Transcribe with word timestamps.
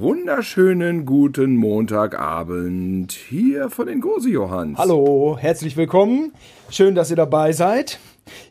wunderschönen 0.00 1.06
guten 1.06 1.56
Montagabend 1.56 3.12
hier 3.12 3.70
von 3.70 3.86
den 3.86 4.00
Gosi 4.02 4.30
Johanns. 4.30 4.78
Hallo, 4.78 5.38
herzlich 5.40 5.76
willkommen. 5.76 6.32
Schön, 6.68 6.94
dass 6.94 7.08
ihr 7.08 7.16
dabei 7.16 7.52
seid. 7.52 7.98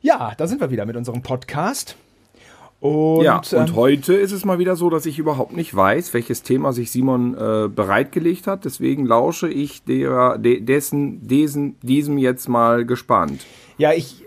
Ja, 0.01 0.33
da 0.37 0.47
sind 0.47 0.59
wir 0.59 0.71
wieder 0.71 0.85
mit 0.85 0.95
unserem 0.95 1.21
Podcast. 1.21 1.97
Und, 2.79 3.23
ja, 3.23 3.37
und 3.37 3.53
ähm, 3.53 3.75
heute 3.75 4.15
ist 4.15 4.31
es 4.31 4.43
mal 4.43 4.57
wieder 4.57 4.75
so, 4.75 4.89
dass 4.89 5.05
ich 5.05 5.19
überhaupt 5.19 5.55
nicht 5.55 5.75
weiß, 5.75 6.13
welches 6.15 6.41
Thema 6.41 6.73
sich 6.73 6.89
Simon 6.91 7.35
äh, 7.35 7.67
bereitgelegt 7.67 8.47
hat. 8.47 8.65
Deswegen 8.65 9.05
lausche 9.05 9.47
ich 9.47 9.83
der, 9.83 10.39
de, 10.39 10.61
dessen, 10.61 11.27
dessen, 11.27 11.75
diesem 11.81 12.17
jetzt 12.17 12.49
mal 12.49 12.85
gespannt. 12.85 13.45
Ja, 13.77 13.93
ich 13.93 14.23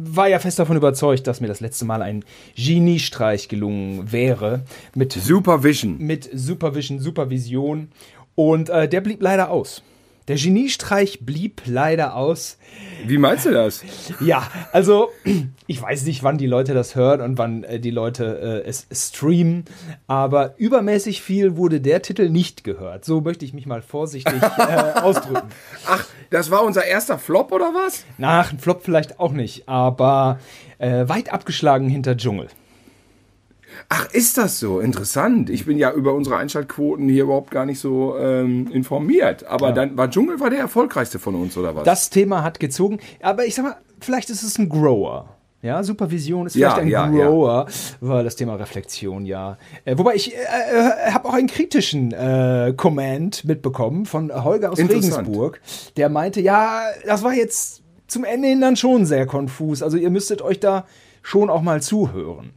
war 0.00 0.28
ja 0.28 0.38
fest 0.38 0.58
davon 0.58 0.76
überzeugt, 0.76 1.26
dass 1.26 1.40
mir 1.40 1.48
das 1.48 1.60
letzte 1.60 1.84
Mal 1.84 2.02
ein 2.02 2.24
Geniestreich 2.56 3.48
gelungen 3.48 4.12
wäre. 4.12 4.62
Mit 4.94 5.12
Supervision. 5.12 5.98
Mit 5.98 6.28
Supervision, 6.32 7.00
Supervision. 7.00 7.88
Und 8.34 8.70
äh, 8.70 8.88
der 8.88 9.00
blieb 9.00 9.20
leider 9.20 9.50
aus. 9.50 9.82
Der 10.28 10.36
Geniestreich 10.36 11.20
blieb 11.20 11.62
leider 11.64 12.14
aus. 12.14 12.58
Wie 13.06 13.16
meinst 13.16 13.46
du 13.46 13.50
das? 13.50 13.82
Ja, 14.20 14.46
also 14.72 15.08
ich 15.66 15.80
weiß 15.80 16.04
nicht, 16.04 16.22
wann 16.22 16.36
die 16.36 16.46
Leute 16.46 16.74
das 16.74 16.94
hören 16.94 17.22
und 17.22 17.38
wann 17.38 17.64
äh, 17.64 17.80
die 17.80 17.90
Leute 17.90 18.62
äh, 18.64 18.68
es 18.68 18.86
streamen, 18.92 19.64
aber 20.06 20.54
übermäßig 20.58 21.22
viel 21.22 21.56
wurde 21.56 21.80
der 21.80 22.02
Titel 22.02 22.28
nicht 22.28 22.62
gehört. 22.62 23.06
So 23.06 23.22
möchte 23.22 23.46
ich 23.46 23.54
mich 23.54 23.64
mal 23.64 23.80
vorsichtig 23.80 24.34
äh, 24.58 25.00
ausdrücken. 25.00 25.48
Ach, 25.86 26.04
das 26.28 26.50
war 26.50 26.62
unser 26.62 26.84
erster 26.84 27.18
Flop 27.18 27.50
oder 27.50 27.72
was? 27.72 28.04
Nach 28.18 28.52
ein 28.52 28.58
Flop 28.58 28.82
vielleicht 28.84 29.18
auch 29.18 29.32
nicht, 29.32 29.66
aber 29.66 30.40
äh, 30.76 31.08
weit 31.08 31.32
abgeschlagen 31.32 31.88
hinter 31.88 32.18
Dschungel. 32.18 32.48
Ach, 33.88 34.10
ist 34.12 34.38
das 34.38 34.60
so? 34.60 34.80
Interessant. 34.80 35.50
Ich 35.50 35.66
bin 35.66 35.78
ja 35.78 35.92
über 35.92 36.14
unsere 36.14 36.36
Einschaltquoten 36.36 37.08
hier 37.08 37.24
überhaupt 37.24 37.50
gar 37.50 37.66
nicht 37.66 37.78
so 37.78 38.16
ähm, 38.18 38.70
informiert. 38.72 39.44
Aber 39.44 39.68
ja. 39.68 39.74
dann 39.74 39.96
war 39.96 40.10
Dschungel 40.10 40.40
war 40.40 40.50
der 40.50 40.60
erfolgreichste 40.60 41.18
von 41.18 41.34
uns, 41.34 41.56
oder 41.56 41.74
was? 41.74 41.84
Das 41.84 42.10
Thema 42.10 42.42
hat 42.42 42.60
gezogen. 42.60 42.98
Aber 43.22 43.46
ich 43.46 43.54
sag 43.54 43.64
mal, 43.64 43.76
vielleicht 44.00 44.30
ist 44.30 44.42
es 44.42 44.58
ein 44.58 44.68
Grower. 44.68 45.38
Ja, 45.60 45.82
Supervision 45.82 46.46
ist 46.46 46.52
vielleicht 46.52 46.76
ja, 46.76 46.82
ein 46.82 46.88
ja, 46.88 47.08
Grower, 47.08 47.66
ja. 47.68 47.74
weil 48.00 48.22
das 48.22 48.36
Thema 48.36 48.54
Reflexion, 48.54 49.26
ja. 49.26 49.58
Äh, 49.84 49.98
wobei 49.98 50.14
ich 50.14 50.32
äh, 50.32 50.38
äh, 50.38 51.10
habe 51.10 51.28
auch 51.28 51.34
einen 51.34 51.48
kritischen 51.48 52.12
äh, 52.12 52.74
Comment 52.76 53.44
mitbekommen 53.44 54.06
von 54.06 54.32
Holger 54.44 54.70
aus 54.70 54.78
Regensburg, 54.78 55.60
der 55.96 56.10
meinte, 56.10 56.40
ja, 56.40 56.82
das 57.04 57.24
war 57.24 57.34
jetzt 57.34 57.82
zum 58.06 58.22
Ende 58.22 58.48
hin 58.48 58.60
dann 58.60 58.76
schon 58.76 59.04
sehr 59.04 59.26
konfus. 59.26 59.82
Also 59.82 59.96
ihr 59.96 60.10
müsstet 60.10 60.42
euch 60.42 60.60
da 60.60 60.86
schon 61.22 61.50
auch 61.50 61.62
mal 61.62 61.82
zuhören. 61.82 62.52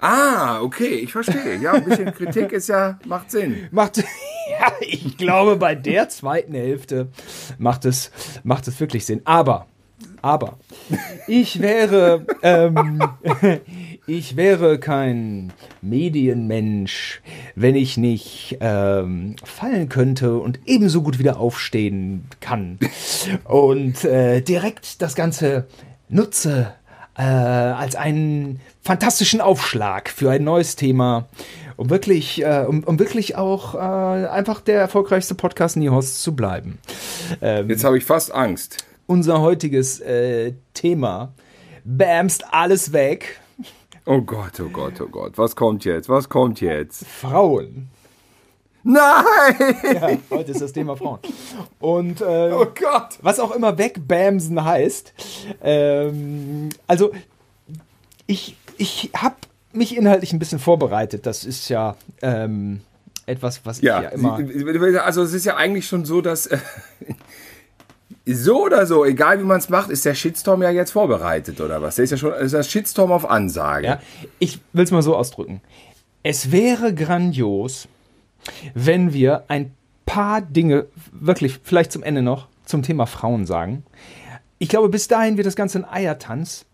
Ah, 0.00 0.60
okay, 0.62 0.94
ich 0.94 1.12
verstehe. 1.12 1.56
Ja, 1.56 1.72
ein 1.72 1.84
bisschen 1.84 2.14
Kritik 2.14 2.52
ist 2.52 2.68
ja, 2.68 2.98
macht 3.04 3.32
Sinn. 3.32 3.68
Macht, 3.72 3.96
ja, 3.98 4.72
ich 4.80 5.16
glaube, 5.16 5.56
bei 5.56 5.74
der 5.74 6.08
zweiten 6.08 6.54
Hälfte 6.54 7.08
macht 7.58 7.84
es, 7.84 8.12
macht 8.44 8.68
es 8.68 8.78
wirklich 8.78 9.04
Sinn. 9.04 9.22
Aber, 9.24 9.66
aber, 10.22 10.58
ich 11.26 11.60
wäre, 11.60 12.24
ähm, 12.42 13.02
ich 14.06 14.36
wäre 14.36 14.78
kein 14.78 15.52
Medienmensch, 15.82 17.20
wenn 17.56 17.74
ich 17.74 17.96
nicht 17.96 18.58
ähm, 18.60 19.34
fallen 19.42 19.88
könnte 19.88 20.38
und 20.38 20.60
ebenso 20.64 21.02
gut 21.02 21.18
wieder 21.18 21.40
aufstehen 21.40 22.24
kann. 22.40 22.78
Und 23.42 24.04
äh, 24.04 24.42
direkt 24.42 25.02
das 25.02 25.16
Ganze 25.16 25.66
nutze 26.08 26.74
äh, 27.18 27.22
als 27.22 27.96
einen 27.96 28.60
fantastischen 28.80 29.40
Aufschlag 29.40 30.08
für 30.08 30.30
ein 30.30 30.44
neues 30.44 30.76
Thema, 30.76 31.26
um 31.76 31.90
wirklich, 31.90 32.42
äh, 32.42 32.64
um, 32.66 32.84
um, 32.84 32.98
wirklich 32.98 33.36
auch 33.36 33.74
äh, 33.74 33.78
einfach 33.78 34.60
der 34.60 34.80
erfolgreichste 34.80 35.34
Podcast 35.34 35.76
Nihos 35.76 36.22
zu 36.22 36.34
bleiben. 36.34 36.78
Ähm, 37.42 37.68
Jetzt 37.68 37.84
habe 37.84 37.98
ich 37.98 38.04
fast 38.04 38.32
Angst. 38.32 38.84
Unser 39.06 39.40
heutiges 39.40 40.00
äh, 40.00 40.52
Thema 40.74 41.32
bamst 41.84 42.44
alles 42.52 42.92
weg. 42.92 43.40
Oh 44.06 44.22
Gott, 44.22 44.60
oh 44.60 44.68
Gott, 44.68 45.00
oh 45.00 45.08
Gott. 45.08 45.36
Was 45.36 45.56
kommt 45.56 45.84
jetzt? 45.84 46.08
Was 46.08 46.28
kommt 46.28 46.60
jetzt? 46.60 47.04
Frauen. 47.06 47.90
Nein! 48.90 49.76
Ja, 49.84 50.08
heute 50.30 50.52
ist 50.52 50.62
das 50.62 50.72
Thema 50.72 50.96
Frauen. 50.96 51.18
Und 51.78 52.22
äh, 52.22 52.50
oh 52.52 52.64
Gott. 52.64 53.18
was 53.20 53.38
auch 53.38 53.54
immer 53.54 53.76
wegbamsen 53.76 54.64
heißt. 54.64 55.12
Ähm, 55.62 56.70
also, 56.86 57.12
ich, 58.26 58.56
ich 58.78 59.10
habe 59.14 59.36
mich 59.74 59.94
inhaltlich 59.94 60.32
ein 60.32 60.38
bisschen 60.38 60.58
vorbereitet. 60.58 61.26
Das 61.26 61.44
ist 61.44 61.68
ja 61.68 61.96
ähm, 62.22 62.80
etwas, 63.26 63.60
was 63.64 63.82
ja, 63.82 63.98
ich 63.98 64.04
ja 64.04 64.08
immer. 64.08 65.04
Also, 65.04 65.22
es 65.22 65.34
ist 65.34 65.44
ja 65.44 65.56
eigentlich 65.56 65.86
schon 65.86 66.06
so, 66.06 66.22
dass. 66.22 66.46
Äh, 66.46 66.56
so 68.24 68.64
oder 68.64 68.86
so, 68.86 69.04
egal 69.04 69.38
wie 69.38 69.44
man 69.44 69.58
es 69.58 69.68
macht, 69.68 69.90
ist 69.90 70.06
der 70.06 70.14
Shitstorm 70.14 70.62
ja 70.62 70.70
jetzt 70.70 70.92
vorbereitet, 70.92 71.60
oder 71.60 71.82
was? 71.82 71.96
Der 71.96 72.04
ist 72.04 72.12
ja 72.12 72.16
schon 72.16 72.32
ist 72.32 72.54
das 72.54 72.70
Shitstorm 72.70 73.12
auf 73.12 73.28
Ansage. 73.28 73.86
Ja, 73.86 74.00
ich 74.38 74.60
will 74.72 74.84
es 74.84 74.90
mal 74.90 75.02
so 75.02 75.14
ausdrücken. 75.14 75.60
Es 76.22 76.50
wäre 76.52 76.94
grandios, 76.94 77.86
wenn 78.74 79.12
wir 79.12 79.44
ein 79.48 79.72
paar 80.06 80.40
Dinge 80.40 80.86
wirklich 81.12 81.60
vielleicht 81.62 81.92
zum 81.92 82.02
Ende 82.02 82.22
noch 82.22 82.48
zum 82.64 82.82
Thema 82.82 83.06
Frauen 83.06 83.46
sagen. 83.46 83.84
Ich 84.58 84.68
glaube, 84.68 84.88
bis 84.88 85.08
dahin 85.08 85.36
wird 85.36 85.46
das 85.46 85.56
Ganze 85.56 85.78
ein 85.78 85.84
Eiertanz. 85.84 86.64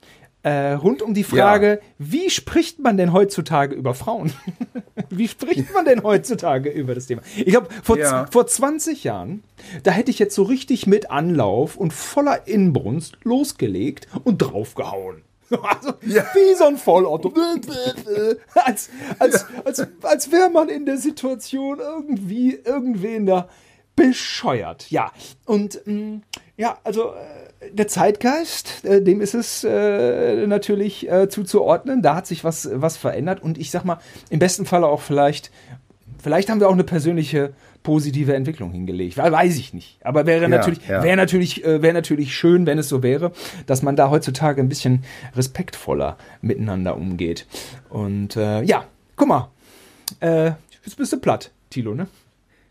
Äh, 0.44 0.72
rund 0.72 1.00
um 1.00 1.14
die 1.14 1.24
Frage, 1.24 1.80
ja. 1.80 1.88
wie 1.98 2.28
spricht 2.28 2.78
man 2.78 2.98
denn 2.98 3.14
heutzutage 3.14 3.74
über 3.74 3.94
Frauen? 3.94 4.30
wie 5.08 5.26
spricht 5.26 5.72
man 5.72 5.86
denn 5.86 6.02
heutzutage 6.02 6.68
über 6.68 6.94
das 6.94 7.06
Thema? 7.06 7.22
Ich 7.34 7.46
glaube, 7.46 7.68
vor, 7.82 7.98
ja. 7.98 8.26
vor 8.30 8.46
20 8.46 9.04
Jahren, 9.04 9.42
da 9.84 9.90
hätte 9.90 10.10
ich 10.10 10.18
jetzt 10.18 10.34
so 10.34 10.42
richtig 10.42 10.86
mit 10.86 11.10
Anlauf 11.10 11.78
und 11.78 11.94
voller 11.94 12.46
Inbrunst 12.46 13.16
losgelegt 13.24 14.06
und 14.22 14.38
draufgehauen. 14.38 15.23
Also, 15.62 15.94
ja. 16.02 16.24
Wie 16.34 16.54
so 16.54 16.64
ein 16.64 16.76
Vollauto. 16.76 17.32
als, 18.54 18.90
als, 19.18 19.46
als, 19.64 19.86
als 20.02 20.32
wäre 20.32 20.50
man 20.50 20.68
in 20.68 20.86
der 20.86 20.98
Situation 20.98 21.78
irgendwie 21.78 22.54
irgendwen 22.54 23.26
da 23.26 23.48
bescheuert. 23.96 24.90
Ja, 24.90 25.12
und 25.46 25.80
mh, 25.84 25.94
mm, 25.94 26.22
ja, 26.56 26.78
also 26.84 27.12
äh, 27.12 27.70
der 27.72 27.88
Zeitgeist, 27.88 28.84
äh, 28.84 29.02
dem 29.02 29.20
ist 29.20 29.34
es 29.34 29.64
äh, 29.64 30.46
natürlich 30.46 31.10
äh, 31.10 31.28
zuzuordnen. 31.28 32.02
Da 32.02 32.16
hat 32.16 32.26
sich 32.26 32.44
was, 32.44 32.68
was 32.72 32.96
verändert 32.96 33.42
und 33.42 33.58
ich 33.58 33.70
sag 33.70 33.84
mal, 33.84 33.98
im 34.30 34.38
besten 34.38 34.66
Falle 34.66 34.86
auch 34.86 35.00
vielleicht, 35.00 35.50
vielleicht 36.22 36.50
haben 36.50 36.60
wir 36.60 36.68
auch 36.68 36.74
eine 36.74 36.84
persönliche 36.84 37.54
positive 37.84 38.34
Entwicklung 38.34 38.72
hingelegt. 38.72 39.16
Weiß 39.16 39.56
ich 39.56 39.72
nicht. 39.72 39.98
Aber 40.02 40.26
wäre 40.26 40.42
ja, 40.42 40.48
natürlich, 40.48 40.88
ja. 40.88 41.04
wäre 41.04 41.16
natürlich, 41.16 41.64
äh, 41.64 41.82
wäre 41.82 41.94
natürlich 41.94 42.34
schön, 42.34 42.66
wenn 42.66 42.78
es 42.78 42.88
so 42.88 43.04
wäre, 43.04 43.30
dass 43.66 43.82
man 43.82 43.94
da 43.94 44.10
heutzutage 44.10 44.60
ein 44.60 44.68
bisschen 44.68 45.04
respektvoller 45.36 46.16
miteinander 46.40 46.96
umgeht. 46.96 47.46
Und 47.90 48.36
äh, 48.36 48.62
ja, 48.62 48.86
guck 49.14 49.28
mal. 49.28 49.50
Äh, 50.20 50.52
jetzt 50.84 50.96
bist 50.96 51.12
du 51.12 51.18
platt, 51.18 51.52
Tilo, 51.70 51.94
ne? 51.94 52.08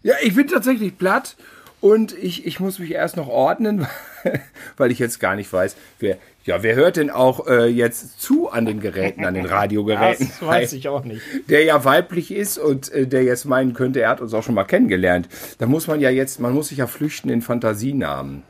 Ja, 0.02 0.16
ich 0.22 0.36
bin 0.36 0.48
tatsächlich 0.48 0.98
platt 0.98 1.38
und 1.84 2.18
ich, 2.18 2.46
ich 2.46 2.62
muss 2.62 2.80
mich 2.80 2.92
erst 2.92 3.18
noch 3.18 3.28
ordnen, 3.28 3.86
weil 4.78 4.90
ich 4.90 5.00
jetzt 5.00 5.20
gar 5.20 5.36
nicht 5.36 5.52
weiß, 5.52 5.76
wer, 6.00 6.18
ja, 6.46 6.64
wer 6.64 6.76
hört 6.76 6.96
denn 6.96 7.10
auch 7.10 7.46
äh, 7.46 7.66
jetzt 7.66 8.22
zu 8.22 8.50
an 8.50 8.66
den 8.66 8.80
Geräten, 8.80 9.26
an 9.26 9.34
den 9.34 9.46
Radiogeräten? 9.46 10.30
Das 10.30 10.48
weiß 10.48 10.72
ich 10.72 10.88
auch 10.88 11.04
nicht. 11.04 11.22
Der 11.50 11.66
ja 11.66 11.84
weiblich 11.84 12.32
ist 12.32 12.58
und 12.58 12.90
äh, 12.94 13.06
der 13.06 13.24
jetzt 13.24 13.44
meinen 13.44 13.74
könnte, 13.74 14.00
er 14.00 14.12
hat 14.12 14.22
uns 14.22 14.34
auch 14.34 14.44
schon 14.44 14.56
mal 14.56 14.64
kennengelernt. 14.64 15.28
Da 15.58 15.66
muss 15.66 15.88
man 15.88 16.00
ja 16.00 16.10
jetzt, 16.10 16.40
man 16.40 16.54
muss 16.54 16.70
sich 16.70 16.78
ja 16.78 16.88
flüchten 16.88 17.28
in 17.28 17.42
Fantasienamen. 17.42 18.44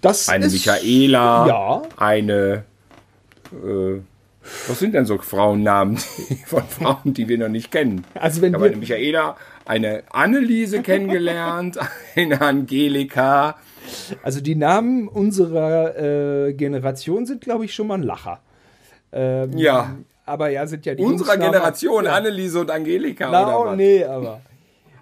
Das 0.00 0.28
eine 0.28 0.46
ist, 0.46 0.52
Michaela, 0.52 1.48
ja. 1.48 1.82
eine 1.96 2.62
äh, 3.50 3.98
was 4.68 4.78
sind 4.78 4.94
denn 4.94 5.06
so 5.06 5.18
Frauennamen 5.18 5.96
von 6.46 6.62
Frauen, 6.68 7.14
die 7.14 7.28
wir 7.28 7.38
noch 7.38 7.48
nicht 7.48 7.70
kennen? 7.70 8.04
Also 8.14 8.42
wenn 8.42 8.50
ich 8.50 8.54
habe 8.54 8.66
eine 8.66 8.76
Michaela, 8.76 9.36
eine 9.64 10.02
Anneliese 10.10 10.82
kennengelernt, 10.82 11.78
eine 12.16 12.40
Angelika. 12.40 13.56
Also 14.22 14.40
die 14.40 14.54
Namen 14.54 15.08
unserer 15.08 16.46
äh, 16.48 16.52
Generation 16.54 17.26
sind, 17.26 17.42
glaube 17.42 17.64
ich, 17.64 17.74
schon 17.74 17.86
mal 17.86 17.94
ein 17.94 18.02
Lacher. 18.02 18.40
Ähm, 19.12 19.56
ja. 19.56 19.96
Aber 20.26 20.48
ja, 20.48 20.66
sind 20.66 20.86
ja 20.86 20.94
die 20.94 21.02
Unserer 21.02 21.36
Generation, 21.36 22.06
ja. 22.06 22.14
Anneliese 22.14 22.60
und 22.60 22.70
Angelika. 22.70 23.30
Was? 23.30 23.76
nee, 23.76 24.04
aber. 24.04 24.40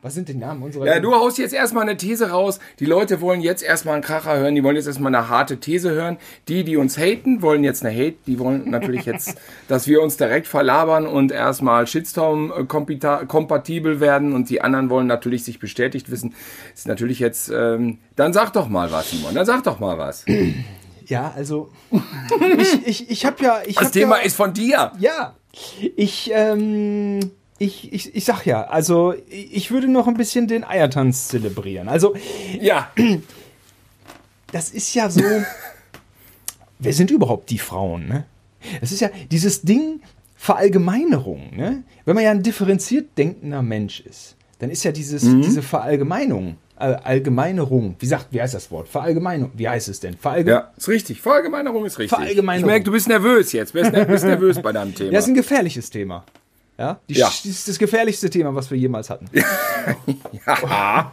Was 0.05 0.15
sind 0.15 0.29
die 0.29 0.35
Namen 0.35 0.65
unserer 0.65 0.85
Ja, 0.85 0.99
du 0.99 1.15
haust 1.15 1.39
jetzt 1.39 1.55
erstmal 1.55 1.85
eine 1.85 1.97
These 1.97 2.31
raus. 2.31 2.59
Die 2.81 2.87
Leute 2.87 3.21
wollen 3.21 3.41
jetzt 3.41 3.63
erstmal 3.63 3.95
einen 3.95 4.03
Kracher 4.03 4.37
hören, 4.37 4.57
die 4.57 4.65
wollen 4.65 4.75
jetzt 4.75 4.89
erstmal 4.89 5.15
eine 5.15 5.29
harte 5.29 5.61
These 5.61 5.93
hören. 5.93 6.17
Die, 6.49 6.65
die 6.65 6.77
uns 6.77 6.99
haten, 6.99 7.41
wollen 7.41 7.63
jetzt 7.63 7.87
eine 7.87 7.97
Hate, 7.97 8.17
die 8.27 8.41
wollen 8.41 8.69
natürlich 8.69 9.05
jetzt, 9.05 9.41
dass 9.69 9.87
wir 9.87 10.03
uns 10.03 10.17
direkt 10.17 10.49
verlabern 10.49 11.07
und 11.07 11.31
erstmal 11.31 11.87
Shitstorm-kompatibel 11.87 14.01
werden 14.01 14.33
und 14.33 14.51
die 14.51 14.61
anderen 14.61 14.91
wollen 14.91 15.07
natürlich 15.07 15.45
sich 15.45 15.61
bestätigt 15.61 16.11
wissen. 16.11 16.35
Ist 16.75 16.89
natürlich 16.89 17.21
jetzt, 17.21 17.53
ähm, 17.55 17.99
dann 18.17 18.33
sag 18.33 18.53
doch 18.55 18.69
mal 18.69 18.91
was, 18.91 19.09
Simon, 19.09 19.37
dann 19.37 19.47
sag 19.47 19.63
doch 19.63 19.79
mal 19.79 19.99
was. 19.99 20.25
Ja, 21.05 21.33
also 21.37 21.69
ich, 22.59 22.87
ich, 22.87 23.11
ich 23.11 23.27
habe 23.27 23.43
ja... 23.43 23.59
Ich 23.67 23.75
das 23.75 23.91
Thema 23.91 24.19
ja, 24.19 24.23
ist 24.23 24.37
von 24.37 24.55
dir. 24.55 24.93
Ja, 25.01 25.35
ich... 25.97 26.31
Ähm 26.33 27.33
ich, 27.63 27.93
ich, 27.93 28.15
ich 28.15 28.25
sag 28.25 28.45
ja, 28.45 28.65
also 28.65 29.15
ich 29.29 29.71
würde 29.71 29.89
noch 29.89 30.09
ein 30.09 30.15
bisschen 30.15 30.49
den 30.49 30.65
Eiertanz 30.65 31.29
zelebrieren. 31.29 31.89
Also, 31.89 32.15
ja. 32.61 32.91
Das 34.51 34.69
ist 34.69 34.93
ja 34.93 35.09
so. 35.09 35.23
wer 36.79 36.93
sind 36.93 37.11
überhaupt 37.11 37.49
die 37.49 37.59
Frauen, 37.59 38.07
ne? 38.07 38.25
Das 38.83 38.93
ist 38.93 39.01
ja 39.01 39.09
dieses 39.31 39.63
Ding 39.63 40.01
Verallgemeinerung, 40.37 41.57
ne? 41.57 41.85
Wenn 42.05 42.15
man 42.15 42.25
ja 42.25 42.33
ein 42.33 42.43
differenziert 42.43 43.17
denkender 43.17 43.63
Mensch 43.63 44.01
ist, 44.01 44.37
dann 44.59 44.69
ist 44.69 44.85
ja 44.85 44.93
dieses, 44.93 45.23
mhm. 45.23 45.41
diese 45.41 45.63
Verallgemeinung, 45.63 46.57
äh, 46.79 46.97
Allgemeinerung, 47.03 47.97
wie 47.99 48.07
sagt, 48.07 48.27
wie 48.31 48.43
heißt 48.43 48.55
das 48.55 48.71
Wort? 48.71 48.89
Verallgemeinung, 48.89 49.53
wie 49.55 49.69
heißt 49.69 49.89
es 49.89 50.01
denn? 50.01 50.19
Verallge 50.19 50.51
ja, 50.51 50.73
ist 50.77 50.89
richtig. 50.89 51.21
Verallgemeinerung 51.23 51.87
ist 51.87 51.99
richtig. 51.99 52.17
Verallgemeinerung. 52.17 52.69
Ich 52.69 52.73
merke, 52.73 52.85
du 52.85 52.93
bist 52.93 53.09
nervös 53.09 53.53
jetzt. 53.53 53.75
Du 53.75 53.81
bist 53.81 54.25
nervös 54.25 54.61
bei 54.61 54.73
deinem 54.73 54.95
Thema. 54.95 55.13
Das 55.13 55.25
ist 55.25 55.29
ein 55.29 55.35
gefährliches 55.35 55.91
Thema. 55.91 56.25
Ja, 56.83 57.01
Die, 57.09 57.15
ja. 57.15 57.27
das 57.27 57.45
ist 57.45 57.69
das 57.69 57.79
gefährlichste 57.79 58.29
Thema, 58.29 58.57
was 58.57 58.69
wir 58.69 58.77
jemals 58.77 59.09
hatten. 59.09 59.27
ja. 60.47 61.13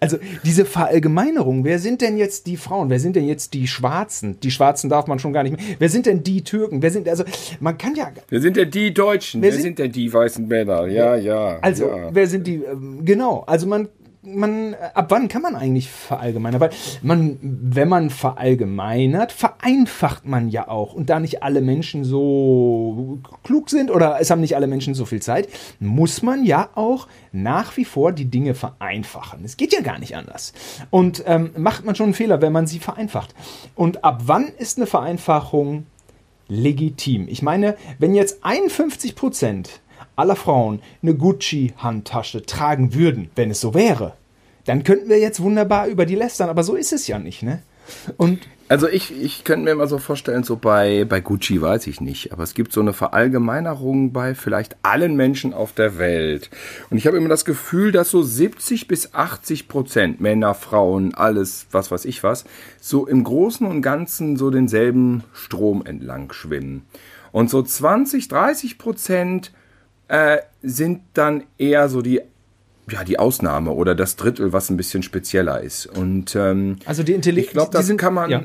Also 0.00 0.16
diese 0.42 0.64
Verallgemeinerung, 0.64 1.64
wer 1.64 1.78
sind 1.78 2.00
denn 2.00 2.16
jetzt 2.16 2.48
die 2.48 2.56
Frauen? 2.56 2.90
Wer 2.90 2.98
sind 2.98 3.14
denn 3.14 3.24
jetzt 3.24 3.54
die 3.54 3.68
Schwarzen? 3.68 4.40
Die 4.40 4.50
Schwarzen 4.50 4.90
darf 4.90 5.06
man 5.06 5.20
schon 5.20 5.32
gar 5.32 5.44
nicht 5.44 5.56
mehr. 5.56 5.76
Wer 5.78 5.88
sind 5.90 6.06
denn 6.06 6.24
die 6.24 6.42
Türken? 6.42 6.82
Wer 6.82 6.90
sind 6.90 7.08
also 7.08 7.22
man 7.60 7.78
kann 7.78 7.94
ja 7.94 8.10
Wer 8.28 8.40
sind 8.40 8.56
denn 8.56 8.68
die 8.68 8.92
Deutschen? 8.92 9.42
Wer, 9.42 9.50
wer 9.50 9.52
sind, 9.52 9.62
sind, 9.62 9.78
denn 9.78 9.92
die 9.92 10.12
weißen 10.12 10.48
Männer? 10.48 10.86
Ja, 10.86 11.14
ja. 11.14 11.58
Also, 11.60 11.86
ja. 11.86 12.08
wer 12.12 12.26
sind 12.26 12.48
die 12.48 12.64
ähm, 12.64 13.04
genau, 13.04 13.44
also 13.46 13.68
man 13.68 13.88
man, 14.26 14.74
ab 14.94 15.06
wann 15.10 15.28
kann 15.28 15.42
man 15.42 15.54
eigentlich 15.54 15.90
verallgemeinern? 15.90 16.60
Weil 16.60 16.70
man, 17.02 17.38
wenn 17.40 17.88
man 17.88 18.10
verallgemeinert, 18.10 19.32
vereinfacht 19.32 20.26
man 20.26 20.48
ja 20.48 20.68
auch. 20.68 20.92
Und 20.92 21.10
da 21.10 21.20
nicht 21.20 21.42
alle 21.42 21.60
Menschen 21.60 22.04
so 22.04 23.18
klug 23.44 23.70
sind 23.70 23.90
oder 23.90 24.18
es 24.20 24.30
haben 24.30 24.40
nicht 24.40 24.56
alle 24.56 24.66
Menschen 24.66 24.94
so 24.94 25.04
viel 25.04 25.22
Zeit, 25.22 25.48
muss 25.78 26.22
man 26.22 26.44
ja 26.44 26.68
auch 26.74 27.08
nach 27.32 27.76
wie 27.76 27.84
vor 27.84 28.12
die 28.12 28.26
Dinge 28.26 28.54
vereinfachen. 28.54 29.44
Es 29.44 29.56
geht 29.56 29.72
ja 29.72 29.80
gar 29.80 29.98
nicht 29.98 30.16
anders. 30.16 30.52
Und 30.90 31.22
ähm, 31.26 31.50
macht 31.56 31.84
man 31.84 31.94
schon 31.94 32.04
einen 32.04 32.14
Fehler, 32.14 32.40
wenn 32.40 32.52
man 32.52 32.66
sie 32.66 32.80
vereinfacht. 32.80 33.34
Und 33.74 34.04
ab 34.04 34.22
wann 34.26 34.48
ist 34.58 34.78
eine 34.78 34.86
Vereinfachung 34.86 35.86
legitim? 36.48 37.26
Ich 37.28 37.42
meine, 37.42 37.76
wenn 37.98 38.14
jetzt 38.14 38.44
51 38.44 39.14
Prozent 39.14 39.80
aller 40.16 40.36
Frauen 40.36 40.80
eine 41.02 41.14
Gucci-Handtasche 41.14 42.44
tragen 42.44 42.94
würden, 42.94 43.30
wenn 43.36 43.50
es 43.50 43.60
so 43.60 43.74
wäre, 43.74 44.14
dann 44.64 44.82
könnten 44.82 45.08
wir 45.08 45.18
jetzt 45.18 45.40
wunderbar 45.40 45.86
über 45.86 46.06
die 46.06 46.16
lästern, 46.16 46.48
aber 46.48 46.64
so 46.64 46.74
ist 46.74 46.92
es 46.92 47.06
ja 47.06 47.18
nicht, 47.18 47.42
ne? 47.42 47.62
Und 48.16 48.40
also 48.68 48.88
ich, 48.88 49.12
ich 49.16 49.44
könnte 49.44 49.64
mir 49.64 49.76
mal 49.76 49.86
so 49.86 49.98
vorstellen, 49.98 50.42
so 50.42 50.56
bei, 50.56 51.04
bei 51.04 51.20
Gucci 51.20 51.62
weiß 51.62 51.86
ich 51.86 52.00
nicht, 52.00 52.32
aber 52.32 52.42
es 52.42 52.54
gibt 52.54 52.72
so 52.72 52.80
eine 52.80 52.92
Verallgemeinerung 52.92 54.12
bei 54.12 54.34
vielleicht 54.34 54.76
allen 54.82 55.14
Menschen 55.14 55.54
auf 55.54 55.72
der 55.72 55.98
Welt. 55.98 56.50
Und 56.90 56.96
ich 56.96 57.06
habe 57.06 57.16
immer 57.16 57.28
das 57.28 57.44
Gefühl, 57.44 57.92
dass 57.92 58.10
so 58.10 58.22
70 58.22 58.88
bis 58.88 59.14
80 59.14 59.68
Prozent 59.68 60.20
Männer, 60.20 60.54
Frauen, 60.54 61.14
alles, 61.14 61.68
was 61.70 61.92
weiß 61.92 62.06
ich 62.06 62.24
was, 62.24 62.44
so 62.80 63.06
im 63.06 63.22
Großen 63.22 63.64
und 63.64 63.82
Ganzen 63.82 64.36
so 64.36 64.50
denselben 64.50 65.22
Strom 65.32 65.86
entlang 65.86 66.32
schwimmen. 66.32 66.86
Und 67.30 67.50
so 67.50 67.62
20, 67.62 68.26
30 68.26 68.78
Prozent 68.78 69.52
äh, 70.08 70.38
sind 70.62 71.02
dann 71.14 71.44
eher 71.58 71.88
so 71.88 72.02
die 72.02 72.20
ja, 72.90 73.02
die 73.02 73.18
Ausnahme 73.18 73.72
oder 73.72 73.94
das 73.96 74.14
Drittel, 74.16 74.52
was 74.52 74.70
ein 74.70 74.76
bisschen 74.76 75.02
spezieller 75.02 75.60
ist. 75.60 75.86
Und 75.86 76.36
ähm, 76.36 76.76
also 76.84 77.02
die 77.02 77.14
Intelligenz, 77.14 77.48
ich 77.48 77.52
glaube, 77.52 77.72
das 77.72 77.86
sind, 77.86 77.96
kann 77.96 78.14
man 78.14 78.30
ja. 78.30 78.42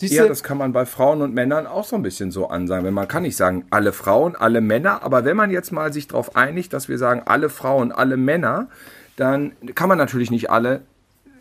ja. 0.00 0.26
das 0.26 0.42
kann 0.42 0.58
man 0.58 0.72
bei 0.72 0.86
Frauen 0.86 1.22
und 1.22 1.34
Männern 1.34 1.68
auch 1.68 1.84
so 1.84 1.94
ein 1.94 2.02
bisschen 2.02 2.32
so 2.32 2.48
ansagen. 2.48 2.84
Wenn 2.84 2.94
man 2.94 3.06
kann 3.06 3.22
nicht 3.22 3.36
sagen, 3.36 3.64
alle 3.70 3.92
Frauen, 3.92 4.34
alle 4.34 4.60
Männer, 4.60 5.04
aber 5.04 5.24
wenn 5.24 5.36
man 5.36 5.50
jetzt 5.50 5.70
mal 5.70 5.92
sich 5.92 6.08
darauf 6.08 6.34
einigt, 6.34 6.72
dass 6.72 6.88
wir 6.88 6.98
sagen, 6.98 7.22
alle 7.26 7.48
Frauen, 7.48 7.92
alle 7.92 8.16
Männer, 8.16 8.68
dann 9.14 9.52
kann 9.76 9.88
man 9.88 9.98
natürlich 9.98 10.32
nicht 10.32 10.50
alle 10.50 10.82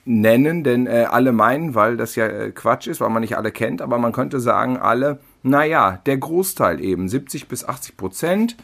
nennen, 0.05 0.63
denn 0.63 0.87
äh, 0.87 1.07
alle 1.09 1.31
meinen, 1.31 1.75
weil 1.75 1.97
das 1.97 2.15
ja 2.15 2.27
äh, 2.27 2.51
Quatsch 2.51 2.87
ist, 2.87 3.01
weil 3.01 3.09
man 3.09 3.21
nicht 3.21 3.37
alle 3.37 3.51
kennt, 3.51 3.81
aber 3.81 3.97
man 3.97 4.11
könnte 4.11 4.39
sagen, 4.39 4.77
alle, 4.77 5.19
naja, 5.43 5.99
der 6.05 6.17
Großteil 6.17 6.79
eben, 6.79 7.07
70 7.07 7.47
bis 7.47 7.63
80 7.63 7.97
Prozent 7.97 8.55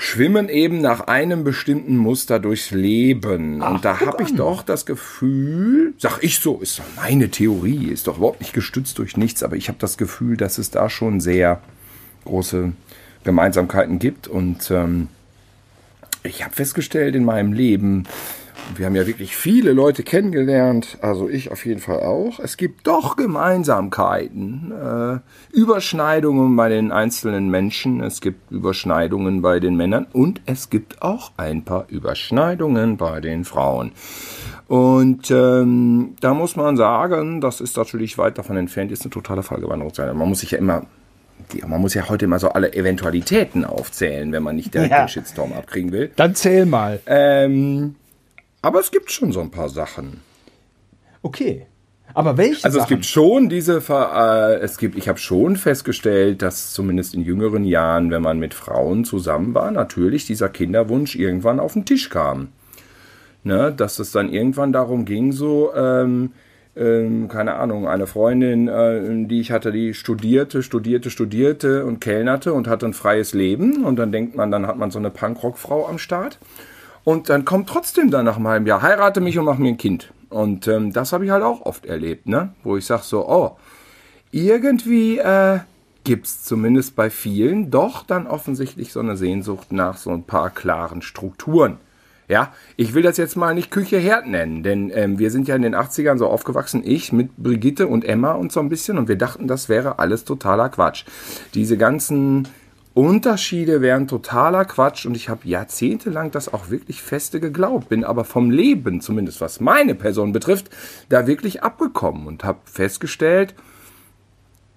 schwimmen 0.00 0.48
eben 0.48 0.80
nach 0.80 1.02
einem 1.08 1.44
bestimmten 1.44 1.98
Muster 1.98 2.40
durchs 2.40 2.70
Leben. 2.70 3.62
Ach, 3.62 3.72
und 3.72 3.84
da 3.84 4.00
habe 4.00 4.22
ich 4.22 4.34
doch 4.34 4.62
das 4.62 4.86
Gefühl, 4.86 5.92
sag 5.98 6.22
ich 6.22 6.40
so, 6.40 6.58
ist 6.58 6.78
doch 6.78 6.84
meine 6.96 7.28
Theorie, 7.28 7.88
ist 7.88 8.06
doch 8.06 8.16
überhaupt 8.16 8.40
nicht 8.40 8.54
gestützt 8.54 8.96
durch 8.98 9.18
nichts, 9.18 9.42
aber 9.42 9.56
ich 9.56 9.68
habe 9.68 9.76
das 9.78 9.98
Gefühl, 9.98 10.38
dass 10.38 10.56
es 10.56 10.70
da 10.70 10.88
schon 10.88 11.20
sehr 11.20 11.60
große 12.24 12.72
Gemeinsamkeiten 13.24 13.98
gibt. 13.98 14.26
Und 14.26 14.70
ähm, 14.70 15.08
ich 16.22 16.44
habe 16.44 16.54
festgestellt 16.54 17.14
in 17.14 17.26
meinem 17.26 17.52
Leben, 17.52 18.04
wir 18.76 18.86
haben 18.86 18.96
ja 18.96 19.06
wirklich 19.06 19.36
viele 19.36 19.72
Leute 19.72 20.02
kennengelernt, 20.02 20.98
also 21.00 21.28
ich 21.28 21.50
auf 21.50 21.66
jeden 21.66 21.80
Fall 21.80 22.00
auch. 22.00 22.38
Es 22.38 22.56
gibt 22.56 22.86
doch 22.86 23.16
Gemeinsamkeiten, 23.16 24.72
äh, 24.72 25.18
Überschneidungen 25.56 26.54
bei 26.56 26.68
den 26.68 26.92
einzelnen 26.92 27.50
Menschen, 27.50 28.00
es 28.00 28.20
gibt 28.20 28.50
Überschneidungen 28.50 29.42
bei 29.42 29.60
den 29.60 29.76
Männern 29.76 30.06
und 30.12 30.40
es 30.46 30.70
gibt 30.70 31.02
auch 31.02 31.32
ein 31.36 31.64
paar 31.64 31.86
Überschneidungen 31.88 32.96
bei 32.96 33.20
den 33.20 33.44
Frauen. 33.44 33.92
Und 34.68 35.30
ähm, 35.30 36.14
da 36.20 36.32
muss 36.32 36.56
man 36.56 36.76
sagen, 36.76 37.40
das 37.40 37.60
ist 37.60 37.76
natürlich 37.76 38.18
weit 38.18 38.38
davon 38.38 38.56
entfernt, 38.56 38.92
ist 38.92 39.02
eine 39.02 39.10
totale 39.10 39.42
Fallgewandung 39.42 39.92
sein. 39.92 40.16
Man 40.16 40.28
muss 40.28 40.40
sich 40.40 40.52
ja 40.52 40.58
immer 40.58 40.86
man 41.66 41.80
muss 41.80 41.94
ja 41.94 42.08
heute 42.08 42.26
immer 42.26 42.38
so 42.38 42.50
alle 42.50 42.72
Eventualitäten 42.74 43.64
aufzählen, 43.64 44.30
wenn 44.30 44.42
man 44.42 44.56
nicht 44.56 44.72
direkt 44.74 44.92
ja. 44.92 45.04
den 45.04 45.08
Shitstorm 45.08 45.52
abkriegen 45.52 45.90
will. 45.90 46.10
Dann 46.14 46.34
zähl 46.34 46.66
mal. 46.66 47.00
Ähm, 47.06 47.96
aber 48.62 48.80
es 48.80 48.90
gibt 48.90 49.10
schon 49.10 49.32
so 49.32 49.40
ein 49.40 49.50
paar 49.50 49.68
Sachen. 49.68 50.20
Okay. 51.22 51.66
Aber 52.12 52.36
welche? 52.36 52.64
Also 52.64 52.78
Sachen? 52.78 52.84
es 52.84 52.88
gibt 52.88 53.06
schon 53.06 53.48
diese, 53.48 53.82
äh, 53.88 54.54
es 54.60 54.78
gibt, 54.78 54.96
ich 54.96 55.08
habe 55.08 55.18
schon 55.18 55.56
festgestellt, 55.56 56.42
dass 56.42 56.72
zumindest 56.72 57.14
in 57.14 57.22
jüngeren 57.22 57.64
Jahren, 57.64 58.10
wenn 58.10 58.22
man 58.22 58.38
mit 58.38 58.54
Frauen 58.54 59.04
zusammen 59.04 59.54
war, 59.54 59.70
natürlich 59.70 60.26
dieser 60.26 60.48
Kinderwunsch 60.48 61.14
irgendwann 61.14 61.60
auf 61.60 61.74
den 61.74 61.84
Tisch 61.84 62.10
kam. 62.10 62.48
Ne, 63.42 63.72
dass 63.74 63.98
es 63.98 64.12
dann 64.12 64.30
irgendwann 64.30 64.70
darum 64.70 65.06
ging, 65.06 65.32
so, 65.32 65.72
ähm, 65.74 66.32
ähm, 66.76 67.28
keine 67.28 67.54
Ahnung, 67.54 67.88
eine 67.88 68.06
Freundin, 68.06 68.68
äh, 68.68 69.26
die 69.26 69.40
ich 69.40 69.50
hatte, 69.50 69.72
die 69.72 69.94
studierte, 69.94 70.62
studierte, 70.62 71.08
studierte 71.08 71.86
und 71.86 72.00
kellnerte 72.00 72.52
und 72.52 72.68
hatte 72.68 72.84
ein 72.84 72.92
freies 72.92 73.32
Leben. 73.32 73.82
Und 73.84 73.98
dann 73.98 74.12
denkt 74.12 74.36
man, 74.36 74.50
dann 74.50 74.66
hat 74.66 74.76
man 74.76 74.90
so 74.90 74.98
eine 74.98 75.08
Punkrock-Frau 75.08 75.88
am 75.88 75.98
Start. 75.98 76.38
Und 77.04 77.28
dann 77.28 77.44
kommt 77.44 77.68
trotzdem 77.68 78.10
dann 78.10 78.24
nach 78.24 78.36
einem 78.36 78.48
halben 78.48 78.66
Jahr, 78.66 78.82
heirate 78.82 79.20
mich 79.20 79.38
und 79.38 79.44
mach 79.44 79.58
mir 79.58 79.68
ein 79.68 79.78
Kind. 79.78 80.12
Und 80.28 80.68
ähm, 80.68 80.92
das 80.92 81.12
habe 81.12 81.24
ich 81.24 81.30
halt 81.30 81.42
auch 81.42 81.62
oft 81.62 81.86
erlebt, 81.86 82.28
ne? 82.28 82.54
Wo 82.62 82.76
ich 82.76 82.86
sage 82.86 83.02
so, 83.04 83.28
oh, 83.28 83.56
irgendwie 84.30 85.18
äh, 85.18 85.60
gibt 86.04 86.26
es 86.26 86.44
zumindest 86.44 86.96
bei 86.96 87.10
vielen 87.10 87.70
doch 87.70 88.04
dann 88.04 88.26
offensichtlich 88.26 88.92
so 88.92 89.00
eine 89.00 89.16
Sehnsucht 89.16 89.72
nach 89.72 89.96
so 89.96 90.10
ein 90.10 90.24
paar 90.24 90.50
klaren 90.50 91.02
Strukturen. 91.02 91.78
Ja, 92.28 92.52
ich 92.76 92.94
will 92.94 93.02
das 93.02 93.16
jetzt 93.16 93.36
mal 93.36 93.56
nicht 93.56 93.72
Küche 93.72 93.98
Herd 93.98 94.28
nennen, 94.28 94.62
denn 94.62 94.92
ähm, 94.94 95.18
wir 95.18 95.32
sind 95.32 95.48
ja 95.48 95.56
in 95.56 95.62
den 95.62 95.74
80ern 95.74 96.16
so 96.16 96.28
aufgewachsen, 96.28 96.82
ich 96.84 97.12
mit 97.12 97.36
Brigitte 97.36 97.88
und 97.88 98.04
Emma 98.04 98.34
und 98.34 98.52
so 98.52 98.60
ein 98.60 98.68
bisschen, 98.68 98.98
und 98.98 99.08
wir 99.08 99.18
dachten, 99.18 99.48
das 99.48 99.68
wäre 99.68 99.98
alles 99.98 100.24
totaler 100.24 100.68
Quatsch. 100.68 101.04
Diese 101.54 101.76
ganzen 101.76 102.46
Unterschiede 102.94 103.80
wären 103.80 104.08
totaler 104.08 104.64
Quatsch 104.64 105.06
und 105.06 105.16
ich 105.16 105.28
habe 105.28 105.46
jahrzehntelang 105.48 106.32
das 106.32 106.52
auch 106.52 106.70
wirklich 106.70 107.02
feste 107.02 107.38
geglaubt, 107.38 107.88
bin 107.88 108.04
aber 108.04 108.24
vom 108.24 108.50
Leben, 108.50 109.00
zumindest 109.00 109.40
was 109.40 109.60
meine 109.60 109.94
Person 109.94 110.32
betrifft, 110.32 110.70
da 111.08 111.26
wirklich 111.26 111.62
abgekommen 111.62 112.26
und 112.26 112.42
habe 112.42 112.58
festgestellt, 112.64 113.54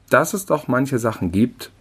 dass 0.10 0.34
es 0.34 0.46
doch 0.46 0.67
manche 0.67 1.00
Sachen 1.00 1.32
gibt, 1.32 1.72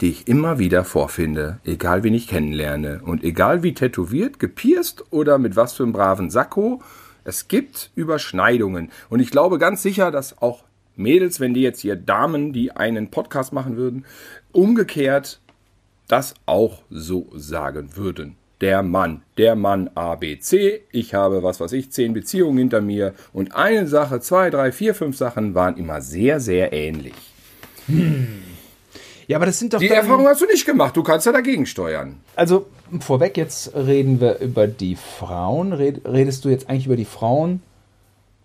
die 0.00 0.10
ich 0.10 0.26
immer 0.26 0.58
wieder 0.58 0.84
vorfinde, 0.84 1.60
egal 1.64 2.02
wen 2.02 2.14
ich 2.14 2.26
kennenlerne 2.26 3.00
und 3.04 3.22
egal 3.22 3.62
wie 3.62 3.74
tätowiert, 3.74 4.40
gepierst 4.40 5.04
oder 5.10 5.38
mit 5.38 5.54
was 5.54 5.74
für 5.74 5.84
einem 5.84 5.92
braven 5.92 6.30
Sakko, 6.30 6.82
es 7.22 7.48
gibt 7.48 7.90
Überschneidungen. 7.94 8.90
Und 9.10 9.20
ich 9.20 9.30
glaube 9.30 9.58
ganz 9.58 9.82
sicher, 9.82 10.10
dass 10.10 10.40
auch 10.40 10.64
Mädels, 11.00 11.40
wenn 11.40 11.54
die 11.54 11.62
jetzt 11.62 11.80
hier 11.80 11.96
Damen, 11.96 12.52
die 12.52 12.72
einen 12.72 13.10
Podcast 13.10 13.52
machen 13.52 13.76
würden, 13.76 14.04
umgekehrt 14.52 15.40
das 16.06 16.34
auch 16.46 16.82
so 16.90 17.28
sagen 17.34 17.96
würden. 17.96 18.36
Der 18.60 18.82
Mann, 18.82 19.22
der 19.38 19.56
Mann 19.56 19.88
ABC, 19.94 20.82
ich 20.92 21.14
habe, 21.14 21.42
was 21.42 21.60
weiß 21.60 21.72
ich, 21.72 21.90
zehn 21.92 22.12
Beziehungen 22.12 22.58
hinter 22.58 22.82
mir 22.82 23.14
und 23.32 23.54
eine 23.54 23.86
Sache, 23.86 24.20
zwei, 24.20 24.50
drei, 24.50 24.70
vier, 24.70 24.94
fünf 24.94 25.16
Sachen 25.16 25.54
waren 25.54 25.78
immer 25.78 26.02
sehr, 26.02 26.40
sehr 26.40 26.72
ähnlich. 26.72 27.14
Hm. 27.86 28.42
Ja, 29.28 29.36
aber 29.36 29.46
das 29.46 29.60
sind 29.60 29.72
doch. 29.72 29.78
Die 29.78 29.88
Erfahrung 29.88 30.26
hast 30.26 30.42
du 30.42 30.46
nicht 30.46 30.66
gemacht, 30.66 30.96
du 30.96 31.04
kannst 31.04 31.24
ja 31.24 31.32
dagegen 31.32 31.64
steuern. 31.64 32.16
Also, 32.34 32.66
vorweg, 32.98 33.36
jetzt 33.36 33.74
reden 33.74 34.20
wir 34.20 34.40
über 34.40 34.66
die 34.66 34.96
Frauen. 34.96 35.72
Redest 35.72 36.44
du 36.44 36.48
jetzt 36.48 36.68
eigentlich 36.68 36.86
über 36.86 36.96
die 36.96 37.04
Frauen 37.04 37.62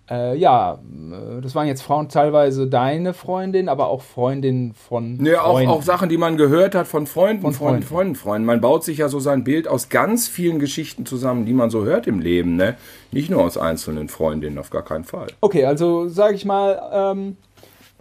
Äh, 0.10 0.38
ja, 0.38 0.74
äh, 0.74 1.42
das 1.42 1.56
waren 1.56 1.68
jetzt 1.68 1.82
Frauen 1.82 2.10
teilweise 2.10 2.68
deine 2.68 3.14
Freundin, 3.14 3.70
aber 3.70 3.88
auch 3.88 4.02
Freundinnen 4.02 4.74
von. 4.74 5.24
Ja, 5.26 5.44
auch, 5.44 5.60
auch 5.68 5.82
Sachen, 5.82 6.10
die 6.10 6.18
man 6.18 6.38
gehört 6.38 6.76
hat 6.76 6.88
von 6.88 7.08
Freunden, 7.08 7.42
von 7.42 7.54
Freunden, 7.54 7.84
Freunden, 7.84 8.16
Freunden. 8.16 8.46
Man 8.46 8.62
baut 8.62 8.84
sich 8.84 9.00
ja 9.00 9.10
so 9.10 9.20
sein 9.20 9.44
Bild 9.44 9.68
aus 9.68 9.90
ganz 9.90 10.28
vielen 10.28 10.60
Geschichten 10.60 11.06
zusammen, 11.06 11.46
die 11.46 11.54
man 11.54 11.72
so 11.72 11.86
hört 11.86 12.06
im 12.06 12.20
Leben, 12.20 12.56
ne? 12.56 12.76
Nicht 13.12 13.32
nur 13.32 13.44
aus 13.44 13.58
einzelnen 13.58 14.08
Freundinnen, 14.08 14.60
auf 14.60 14.70
gar 14.70 14.84
keinen 14.84 15.06
Fall. 15.06 15.28
Okay, 15.42 15.66
also 15.66 16.08
sage 16.08 16.36
ich 16.36 16.46
mal, 16.46 16.82
ähm, 16.94 17.38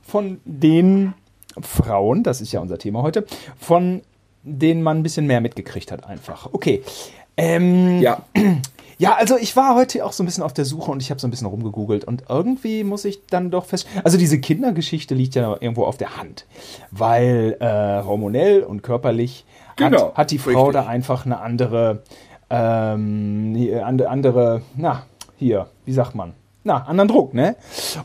von 0.02 0.40
den 0.44 1.14
Frauen, 1.62 2.22
das 2.22 2.42
ist 2.42 2.52
ja 2.52 2.60
unser 2.60 2.78
Thema 2.78 3.00
heute, 3.02 3.24
von 3.58 4.02
denen 4.42 4.82
man 4.82 4.98
ein 4.98 5.02
bisschen 5.02 5.26
mehr 5.26 5.40
mitgekriegt 5.40 5.90
hat, 5.90 6.04
einfach. 6.04 6.50
Okay. 6.52 6.82
Ähm, 7.36 8.00
ja. 8.00 8.22
Ja, 9.04 9.16
also 9.16 9.36
ich 9.36 9.54
war 9.54 9.74
heute 9.74 10.02
auch 10.02 10.12
so 10.12 10.22
ein 10.22 10.26
bisschen 10.26 10.42
auf 10.42 10.54
der 10.54 10.64
Suche 10.64 10.90
und 10.90 11.02
ich 11.02 11.10
habe 11.10 11.20
so 11.20 11.28
ein 11.28 11.30
bisschen 11.30 11.46
rumgegoogelt 11.46 12.06
und 12.06 12.22
irgendwie 12.30 12.84
muss 12.84 13.04
ich 13.04 13.26
dann 13.26 13.50
doch 13.50 13.66
fest. 13.66 13.86
Also 14.02 14.16
diese 14.16 14.40
Kindergeschichte 14.40 15.14
liegt 15.14 15.34
ja 15.34 15.58
irgendwo 15.60 15.84
auf 15.84 15.98
der 15.98 16.16
Hand, 16.16 16.46
weil 16.90 17.58
äh, 17.60 18.02
hormonell 18.02 18.62
und 18.62 18.82
körperlich 18.82 19.44
genau, 19.76 20.06
hat, 20.06 20.16
hat 20.16 20.30
die 20.30 20.38
Frau 20.38 20.68
richtig. 20.68 20.72
da 20.72 20.86
einfach 20.86 21.26
eine 21.26 21.38
andere, 21.40 22.02
ähm, 22.48 23.54
andere, 23.84 24.62
na, 24.74 25.02
hier, 25.36 25.66
wie 25.84 25.92
sagt 25.92 26.14
man? 26.14 26.32
Na, 26.62 26.84
anderen 26.84 27.08
Druck, 27.08 27.34
ne? 27.34 27.56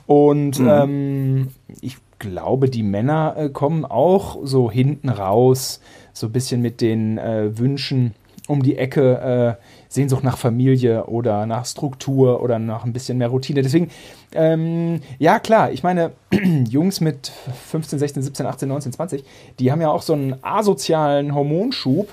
Und 0.05 0.59
mhm. 0.59 0.67
ähm, 0.67 1.47
ich 1.79 1.95
glaube, 2.19 2.69
die 2.69 2.83
Männer 2.83 3.35
äh, 3.37 3.47
kommen 3.47 3.85
auch 3.85 4.39
so 4.43 4.69
hinten 4.69 5.07
raus, 5.07 5.79
so 6.11 6.27
ein 6.27 6.33
bisschen 6.33 6.61
mit 6.61 6.81
den 6.81 7.17
äh, 7.17 7.57
Wünschen 7.57 8.15
um 8.49 8.63
die 8.63 8.77
Ecke. 8.77 9.57
Äh, 9.57 9.63
Sehnsucht 9.89 10.23
nach 10.23 10.37
Familie 10.37 11.05
oder 11.05 11.47
nach 11.47 11.65
Struktur 11.65 12.41
oder 12.41 12.59
nach 12.59 12.85
ein 12.85 12.93
bisschen 12.93 13.17
mehr 13.17 13.29
Routine. 13.29 13.63
Deswegen, 13.63 13.89
ähm, 14.33 15.01
ja 15.17 15.39
klar, 15.39 15.71
ich 15.71 15.81
meine, 15.81 16.11
Jungs 16.69 17.01
mit 17.01 17.31
15, 17.69 17.97
16, 17.97 18.23
17, 18.23 18.45
18, 18.45 18.69
19, 18.69 18.93
20, 18.93 19.23
die 19.57 19.71
haben 19.71 19.81
ja 19.81 19.89
auch 19.89 20.03
so 20.03 20.13
einen 20.13 20.35
asozialen 20.43 21.33
Hormonschub, 21.33 22.07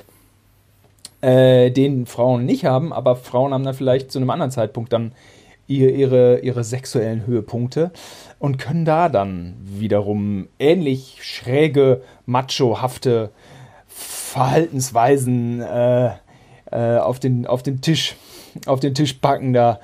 äh, 1.20 1.70
den 1.70 2.06
Frauen 2.06 2.46
nicht 2.46 2.64
haben, 2.64 2.94
aber 2.94 3.14
Frauen 3.14 3.52
haben 3.52 3.64
dann 3.64 3.74
vielleicht 3.74 4.10
zu 4.10 4.18
einem 4.18 4.30
anderen 4.30 4.50
Zeitpunkt 4.50 4.92
dann 4.92 5.12
ihre, 5.68 6.38
ihre 6.38 6.64
sexuellen 6.64 7.26
Höhepunkte 7.26 7.90
und 8.38 8.58
können 8.58 8.84
da 8.84 9.08
dann 9.08 9.54
wiederum 9.60 10.48
ähnlich 10.58 11.18
schräge, 11.22 12.02
machohafte 12.24 13.30
Verhaltensweisen 13.88 15.60
äh, 15.60 16.10
äh, 16.70 16.96
auf, 16.96 17.20
den, 17.20 17.46
auf 17.46 17.62
den 17.62 17.80
Tisch, 17.80 18.16
auf 18.66 18.80
den 18.80 18.94
Tisch 18.94 19.14
packen 19.14 19.52
da. 19.52 19.80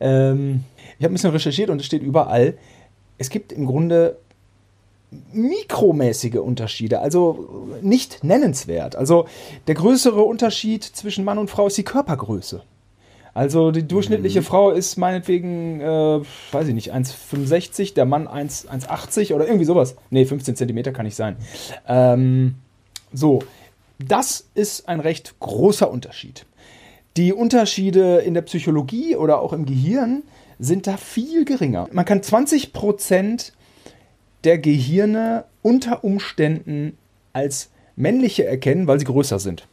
Ähm, 0.00 0.64
ich 0.98 1.04
habe 1.04 1.12
ein 1.12 1.14
bisschen 1.14 1.30
recherchiert 1.30 1.70
und 1.70 1.80
es 1.80 1.86
steht 1.86 2.02
überall, 2.02 2.54
es 3.18 3.30
gibt 3.30 3.52
im 3.52 3.66
Grunde 3.66 4.18
mikromäßige 5.32 6.36
Unterschiede, 6.36 7.00
also 7.00 7.68
nicht 7.80 8.24
nennenswert. 8.24 8.96
Also 8.96 9.26
der 9.66 9.74
größere 9.74 10.22
Unterschied 10.22 10.84
zwischen 10.84 11.24
Mann 11.24 11.38
und 11.38 11.48
Frau 11.48 11.66
ist 11.68 11.78
die 11.78 11.84
Körpergröße. 11.84 12.62
Also 13.36 13.70
die 13.70 13.86
durchschnittliche 13.86 14.40
mhm. 14.40 14.44
Frau 14.44 14.70
ist 14.70 14.96
meinetwegen, 14.96 15.80
äh, 15.80 16.20
weiß 16.52 16.68
ich 16.68 16.74
nicht, 16.74 16.94
1,65, 16.94 17.92
der 17.92 18.06
Mann 18.06 18.26
1,80 18.26 19.34
oder 19.34 19.46
irgendwie 19.46 19.66
sowas. 19.66 19.96
Ne, 20.08 20.24
15 20.24 20.56
Zentimeter 20.56 20.90
kann 20.90 21.04
nicht 21.04 21.16
sein. 21.16 21.36
Ähm, 21.86 22.54
so, 23.12 23.40
das 23.98 24.48
ist 24.54 24.88
ein 24.88 25.00
recht 25.00 25.38
großer 25.40 25.90
Unterschied. 25.90 26.46
Die 27.16 27.32
Unterschiede 27.32 28.18
in 28.18 28.34
der 28.34 28.42
Psychologie 28.42 29.16
oder 29.16 29.40
auch 29.40 29.52
im 29.52 29.64
Gehirn 29.64 30.22
sind 30.58 30.86
da 30.86 30.96
viel 30.96 31.44
geringer. 31.44 31.88
Man 31.92 32.04
kann 32.04 32.22
20 32.22 32.72
Prozent 32.72 33.52
der 34.44 34.58
Gehirne 34.58 35.44
unter 35.62 36.04
Umständen 36.04 36.96
als 37.32 37.70
männliche 37.96 38.44
erkennen, 38.46 38.86
weil 38.86 38.98
sie 38.98 39.06
größer 39.06 39.38
sind. 39.38 39.66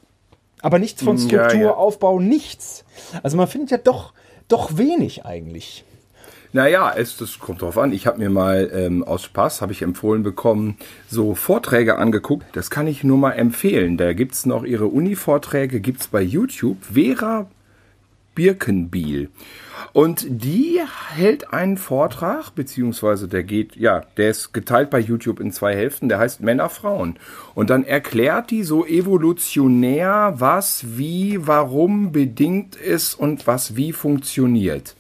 Aber 0.62 0.80
nichts 0.80 1.04
von 1.04 1.18
Strukturaufbau, 1.18 2.20
ja, 2.20 2.22
ja. 2.22 2.30
nichts. 2.30 2.86
Also 3.22 3.36
man 3.36 3.48
findet 3.48 3.72
ja 3.72 3.78
doch, 3.78 4.14
doch 4.48 4.78
wenig 4.78 5.26
eigentlich. 5.26 5.84
Naja, 6.54 6.94
es 6.96 7.18
das 7.18 7.40
kommt 7.40 7.64
drauf 7.64 7.80
an. 7.80 7.92
Ich 7.92 8.06
habe 8.06 8.20
mir 8.20 8.30
mal 8.30 8.70
ähm, 8.74 9.04
aus 9.04 9.24
Spaß, 9.24 9.62
habe 9.62 9.72
ich 9.72 9.82
empfohlen 9.82 10.22
bekommen, 10.22 10.78
so 11.10 11.34
Vorträge 11.34 11.98
angeguckt. 11.98 12.46
Das 12.54 12.70
kann 12.70 12.86
ich 12.86 13.04
nur 13.04 13.18
mal 13.18 13.32
empfehlen. 13.32 13.98
Da 13.98 14.14
gibt 14.14 14.36
es 14.36 14.46
noch 14.46 14.64
ihre 14.64 14.86
Uni-Vorträge, 14.86 15.80
gibt 15.80 16.02
es 16.02 16.08
bei 16.08 16.22
YouTube. 16.22 16.78
Vera 16.94 17.48
Birkenbiel. 18.36 19.30
Und 19.94 20.26
die 20.28 20.80
hält 21.12 21.54
einen 21.54 21.78
Vortrag, 21.78 22.52
beziehungsweise 22.56 23.28
der 23.28 23.44
geht, 23.44 23.76
ja, 23.76 24.04
der 24.18 24.32
ist 24.32 24.52
geteilt 24.54 24.90
bei 24.90 25.00
YouTube 25.00 25.40
in 25.40 25.52
zwei 25.52 25.76
Hälften, 25.76 26.10
der 26.10 26.18
heißt 26.18 26.42
Männer, 26.42 26.70
Frauen. 26.70 27.18
Und 27.54 27.70
dann 27.70 27.84
erklärt 27.84 28.50
die 28.50 28.64
so 28.64 28.86
evolutionär, 28.86 30.34
was, 30.38 30.98
wie, 30.98 31.46
warum 31.46 32.12
bedingt 32.12 32.76
ist 32.76 33.14
und 33.14 33.46
was 33.46 33.76
wie 33.76 33.92
funktioniert. 33.92 34.96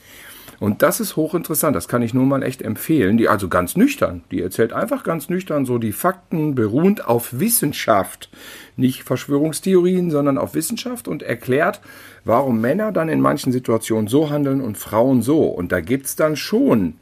Und 0.59 0.81
das 0.81 0.99
ist 0.99 1.15
hochinteressant, 1.15 1.75
das 1.75 1.87
kann 1.87 2.01
ich 2.01 2.13
nur 2.13 2.25
mal 2.25 2.43
echt 2.43 2.61
empfehlen. 2.61 3.17
Die, 3.17 3.27
also 3.27 3.49
ganz 3.49 3.75
nüchtern, 3.75 4.23
die 4.31 4.41
erzählt 4.41 4.73
einfach 4.73 5.03
ganz 5.03 5.29
nüchtern 5.29 5.65
so 5.65 5.77
die 5.77 5.91
Fakten 5.91 6.55
beruhend 6.55 7.05
auf 7.05 7.39
Wissenschaft. 7.39 8.29
Nicht 8.75 9.03
Verschwörungstheorien, 9.03 10.11
sondern 10.11 10.37
auf 10.37 10.55
Wissenschaft 10.55 11.07
und 11.07 11.23
erklärt, 11.23 11.81
warum 12.23 12.61
Männer 12.61 12.91
dann 12.91 13.09
in 13.09 13.21
manchen 13.21 13.51
Situationen 13.51 14.07
so 14.07 14.29
handeln 14.29 14.61
und 14.61 14.77
Frauen 14.77 15.21
so. 15.21 15.43
Und 15.45 15.71
da 15.71 15.81
gibt 15.81 16.05
es 16.05 16.15
dann 16.15 16.35
schon 16.35 16.95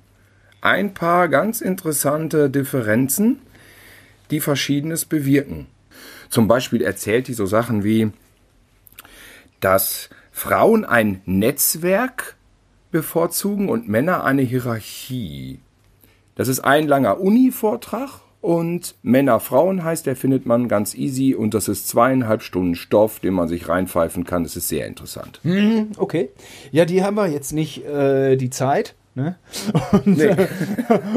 ein 0.62 0.94
paar 0.94 1.28
ganz 1.28 1.62
interessante 1.62 2.50
Differenzen, 2.50 3.40
die 4.30 4.40
Verschiedenes 4.40 5.06
bewirken. 5.06 5.68
Zum 6.30 6.48
Beispiel 6.48 6.82
erzählt 6.82 7.28
die 7.28 7.34
so 7.34 7.46
Sachen 7.46 7.84
wie, 7.84 8.12
dass 9.60 10.10
Frauen 10.32 10.86
ein 10.86 11.22
Netzwerk 11.26 12.36
bevorzugen 12.92 13.70
und 13.70 13.88
Männer 13.88 14.24
eine 14.24 14.42
Hierarchie. 14.42 15.60
Das 16.36 16.48
ist 16.48 16.62
ein 16.62 16.88
langer 16.88 17.20
Uni-Vortrag 17.20 18.22
und 18.42 18.96
Männer, 19.04 19.40
Frauen 19.40 19.84
heißt, 19.84 20.08
der 20.08 20.16
findet 20.16 20.48
man 20.48 20.68
ganz 20.68 20.96
easy 20.96 21.36
und 21.36 21.54
das 21.54 21.68
ist 21.68 21.88
zweieinhalb 21.88 22.42
Stunden 22.42 22.74
Stoff, 22.74 23.20
den 23.20 23.36
man 23.36 23.48
sich 23.48 23.70
reinpfeifen 23.70 24.24
kann. 24.24 24.44
Das 24.44 24.56
ist 24.56 24.68
sehr 24.68 24.88
interessant. 24.88 25.40
Hm, 25.44 25.90
okay. 25.98 26.30
Ja, 26.72 26.86
die 26.86 27.04
haben 27.04 27.16
wir 27.16 27.28
jetzt 27.28 27.54
nicht 27.54 27.86
äh, 27.86 28.36
die 28.38 28.50
Zeit. 28.50 28.96
Ne? 29.14 29.36
Und, 29.92 30.08
nee. 30.08 30.24
Äh, 30.24 30.48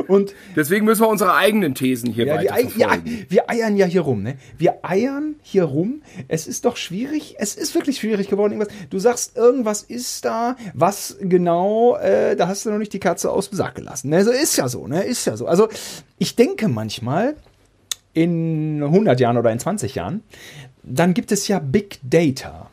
und, 0.09 0.35
deswegen 0.57 0.85
müssen 0.85 1.03
wir 1.03 1.09
unsere 1.09 1.35
eigenen 1.35 1.77
Thesen 1.77 2.13
hier 2.13 2.27
ja, 2.27 2.35
weiter 2.37 2.59
Ja, 2.77 2.99
wir 3.29 3.49
eiern 3.49 3.77
ja 3.77 3.87
hier 3.87 4.01
rum. 4.01 4.25
Ne? 4.25 4.37
Wir 4.59 4.79
eiern 4.83 5.37
hier 5.43 5.65
rum. 5.65 6.03
Es 6.27 6.49
ist 6.49 6.65
doch 6.65 6.77
schwierig. 6.77 7.37
Es 7.39 7.55
ist 7.55 7.73
wirklich 7.77 7.99
schwierig 7.99 8.29
geworden. 8.29 8.55
Irgendwas. 8.55 8.75
Du 8.91 8.99
sagst, 8.99 9.37
irgendwas 9.37 9.83
ist 9.83 10.25
da. 10.25 10.57
Was 10.75 11.17
genau? 11.21 11.97
Äh, 11.97 12.35
da 12.35 12.49
hast 12.49 12.67
du 12.67 12.71
noch 12.71 12.79
nicht 12.79 12.93
die 12.93 12.99
Katze 12.99 13.31
aus 13.31 13.51
dem 13.51 13.57
Sack 13.57 13.77
gelassen. 13.77 14.09
Ne? 14.11 14.25
So 14.25 14.33
ist 14.33 14.57
ja 14.57 14.67
so. 14.67 14.89
Ne? 14.89 15.05
Ist 15.05 15.25
ja 15.27 15.37
so. 15.37 15.47
Also 15.47 15.69
ich 16.19 16.35
denke 16.35 16.67
manchmal 16.67 17.37
in 18.13 18.83
100 18.83 19.21
Jahren 19.21 19.37
oder 19.37 19.53
in 19.53 19.61
20 19.61 19.95
Jahren, 19.95 20.25
dann 20.83 21.15
gibt 21.15 21.31
es 21.31 21.47
ja 21.47 21.61
Big 21.61 22.01
Data. 22.03 22.71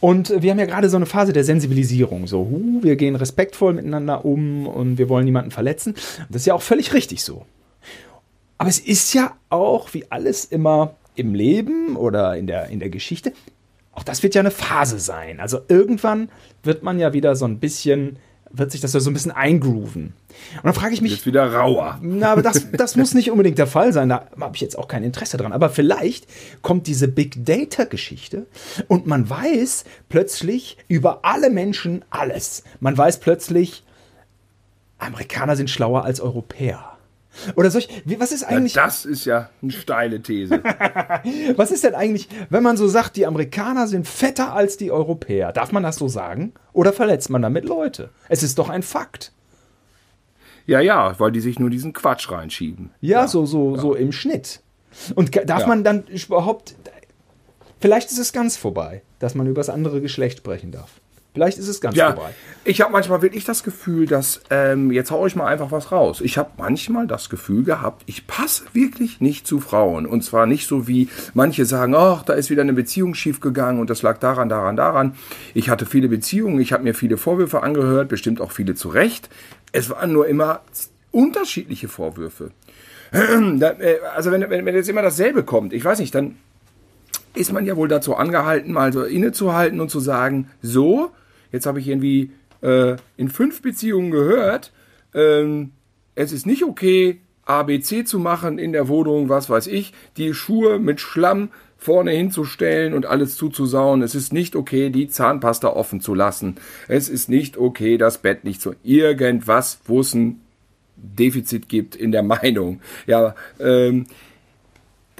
Und 0.00 0.42
wir 0.42 0.50
haben 0.50 0.58
ja 0.58 0.66
gerade 0.66 0.88
so 0.88 0.96
eine 0.96 1.06
Phase 1.06 1.32
der 1.32 1.44
Sensibilisierung. 1.44 2.26
So, 2.26 2.40
huh, 2.50 2.82
wir 2.82 2.96
gehen 2.96 3.16
respektvoll 3.16 3.74
miteinander 3.74 4.24
um 4.24 4.66
und 4.66 4.98
wir 4.98 5.08
wollen 5.08 5.24
niemanden 5.24 5.50
verletzen. 5.50 5.94
Das 6.28 6.42
ist 6.42 6.46
ja 6.46 6.54
auch 6.54 6.62
völlig 6.62 6.94
richtig 6.94 7.22
so. 7.22 7.44
Aber 8.58 8.68
es 8.68 8.78
ist 8.78 9.12
ja 9.12 9.36
auch, 9.48 9.92
wie 9.92 10.10
alles 10.10 10.44
immer 10.44 10.94
im 11.14 11.34
Leben 11.34 11.96
oder 11.96 12.36
in 12.36 12.46
der, 12.46 12.68
in 12.68 12.80
der 12.80 12.90
Geschichte, 12.90 13.32
auch 13.92 14.02
das 14.02 14.22
wird 14.22 14.34
ja 14.34 14.40
eine 14.40 14.50
Phase 14.50 14.98
sein. 14.98 15.40
Also 15.40 15.60
irgendwann 15.68 16.30
wird 16.62 16.82
man 16.82 16.98
ja 16.98 17.12
wieder 17.12 17.36
so 17.36 17.44
ein 17.44 17.58
bisschen 17.58 18.16
wird 18.52 18.70
sich 18.70 18.80
das 18.80 18.92
ja 18.92 19.00
so 19.00 19.10
ein 19.10 19.14
bisschen 19.14 19.32
eingrooven. 19.32 20.12
Und 20.56 20.64
dann 20.64 20.74
frage 20.74 20.94
ich 20.94 21.00
mich. 21.00 21.12
Jetzt 21.12 21.26
wieder 21.26 21.52
rauer. 21.52 21.98
Na, 22.02 22.32
aber 22.32 22.42
das, 22.42 22.66
das 22.72 22.96
muss 22.96 23.14
nicht 23.14 23.30
unbedingt 23.30 23.58
der 23.58 23.66
Fall 23.66 23.92
sein. 23.92 24.08
Da 24.08 24.26
habe 24.38 24.54
ich 24.54 24.60
jetzt 24.60 24.78
auch 24.78 24.88
kein 24.88 25.04
Interesse 25.04 25.36
dran. 25.36 25.52
Aber 25.52 25.70
vielleicht 25.70 26.26
kommt 26.62 26.86
diese 26.86 27.08
Big 27.08 27.44
Data-Geschichte 27.44 28.46
und 28.88 29.06
man 29.06 29.28
weiß 29.28 29.84
plötzlich 30.08 30.76
über 30.88 31.20
alle 31.24 31.50
Menschen 31.50 32.04
alles. 32.10 32.64
Man 32.80 32.96
weiß 32.96 33.20
plötzlich, 33.20 33.84
Amerikaner 34.98 35.56
sind 35.56 35.70
schlauer 35.70 36.04
als 36.04 36.20
Europäer. 36.20 36.91
Oder 37.56 37.70
solch, 37.70 37.88
wie, 38.04 38.20
was 38.20 38.32
ist 38.32 38.44
eigentlich. 38.44 38.74
Ja, 38.74 38.84
das 38.84 39.04
ist 39.04 39.24
ja 39.24 39.48
eine 39.62 39.72
steile 39.72 40.22
These. 40.22 40.62
was 41.56 41.70
ist 41.70 41.84
denn 41.84 41.94
eigentlich, 41.94 42.28
wenn 42.50 42.62
man 42.62 42.76
so 42.76 42.88
sagt, 42.88 43.16
die 43.16 43.26
Amerikaner 43.26 43.86
sind 43.86 44.06
fetter 44.06 44.54
als 44.54 44.76
die 44.76 44.90
Europäer? 44.90 45.52
Darf 45.52 45.72
man 45.72 45.82
das 45.82 45.96
so 45.96 46.08
sagen? 46.08 46.52
Oder 46.72 46.92
verletzt 46.92 47.30
man 47.30 47.42
damit 47.42 47.64
Leute? 47.64 48.10
Es 48.28 48.42
ist 48.42 48.58
doch 48.58 48.68
ein 48.68 48.82
Fakt. 48.82 49.32
Ja, 50.66 50.80
ja, 50.80 51.18
weil 51.18 51.32
die 51.32 51.40
sich 51.40 51.58
nur 51.58 51.70
diesen 51.70 51.92
Quatsch 51.92 52.30
reinschieben. 52.30 52.90
Ja, 53.00 53.22
ja 53.22 53.28
so, 53.28 53.46
so, 53.46 53.74
ja. 53.74 53.80
so 53.80 53.94
im 53.94 54.12
Schnitt. 54.12 54.62
Und 55.14 55.34
darf 55.48 55.66
man 55.66 55.84
dann 55.84 56.04
überhaupt. 56.04 56.74
Vielleicht 57.80 58.10
ist 58.12 58.18
es 58.18 58.32
ganz 58.32 58.56
vorbei, 58.56 59.02
dass 59.18 59.34
man 59.34 59.46
über 59.46 59.60
das 59.60 59.70
andere 59.70 60.00
Geschlecht 60.00 60.38
sprechen 60.38 60.70
darf. 60.70 61.00
Vielleicht 61.34 61.56
ist 61.56 61.68
es 61.68 61.80
ganz 61.80 61.96
ja, 61.96 62.12
vorbei. 62.12 62.34
Ich 62.64 62.82
habe 62.82 62.92
manchmal 62.92 63.22
wirklich 63.22 63.44
das 63.44 63.62
Gefühl, 63.62 64.06
dass, 64.06 64.42
ähm, 64.50 64.90
jetzt 64.92 65.10
haue 65.10 65.26
ich 65.26 65.34
mal 65.34 65.46
einfach 65.46 65.70
was 65.70 65.90
raus. 65.90 66.20
Ich 66.20 66.36
habe 66.36 66.50
manchmal 66.58 67.06
das 67.06 67.30
Gefühl 67.30 67.64
gehabt, 67.64 68.02
ich 68.04 68.26
passe 68.26 68.64
wirklich 68.74 69.22
nicht 69.22 69.46
zu 69.46 69.58
Frauen. 69.58 70.04
Und 70.04 70.22
zwar 70.22 70.44
nicht 70.44 70.68
so 70.68 70.86
wie 70.88 71.08
manche 71.32 71.64
sagen, 71.64 71.94
ach, 71.94 72.22
da 72.22 72.34
ist 72.34 72.50
wieder 72.50 72.60
eine 72.60 72.74
Beziehung 72.74 73.14
schiefgegangen 73.14 73.80
und 73.80 73.88
das 73.88 74.02
lag 74.02 74.18
daran, 74.18 74.50
daran, 74.50 74.76
daran. 74.76 75.14
Ich 75.54 75.70
hatte 75.70 75.86
viele 75.86 76.08
Beziehungen, 76.08 76.60
ich 76.60 76.74
habe 76.74 76.84
mir 76.84 76.94
viele 76.94 77.16
Vorwürfe 77.16 77.62
angehört, 77.62 78.08
bestimmt 78.08 78.42
auch 78.42 78.52
viele 78.52 78.74
zu 78.74 78.90
Recht. 78.90 79.30
Es 79.72 79.88
waren 79.88 80.12
nur 80.12 80.26
immer 80.26 80.60
unterschiedliche 81.12 81.88
Vorwürfe. 81.88 82.50
Äh, 83.12 83.98
also 84.14 84.30
wenn, 84.30 84.48
wenn, 84.48 84.64
wenn 84.64 84.74
jetzt 84.74 84.88
immer 84.88 85.02
dasselbe 85.02 85.44
kommt, 85.44 85.74
ich 85.74 85.84
weiß 85.84 85.98
nicht, 85.98 86.14
dann 86.14 86.36
ist 87.34 87.52
man 87.52 87.66
ja 87.66 87.76
wohl 87.76 87.88
dazu 87.88 88.16
angehalten, 88.16 88.72
mal 88.72 88.92
so 88.92 89.02
innezuhalten 89.02 89.80
und 89.80 89.90
zu 89.90 90.00
sagen, 90.00 90.50
so, 90.60 91.10
jetzt 91.52 91.66
habe 91.66 91.80
ich 91.80 91.88
irgendwie 91.88 92.32
äh, 92.62 92.96
in 93.16 93.28
fünf 93.28 93.62
Beziehungen 93.62 94.10
gehört, 94.10 94.72
ähm, 95.14 95.72
es 96.14 96.32
ist 96.32 96.46
nicht 96.46 96.64
okay, 96.64 97.20
ABC 97.44 98.04
zu 98.04 98.18
machen 98.18 98.58
in 98.58 98.72
der 98.72 98.88
Wohnung, 98.88 99.28
was 99.28 99.50
weiß 99.50 99.66
ich, 99.66 99.92
die 100.16 100.34
Schuhe 100.34 100.78
mit 100.78 101.00
Schlamm 101.00 101.50
vorne 101.76 102.12
hinzustellen 102.12 102.94
und 102.94 103.06
alles 103.06 103.36
zuzusauen. 103.36 104.02
Es 104.02 104.14
ist 104.14 104.32
nicht 104.32 104.54
okay, 104.54 104.90
die 104.90 105.08
Zahnpasta 105.08 105.68
offen 105.68 106.00
zu 106.00 106.14
lassen. 106.14 106.56
Es 106.86 107.08
ist 107.08 107.28
nicht 107.28 107.56
okay, 107.58 107.98
das 107.98 108.18
Bett 108.18 108.44
nicht 108.44 108.60
zu. 108.60 108.74
Irgendwas, 108.84 109.80
wo 109.86 110.00
es 110.00 110.14
ein 110.14 110.40
Defizit 110.96 111.68
gibt 111.68 111.96
in 111.96 112.12
der 112.12 112.22
Meinung. 112.22 112.80
Ja, 113.06 113.34
ähm, 113.58 114.06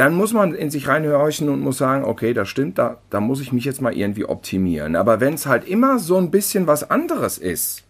dann 0.02 0.16
muss 0.16 0.32
man 0.32 0.52
in 0.52 0.68
sich 0.68 0.88
reinhorchen 0.88 1.48
und 1.48 1.60
muss 1.60 1.78
sagen, 1.78 2.02
okay, 2.02 2.34
das 2.34 2.48
stimmt, 2.48 2.76
da, 2.76 2.98
da 3.10 3.20
muss 3.20 3.40
ich 3.40 3.52
mich 3.52 3.64
jetzt 3.64 3.80
mal 3.80 3.96
irgendwie 3.96 4.24
optimieren. 4.24 4.96
Aber 4.96 5.20
wenn 5.20 5.34
es 5.34 5.46
halt 5.46 5.64
immer 5.64 6.00
so 6.00 6.16
ein 6.16 6.32
bisschen 6.32 6.66
was 6.66 6.90
anderes 6.90 7.38
ist, 7.38 7.84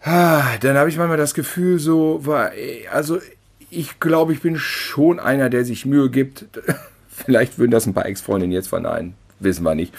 ah, 0.00 0.56
dann 0.62 0.78
habe 0.78 0.88
ich 0.88 0.96
manchmal 0.96 1.18
das 1.18 1.34
Gefühl, 1.34 1.78
so, 1.78 2.22
also 2.90 3.18
ich 3.68 4.00
glaube, 4.00 4.32
ich 4.32 4.40
bin 4.40 4.56
schon 4.56 5.20
einer, 5.20 5.50
der 5.50 5.66
sich 5.66 5.84
Mühe 5.84 6.08
gibt. 6.08 6.46
Vielleicht 7.10 7.58
würden 7.58 7.70
das 7.70 7.84
ein 7.84 7.92
paar 7.92 8.06
Ex-Freundinnen 8.06 8.52
jetzt 8.52 8.68
verneinen, 8.68 9.12
wissen 9.40 9.62
wir 9.62 9.74
nicht. 9.74 9.92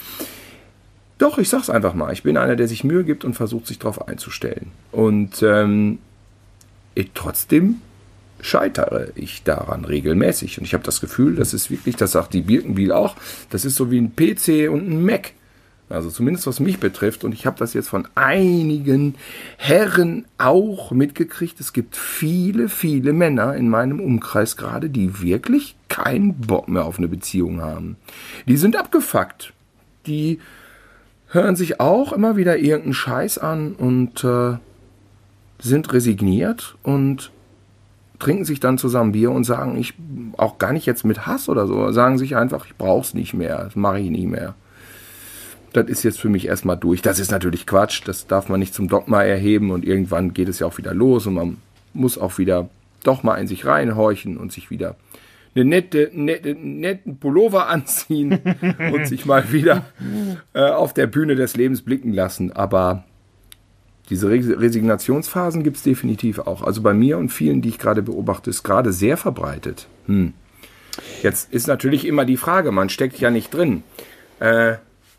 Doch, 1.19 1.37
ich 1.37 1.49
sag's 1.49 1.69
einfach 1.69 1.93
mal. 1.93 2.11
Ich 2.13 2.23
bin 2.23 2.35
einer, 2.35 2.55
der 2.55 2.67
sich 2.67 2.83
Mühe 2.83 3.03
gibt 3.03 3.23
und 3.25 3.35
versucht, 3.35 3.67
sich 3.67 3.77
darauf 3.77 4.07
einzustellen. 4.07 4.71
Und 4.91 5.43
ähm, 5.43 5.99
ich, 6.95 7.11
trotzdem 7.13 7.81
scheitere 8.41 9.09
ich 9.15 9.43
daran 9.43 9.85
regelmäßig. 9.85 10.59
Und 10.59 10.65
ich 10.65 10.73
habe 10.73 10.83
das 10.83 11.01
Gefühl, 11.01 11.35
das 11.35 11.53
ist 11.53 11.71
wirklich, 11.71 11.95
das 11.95 12.11
sagt 12.11 12.33
die 12.33 12.41
Birkenbiel 12.41 12.91
auch, 12.91 13.15
das 13.49 13.65
ist 13.65 13.75
so 13.75 13.91
wie 13.91 13.99
ein 13.99 14.15
PC 14.15 14.71
und 14.71 14.89
ein 14.89 15.03
Mac. 15.03 15.33
Also 15.89 16.09
zumindest 16.09 16.47
was 16.47 16.59
mich 16.59 16.79
betrifft. 16.79 17.23
Und 17.23 17.33
ich 17.33 17.45
habe 17.45 17.57
das 17.57 17.73
jetzt 17.73 17.89
von 17.89 18.07
einigen 18.15 19.15
Herren 19.57 20.25
auch 20.37 20.91
mitgekriegt. 20.91 21.59
Es 21.59 21.71
gibt 21.71 21.95
viele, 21.95 22.67
viele 22.67 23.13
Männer 23.13 23.55
in 23.55 23.69
meinem 23.69 23.99
Umkreis 23.99 24.57
gerade, 24.57 24.89
die 24.89 25.21
wirklich 25.21 25.75
keinen 25.87 26.35
Bock 26.35 26.67
mehr 26.67 26.85
auf 26.85 26.97
eine 26.97 27.07
Beziehung 27.07 27.61
haben. 27.61 27.95
Die 28.47 28.57
sind 28.57 28.75
abgefuckt. 28.75 29.53
Die 30.07 30.39
hören 31.29 31.55
sich 31.55 31.79
auch 31.79 32.11
immer 32.11 32.35
wieder 32.35 32.57
irgendeinen 32.57 32.93
Scheiß 32.93 33.37
an 33.37 33.73
und 33.73 34.23
äh, 34.23 34.57
sind 35.59 35.91
resigniert 35.93 36.75
und 36.83 37.31
trinken 38.19 38.45
sich 38.45 38.59
dann 38.59 38.77
zusammen 38.77 39.11
Bier 39.11 39.31
und 39.31 39.43
sagen, 39.43 39.77
ich 39.77 39.93
auch 40.37 40.57
gar 40.57 40.73
nicht 40.73 40.85
jetzt 40.85 41.05
mit 41.05 41.27
Hass 41.27 41.49
oder 41.49 41.67
so, 41.67 41.91
sagen 41.91 42.17
sich 42.17 42.35
einfach, 42.35 42.65
ich 42.65 42.75
brauch's 42.75 43.13
nicht 43.13 43.33
mehr, 43.33 43.65
das 43.65 43.75
mache 43.75 43.99
ich 43.99 44.09
nie 44.09 44.27
mehr. 44.27 44.55
Das 45.73 45.87
ist 45.87 46.03
jetzt 46.03 46.19
für 46.19 46.29
mich 46.29 46.47
erstmal 46.47 46.77
durch. 46.77 47.01
Das 47.01 47.19
ist 47.19 47.29
natürlich 47.29 47.67
Quatsch, 47.67 48.01
das 48.05 48.25
darf 48.25 48.49
man 48.49 48.59
nicht 48.59 48.73
zum 48.73 48.87
Dogma 48.87 49.23
erheben 49.23 49.71
und 49.71 49.85
irgendwann 49.85 50.33
geht 50.33 50.49
es 50.49 50.59
ja 50.59 50.67
auch 50.67 50.77
wieder 50.77 50.93
los 50.93 51.27
und 51.27 51.35
man 51.35 51.57
muss 51.93 52.17
auch 52.17 52.37
wieder 52.37 52.69
doch 53.03 53.23
mal 53.23 53.35
in 53.35 53.47
sich 53.47 53.65
reinhorchen 53.65 54.37
und 54.37 54.51
sich 54.51 54.69
wieder 54.69 54.95
eine 55.55 55.65
nette, 55.65 56.11
nette, 56.13 56.55
netten 56.55 57.17
Pullover 57.17 57.67
anziehen 57.69 58.39
und 58.91 59.07
sich 59.07 59.25
mal 59.25 59.51
wieder 59.51 59.85
äh, 60.53 60.69
auf 60.69 60.93
der 60.93 61.07
Bühne 61.07 61.35
des 61.35 61.55
Lebens 61.55 61.81
blicken 61.81 62.13
lassen. 62.13 62.51
Aber 62.51 63.03
diese 64.09 64.29
Resignationsphasen 64.29 65.63
gibt 65.63 65.77
es 65.77 65.83
definitiv 65.83 66.39
auch. 66.39 66.61
Also 66.63 66.81
bei 66.81 66.93
mir 66.93 67.17
und 67.17 67.29
vielen, 67.29 67.61
die 67.61 67.69
ich 67.69 67.77
gerade 67.77 68.01
beobachte, 68.01 68.49
ist 68.49 68.63
gerade 68.63 68.93
sehr 68.93 69.17
verbreitet. 69.17 69.87
Hm. 70.05 70.33
Jetzt 71.21 71.53
ist 71.53 71.67
natürlich 71.67 72.05
immer 72.05 72.25
die 72.25 72.37
Frage, 72.37 72.71
man 72.71 72.89
steckt 72.89 73.19
ja 73.19 73.29
nicht 73.29 73.53
drin. 73.53 73.83
Äh, 74.39 74.75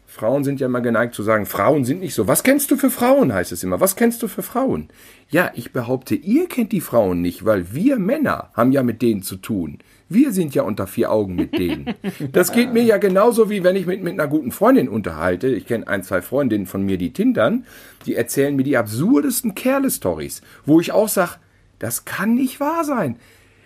Frauen 0.07 0.43
sind 0.43 0.59
ja 0.59 0.67
immer 0.67 0.81
geneigt 0.81 1.15
zu 1.15 1.23
sagen, 1.23 1.47
Frauen 1.47 1.85
sind 1.85 2.01
nicht 2.01 2.15
so. 2.15 2.27
Was 2.27 2.43
kennst 2.43 2.71
du 2.71 2.77
für 2.77 2.91
Frauen, 2.91 3.33
heißt 3.33 3.53
es 3.53 3.63
immer. 3.63 3.81
Was 3.81 3.95
kennst 3.95 4.23
du 4.23 4.29
für 4.29 4.43
Frauen? 4.43 4.89
Ja, 5.31 5.53
ich 5.55 5.73
behaupte, 5.73 6.15
ihr 6.17 6.49
kennt 6.49 6.73
die 6.73 6.81
Frauen 6.81 7.21
nicht, 7.21 7.45
weil 7.45 7.73
wir 7.73 7.99
Männer 7.99 8.51
haben 8.55 8.73
ja 8.73 8.83
mit 8.83 9.03
denen 9.03 9.23
zu 9.23 9.37
tun. 9.37 9.79
Wir 10.09 10.33
sind 10.33 10.55
ja 10.55 10.63
unter 10.63 10.87
vier 10.87 11.13
Augen 11.13 11.35
mit 11.35 11.59
denen. 11.59 11.95
Das 12.33 12.53
geht 12.53 12.73
mir 12.73 12.83
ja 12.83 12.97
genauso, 12.97 13.51
wie 13.51 13.63
wenn 13.63 13.77
ich 13.77 13.87
mit, 13.87 14.03
mit 14.03 14.15
einer 14.15 14.29
guten 14.29 14.53
Freundin 14.53 14.89
unterhalte. 14.89 15.49
Ich 15.49 15.67
kenne 15.67 15.87
ein, 15.87 16.03
zwei 16.03 16.23
Freundinnen 16.23 16.67
von 16.67 16.83
mir, 16.83 16.97
die 16.97 17.13
tindern. 17.13 17.67
Die 18.07 18.15
erzählen 18.15 18.57
mir 18.57 18.63
die 18.63 18.77
absurdesten 18.77 19.55
Kerle-Stories, 19.55 20.41
wo 20.65 20.81
ich 20.81 20.93
auch 20.93 21.09
sage, 21.09 21.33
das 21.79 22.05
kann 22.05 22.35
nicht 22.35 22.59
wahr 22.59 22.85
sein. 22.85 23.17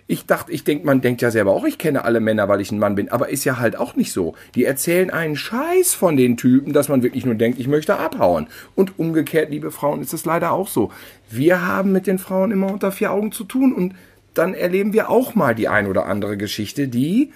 Ich 0.05 0.25
dachte, 0.25 0.51
ich 0.51 0.65
denke, 0.65 0.85
man 0.85 0.99
denkt 0.99 1.21
ja 1.21 1.31
selber 1.31 1.51
auch, 1.51 1.63
ich 1.63 1.77
kenne 1.77 2.03
alle 2.03 2.19
Männer, 2.19 2.49
weil 2.49 2.59
ich 2.59 2.71
ein 2.71 2.79
Mann 2.79 2.95
bin, 2.95 3.09
aber 3.09 3.29
ist 3.29 3.45
ja 3.45 3.57
halt 3.57 3.77
auch 3.77 3.95
nicht 3.95 4.11
so. 4.11 4.35
Die 4.53 4.65
erzählen 4.65 5.09
einen 5.09 5.37
Scheiß 5.37 5.93
von 5.93 6.17
den 6.17 6.35
Typen, 6.35 6.73
dass 6.73 6.89
man 6.89 7.03
wirklich 7.03 7.25
nur 7.25 7.35
denkt, 7.35 7.57
ich 7.57 7.69
möchte 7.69 7.97
abhauen. 7.97 8.47
Und 8.75 8.99
umgekehrt, 8.99 9.49
liebe 9.49 9.71
Frauen, 9.71 10.01
ist 10.01 10.13
es 10.13 10.25
leider 10.25 10.51
auch 10.51 10.67
so. 10.67 10.91
Wir 11.29 11.65
haben 11.65 11.93
mit 11.93 12.05
den 12.05 12.19
Frauen 12.19 12.51
immer 12.51 12.71
unter 12.71 12.91
vier 12.91 13.11
Augen 13.11 13.31
zu 13.31 13.45
tun 13.45 13.73
und 13.73 13.95
dann 14.33 14.53
erleben 14.53 14.93
wir 14.93 15.09
auch 15.09 15.35
mal 15.35 15.55
die 15.55 15.67
ein 15.67 15.87
oder 15.87 16.05
andere 16.05 16.37
Geschichte, 16.37 16.87
die 16.87 17.31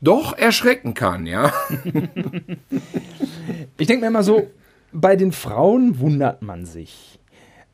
doch 0.00 0.36
erschrecken 0.36 0.94
kann, 0.94 1.26
ja. 1.26 1.52
ich 3.78 3.86
denke 3.86 4.02
mir 4.02 4.08
immer 4.08 4.22
so, 4.22 4.50
bei 4.92 5.16
den 5.16 5.32
Frauen 5.32 6.00
wundert 6.00 6.42
man 6.42 6.64
sich. 6.64 7.18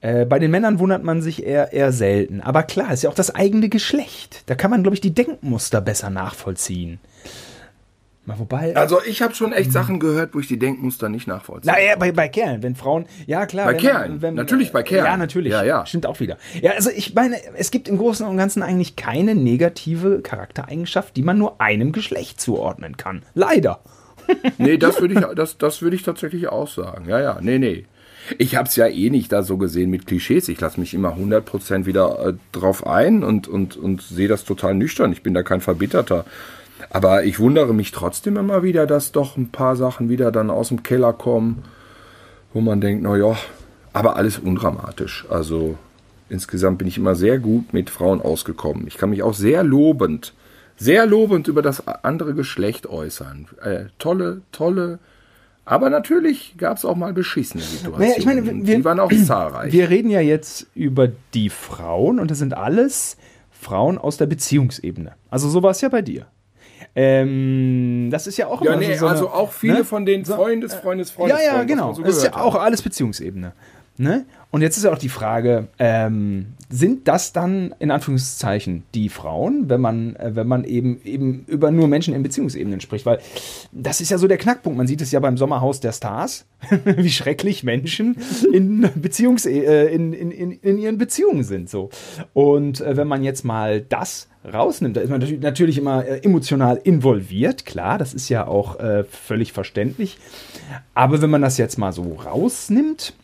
Äh, 0.00 0.26
bei 0.26 0.38
den 0.38 0.50
Männern 0.50 0.78
wundert 0.78 1.02
man 1.02 1.22
sich 1.22 1.44
eher, 1.44 1.72
eher 1.72 1.92
selten. 1.92 2.40
Aber 2.40 2.62
klar, 2.62 2.92
ist 2.92 3.02
ja 3.02 3.10
auch 3.10 3.14
das 3.14 3.34
eigene 3.34 3.68
Geschlecht. 3.68 4.42
Da 4.46 4.54
kann 4.54 4.70
man, 4.70 4.82
glaube 4.82 4.94
ich, 4.94 5.00
die 5.00 5.14
Denkmuster 5.14 5.80
besser 5.80 6.10
nachvollziehen. 6.10 7.00
Mal 8.26 8.40
wobei. 8.40 8.74
Also 8.74 8.98
ich 9.06 9.22
habe 9.22 9.34
schon 9.34 9.52
echt 9.52 9.72
Sachen 9.72 10.00
gehört, 10.00 10.34
wo 10.34 10.40
ich 10.40 10.48
die 10.48 10.58
Denkmuster 10.58 11.08
nicht 11.08 11.28
nachvollziehe. 11.28 11.72
Na 11.72 11.80
ja, 11.80 11.94
bei, 11.94 12.10
bei 12.10 12.28
Kerlen, 12.28 12.62
wenn 12.62 12.74
Frauen, 12.74 13.06
ja 13.26 13.46
klar. 13.46 13.66
Bei 13.66 13.74
wenn, 13.74 13.80
Kerlen, 13.80 14.22
wenn, 14.22 14.34
natürlich 14.34 14.72
bei 14.72 14.82
Kerlen. 14.82 15.06
Ja, 15.06 15.16
natürlich. 15.16 15.52
Ja, 15.52 15.62
ja. 15.62 15.86
Stimmt 15.86 16.06
auch 16.06 16.18
wieder. 16.18 16.36
Ja, 16.60 16.72
also 16.72 16.90
ich 16.90 17.14
meine, 17.14 17.36
es 17.54 17.70
gibt 17.70 17.86
im 17.86 17.98
Großen 17.98 18.26
und 18.26 18.36
Ganzen 18.36 18.64
eigentlich 18.64 18.96
keine 18.96 19.36
negative 19.36 20.22
Charaktereigenschaft, 20.22 21.16
die 21.16 21.22
man 21.22 21.38
nur 21.38 21.60
einem 21.60 21.92
Geschlecht 21.92 22.40
zuordnen 22.40 22.96
kann. 22.96 23.22
Leider. 23.34 23.78
nee, 24.58 24.76
das 24.76 25.00
würde 25.00 25.14
ich, 25.14 25.36
das, 25.36 25.56
das 25.56 25.80
würde 25.82 25.94
ich 25.94 26.02
tatsächlich 26.02 26.48
auch 26.48 26.66
sagen. 26.66 27.08
Ja, 27.08 27.20
ja, 27.20 27.38
nee, 27.40 27.58
nee. 27.58 27.86
Ich 28.38 28.56
habe 28.56 28.68
es 28.68 28.74
ja 28.74 28.88
eh 28.88 29.08
nicht 29.10 29.30
da 29.30 29.44
so 29.44 29.56
gesehen 29.56 29.88
mit 29.90 30.06
Klischees. 30.06 30.48
Ich 30.48 30.60
lasse 30.60 30.80
mich 30.80 30.94
immer 30.94 31.16
100% 31.16 31.86
wieder 31.86 32.26
äh, 32.26 32.32
drauf 32.50 32.84
ein 32.84 33.22
und, 33.22 33.46
und, 33.46 33.76
und 33.76 34.02
sehe 34.02 34.26
das 34.26 34.44
total 34.44 34.74
nüchtern. 34.74 35.12
Ich 35.12 35.22
bin 35.22 35.32
da 35.32 35.44
kein 35.44 35.60
Verbitterter. 35.60 36.24
Aber 36.90 37.24
ich 37.24 37.38
wundere 37.38 37.74
mich 37.74 37.92
trotzdem 37.92 38.36
immer 38.36 38.62
wieder, 38.62 38.86
dass 38.86 39.12
doch 39.12 39.36
ein 39.36 39.50
paar 39.50 39.76
Sachen 39.76 40.08
wieder 40.08 40.30
dann 40.30 40.50
aus 40.50 40.68
dem 40.68 40.82
Keller 40.82 41.12
kommen, 41.12 41.64
wo 42.52 42.60
man 42.60 42.80
denkt, 42.80 43.02
naja, 43.02 43.36
aber 43.92 44.16
alles 44.16 44.38
undramatisch. 44.38 45.26
Also 45.30 45.76
insgesamt 46.28 46.78
bin 46.78 46.88
ich 46.88 46.98
immer 46.98 47.14
sehr 47.14 47.38
gut 47.38 47.72
mit 47.72 47.90
Frauen 47.90 48.20
ausgekommen. 48.20 48.86
Ich 48.86 48.98
kann 48.98 49.10
mich 49.10 49.22
auch 49.22 49.34
sehr 49.34 49.62
lobend, 49.64 50.34
sehr 50.76 51.06
lobend 51.06 51.48
über 51.48 51.62
das 51.62 51.86
andere 52.04 52.34
Geschlecht 52.34 52.86
äußern. 52.86 53.48
Äh, 53.62 53.84
tolle, 53.98 54.42
tolle. 54.52 54.98
Aber 55.64 55.90
natürlich 55.90 56.54
gab 56.58 56.76
es 56.76 56.84
auch 56.84 56.94
mal 56.94 57.12
beschissene 57.12 57.62
Situationen. 57.62 58.08
Naja, 58.08 58.18
ich 58.18 58.26
meine, 58.26 58.44
wir, 58.44 58.76
die 58.76 58.84
waren 58.84 59.00
auch 59.00 59.12
zahlreich. 59.12 59.72
Wir 59.72 59.90
reden 59.90 60.10
ja 60.10 60.20
jetzt 60.20 60.66
über 60.74 61.08
die 61.34 61.50
Frauen 61.50 62.20
und 62.20 62.30
das 62.30 62.38
sind 62.38 62.54
alles 62.54 63.16
Frauen 63.50 63.98
aus 63.98 64.16
der 64.16 64.26
Beziehungsebene. 64.26 65.12
Also 65.30 65.48
so 65.48 65.62
war 65.62 65.70
es 65.70 65.80
ja 65.80 65.88
bei 65.88 66.02
dir. 66.02 66.26
Ähm, 66.98 68.08
das 68.10 68.26
ist 68.26 68.38
ja 68.38 68.46
auch 68.46 68.62
immer 68.62 68.70
ja, 68.70 68.76
nee, 68.78 68.94
so, 68.94 69.00
so 69.00 69.06
eine, 69.06 69.14
also 69.14 69.28
auch 69.28 69.52
viele 69.52 69.78
ne? 69.78 69.84
von 69.84 70.06
den 70.06 70.24
Freundes, 70.24 70.72
Freundes, 70.72 71.10
Freundes. 71.10 71.38
Ja, 71.38 71.58
ja, 71.58 71.64
genau. 71.64 71.92
So 71.92 72.02
das 72.02 72.16
ist 72.16 72.24
ja 72.24 72.36
auch 72.36 72.54
alles 72.54 72.80
Beziehungsebene. 72.80 73.52
Ne? 73.98 74.26
Und 74.50 74.62
jetzt 74.62 74.76
ist 74.76 74.84
ja 74.84 74.92
auch 74.92 74.98
die 74.98 75.08
Frage, 75.08 75.68
ähm, 75.78 76.46
sind 76.68 77.08
das 77.08 77.32
dann 77.32 77.74
in 77.78 77.90
Anführungszeichen 77.90 78.82
die 78.94 79.08
Frauen, 79.08 79.68
wenn 79.68 79.80
man, 79.80 80.16
äh, 80.16 80.34
wenn 80.34 80.46
man 80.46 80.64
eben, 80.64 81.00
eben 81.04 81.44
über 81.46 81.70
nur 81.70 81.88
Menschen 81.88 82.14
in 82.14 82.22
Beziehungsebenen 82.22 82.80
spricht? 82.80 83.06
Weil 83.06 83.20
das 83.72 84.00
ist 84.00 84.10
ja 84.10 84.18
so 84.18 84.28
der 84.28 84.36
Knackpunkt. 84.36 84.76
Man 84.76 84.86
sieht 84.86 85.00
es 85.00 85.12
ja 85.12 85.20
beim 85.20 85.38
Sommerhaus 85.38 85.80
der 85.80 85.92
Stars, 85.92 86.46
wie 86.84 87.10
schrecklich 87.10 87.64
Menschen 87.64 88.16
in, 88.52 88.88
Beziehungs 88.96 89.46
äh, 89.46 89.86
in, 89.86 90.12
in, 90.12 90.30
in, 90.30 90.52
in, 90.52 90.78
ihren 90.78 90.98
Beziehungen 90.98 91.44
sind. 91.44 91.70
So. 91.70 91.90
Und 92.34 92.80
äh, 92.80 92.96
wenn 92.96 93.08
man 93.08 93.22
jetzt 93.22 93.44
mal 93.44 93.80
das 93.80 94.28
rausnimmt, 94.52 94.96
da 94.96 95.00
ist 95.00 95.10
man 95.10 95.22
natürlich 95.40 95.78
immer 95.78 96.04
äh, 96.04 96.18
emotional 96.22 96.80
involviert, 96.82 97.64
klar, 97.66 97.98
das 97.98 98.14
ist 98.14 98.28
ja 98.28 98.46
auch 98.46 98.78
äh, 98.78 99.04
völlig 99.04 99.52
verständlich. 99.52 100.18
Aber 100.94 101.22
wenn 101.22 101.30
man 101.30 101.42
das 101.42 101.58
jetzt 101.58 101.78
mal 101.78 101.92
so 101.92 102.14
rausnimmt, 102.14 103.14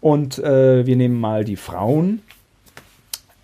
und 0.00 0.38
äh, 0.38 0.86
wir 0.86 0.96
nehmen 0.96 1.18
mal 1.20 1.44
die 1.44 1.56
Frauen. 1.56 2.22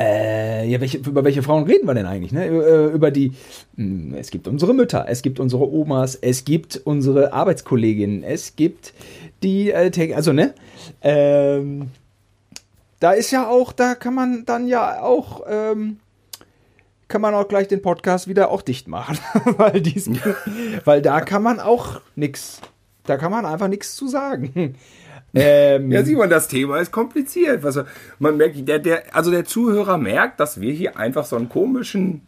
Äh, 0.00 0.66
ja, 0.66 0.80
welche, 0.80 0.96
über 0.96 1.24
welche 1.24 1.42
Frauen 1.42 1.64
reden 1.64 1.87
wir 1.87 1.92
denn 1.92 2.06
eigentlich? 2.06 2.33
Ne? 2.33 2.46
Äh, 2.46 2.87
über 2.87 3.11
die, 3.11 3.33
hm, 3.76 4.14
es 4.14 4.30
gibt 4.30 4.48
unsere 4.48 4.72
Mütter, 4.72 5.04
es 5.09 5.20
gibt 5.20 5.38
unsere 5.38 5.70
Omas, 5.70 6.14
es 6.14 6.46
gibt 6.46 6.80
unsere 6.85 7.35
Arbeitskolleginnen, 7.35 8.22
es 8.22 8.56
gibt 8.56 8.94
die, 9.42 9.70
äh, 9.70 10.14
also 10.14 10.33
ne, 10.33 10.54
ähm, 11.02 11.90
da 12.98 13.12
ist 13.12 13.30
ja 13.30 13.48
auch, 13.48 13.72
da 13.72 13.94
kann 13.94 14.14
man 14.14 14.44
dann 14.46 14.66
ja 14.66 15.02
auch, 15.02 15.42
ähm, 15.46 15.98
kann 17.09 17.20
man 17.20 17.35
auch 17.35 17.48
gleich 17.48 17.68
den 17.68 17.83
Podcast 17.83 18.28
wieder 18.28 18.50
auch 18.50 18.62
dicht 18.62 18.88
machen, 18.88 19.18
weil, 19.59 19.83
dies, 19.83 20.09
weil 20.85 21.02
da 21.02 21.20
kann 21.20 21.42
man 21.42 21.61
auch 21.61 22.00
nichts, 22.16 22.61
da 23.04 23.16
kann 23.16 23.33
man 23.33 23.44
einfach 23.44 23.68
nichts 23.68 23.96
zu 23.96 24.09
sagen. 24.09 24.76
Ähm, 25.34 25.92
ja, 25.92 26.02
Simon, 26.04 26.28
das 26.28 26.48
Thema 26.48 26.78
ist 26.78 26.90
kompliziert. 26.90 27.62
Was, 27.62 27.78
man 28.18 28.36
merkt, 28.36 28.66
der, 28.66 28.78
der, 28.78 29.14
also 29.14 29.30
der 29.30 29.44
Zuhörer 29.44 29.96
merkt, 29.96 30.40
dass 30.40 30.60
wir 30.60 30.72
hier 30.72 30.96
einfach 30.96 31.24
so 31.24 31.36
einen 31.36 31.48
komischen 31.48 32.22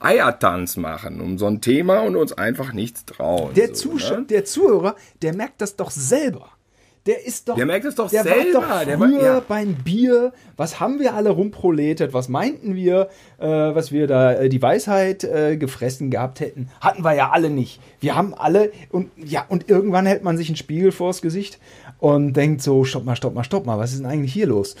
Eiertanz 0.00 0.76
machen 0.76 1.20
um 1.20 1.38
so 1.38 1.46
ein 1.46 1.60
Thema 1.60 2.00
und 2.00 2.16
uns 2.16 2.32
einfach 2.32 2.72
nichts 2.72 3.06
trauen. 3.06 3.54
Der, 3.54 3.74
so, 3.74 3.94
ne? 3.94 4.26
der 4.28 4.44
Zuhörer, 4.44 4.96
der 5.22 5.34
merkt 5.34 5.62
das 5.62 5.76
doch 5.76 5.90
selber. 5.90 6.50
Der 7.06 7.26
ist 7.26 7.50
doch. 7.50 7.56
Der 7.56 7.66
merkt 7.66 7.84
es 7.84 7.96
doch 7.96 8.08
der 8.08 8.22
selber. 8.22 8.62
War 8.62 8.78
doch 8.80 8.84
der 8.86 9.00
war 9.00 9.10
ja. 9.10 9.42
beim 9.46 9.74
Bier. 9.74 10.32
Was 10.56 10.80
haben 10.80 11.00
wir 11.00 11.14
alle 11.14 11.30
rumproletet? 11.30 12.14
Was 12.14 12.30
meinten 12.30 12.74
wir, 12.74 13.10
äh, 13.38 13.46
was 13.46 13.92
wir 13.92 14.06
da 14.06 14.32
äh, 14.32 14.48
die 14.48 14.62
Weisheit 14.62 15.22
äh, 15.22 15.58
gefressen 15.58 16.10
gehabt 16.10 16.40
hätten? 16.40 16.70
Hatten 16.80 17.04
wir 17.04 17.12
ja 17.12 17.30
alle 17.30 17.50
nicht. 17.50 17.78
Wir 18.00 18.14
haben 18.14 18.32
alle 18.32 18.72
und 18.90 19.10
ja 19.16 19.44
und 19.48 19.68
irgendwann 19.68 20.06
hält 20.06 20.24
man 20.24 20.38
sich 20.38 20.48
einen 20.48 20.56
Spiegel 20.56 20.92
vors 20.92 21.20
Gesicht 21.20 21.58
und 22.04 22.34
denkt 22.34 22.60
so, 22.60 22.84
stopp 22.84 23.06
mal, 23.06 23.16
stopp 23.16 23.32
mal, 23.32 23.44
stopp 23.44 23.64
mal, 23.64 23.78
was 23.78 23.92
ist 23.92 24.00
denn 24.00 24.06
eigentlich 24.06 24.34
hier 24.34 24.46
los? 24.46 24.76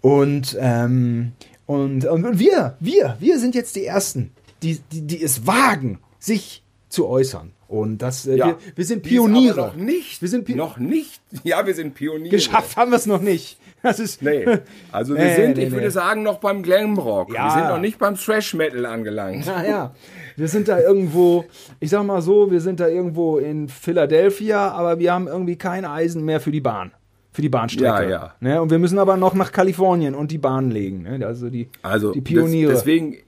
Und 0.00 0.56
ähm, 0.60 1.32
und, 1.66 2.06
und 2.06 2.38
wir, 2.38 2.76
wir, 2.78 3.16
wir 3.18 3.38
sind 3.40 3.56
jetzt 3.56 3.74
die 3.74 3.84
ersten, 3.84 4.30
die, 4.62 4.80
die, 4.92 5.02
die 5.02 5.22
es 5.22 5.46
wagen, 5.46 5.98
sich 6.20 6.62
zu 6.88 7.06
äußern. 7.06 7.52
Und 7.68 7.98
das, 7.98 8.26
äh, 8.26 8.36
ja, 8.36 8.46
wir, 8.46 8.56
wir, 8.76 8.84
sind 8.84 9.02
Pioniere. 9.02 9.66
Noch 9.68 9.76
nicht. 9.76 10.22
Wir 10.22 10.28
sind 10.28 10.46
Pi 10.46 10.54
noch 10.54 10.78
nicht. 10.78 11.20
Ja, 11.44 11.66
wir 11.66 11.74
sind 11.74 11.94
Pioniere. 11.94 12.30
Geschafft 12.30 12.78
haben 12.78 12.90
wir 12.90 12.96
es 12.96 13.04
noch 13.04 13.20
nicht. 13.20 13.58
Das 13.82 14.00
ist. 14.00 14.22
Nee. 14.22 14.44
Also 14.90 15.14
wir 15.14 15.22
nee, 15.22 15.36
sind, 15.36 15.56
nee, 15.56 15.64
ich 15.64 15.70
nee. 15.70 15.76
würde 15.76 15.90
sagen, 15.90 16.22
noch 16.22 16.38
beim 16.38 16.62
Glamrock. 16.62 17.32
Ja. 17.32 17.44
Wir 17.44 17.50
sind 17.52 17.68
noch 17.68 17.80
nicht 17.80 17.98
beim 17.98 18.16
Thrash 18.16 18.54
Metal 18.54 18.86
angelangt. 18.86 19.46
Naja. 19.46 19.94
Wir 20.36 20.48
sind 20.48 20.68
da 20.68 20.80
irgendwo, 20.80 21.44
ich 21.78 21.90
sag 21.90 22.04
mal 22.04 22.22
so, 22.22 22.50
wir 22.50 22.60
sind 22.60 22.80
da 22.80 22.88
irgendwo 22.88 23.38
in 23.38 23.68
Philadelphia, 23.68 24.70
aber 24.70 24.98
wir 24.98 25.12
haben 25.12 25.28
irgendwie 25.28 25.56
kein 25.56 25.84
Eisen 25.84 26.24
mehr 26.24 26.40
für 26.40 26.50
die 26.50 26.60
Bahn. 26.60 26.92
Für 27.32 27.42
die 27.42 27.48
Bahnstrecke. 27.50 27.84
Ja, 27.84 28.02
ja. 28.02 28.34
Ne? 28.40 28.60
Und 28.60 28.70
wir 28.70 28.78
müssen 28.78 28.98
aber 28.98 29.16
noch 29.16 29.34
nach 29.34 29.52
Kalifornien 29.52 30.14
und 30.14 30.32
die 30.32 30.38
Bahn 30.38 30.70
legen. 30.70 31.02
Ne? 31.02 31.24
Also 31.24 31.50
die, 31.50 31.68
also 31.82 32.12
die 32.12 32.20
Pioniere. 32.20 32.72
Das, 32.72 32.80
deswegen, 32.80 33.18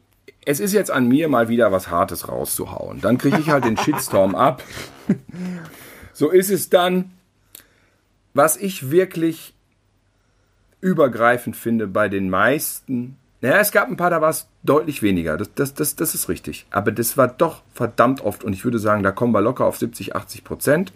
es 0.44 0.60
ist 0.60 0.72
jetzt 0.72 0.90
an 0.90 1.06
mir, 1.08 1.28
mal 1.28 1.48
wieder 1.48 1.72
was 1.72 1.90
Hartes 1.90 2.28
rauszuhauen. 2.28 3.00
Dann 3.00 3.18
kriege 3.18 3.38
ich 3.38 3.50
halt 3.50 3.64
den 3.64 3.76
Shitstorm 3.78 4.34
ab. 4.34 4.62
So 6.12 6.30
ist 6.30 6.50
es 6.50 6.70
dann. 6.70 7.12
Was 8.32 8.56
ich 8.56 8.90
wirklich 8.90 9.54
übergreifend 10.80 11.56
finde 11.56 11.86
bei 11.86 12.08
den 12.08 12.30
meisten. 12.30 13.16
Naja, 13.40 13.58
es 13.58 13.72
gab 13.72 13.88
ein 13.88 13.96
paar, 13.96 14.10
da 14.10 14.20
war 14.20 14.30
es 14.30 14.46
deutlich 14.62 15.02
weniger. 15.02 15.36
Das, 15.36 15.52
das, 15.54 15.74
das, 15.74 15.96
das 15.96 16.14
ist 16.14 16.28
richtig. 16.28 16.66
Aber 16.70 16.92
das 16.92 17.16
war 17.16 17.28
doch 17.28 17.62
verdammt 17.74 18.20
oft. 18.20 18.44
Und 18.44 18.52
ich 18.52 18.64
würde 18.64 18.78
sagen, 18.78 19.02
da 19.02 19.12
kommen 19.12 19.32
wir 19.32 19.40
locker 19.40 19.64
auf 19.64 19.78
70, 19.78 20.14
80 20.14 20.44
Prozent. 20.44 20.92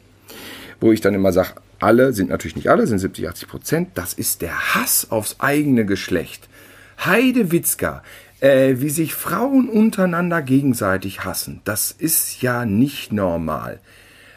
Wo 0.81 0.93
ich 0.93 1.01
dann 1.01 1.15
immer 1.15 1.33
sage, 1.33 1.55
alle 1.81 2.13
sind 2.13 2.31
natürlich 2.31 2.57
nicht 2.57 2.71
alle, 2.71 2.87
sind 2.87 2.99
70, 2.99 3.29
80 3.29 3.49
Prozent. 3.49 3.89
Das 3.95 4.13
ist 4.15 4.43
der 4.43 4.75
Hass 4.75 5.11
aufs 5.11 5.37
eigene 5.41 5.87
Geschlecht. 5.87 6.49
Heide 7.05 7.51
Witzka, 7.51 8.03
äh, 8.41 8.75
wie 8.79 8.91
sich 8.91 9.15
Frauen 9.15 9.69
untereinander 9.69 10.43
gegenseitig 10.43 11.25
hassen. 11.25 11.61
Das 11.65 11.91
ist 11.91 12.43
ja 12.43 12.65
nicht 12.65 13.13
normal. 13.13 13.81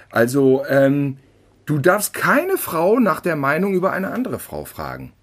Also, 0.10 0.64
ähm, 0.70 1.18
du 1.66 1.78
darfst 1.80 2.14
keine 2.14 2.58
Frau 2.58 3.00
nach 3.00 3.20
der 3.20 3.36
Meinung 3.36 3.74
über 3.74 3.92
eine 3.92 4.12
andere 4.12 4.40
Frau 4.40 4.66
fragen. 4.66 5.14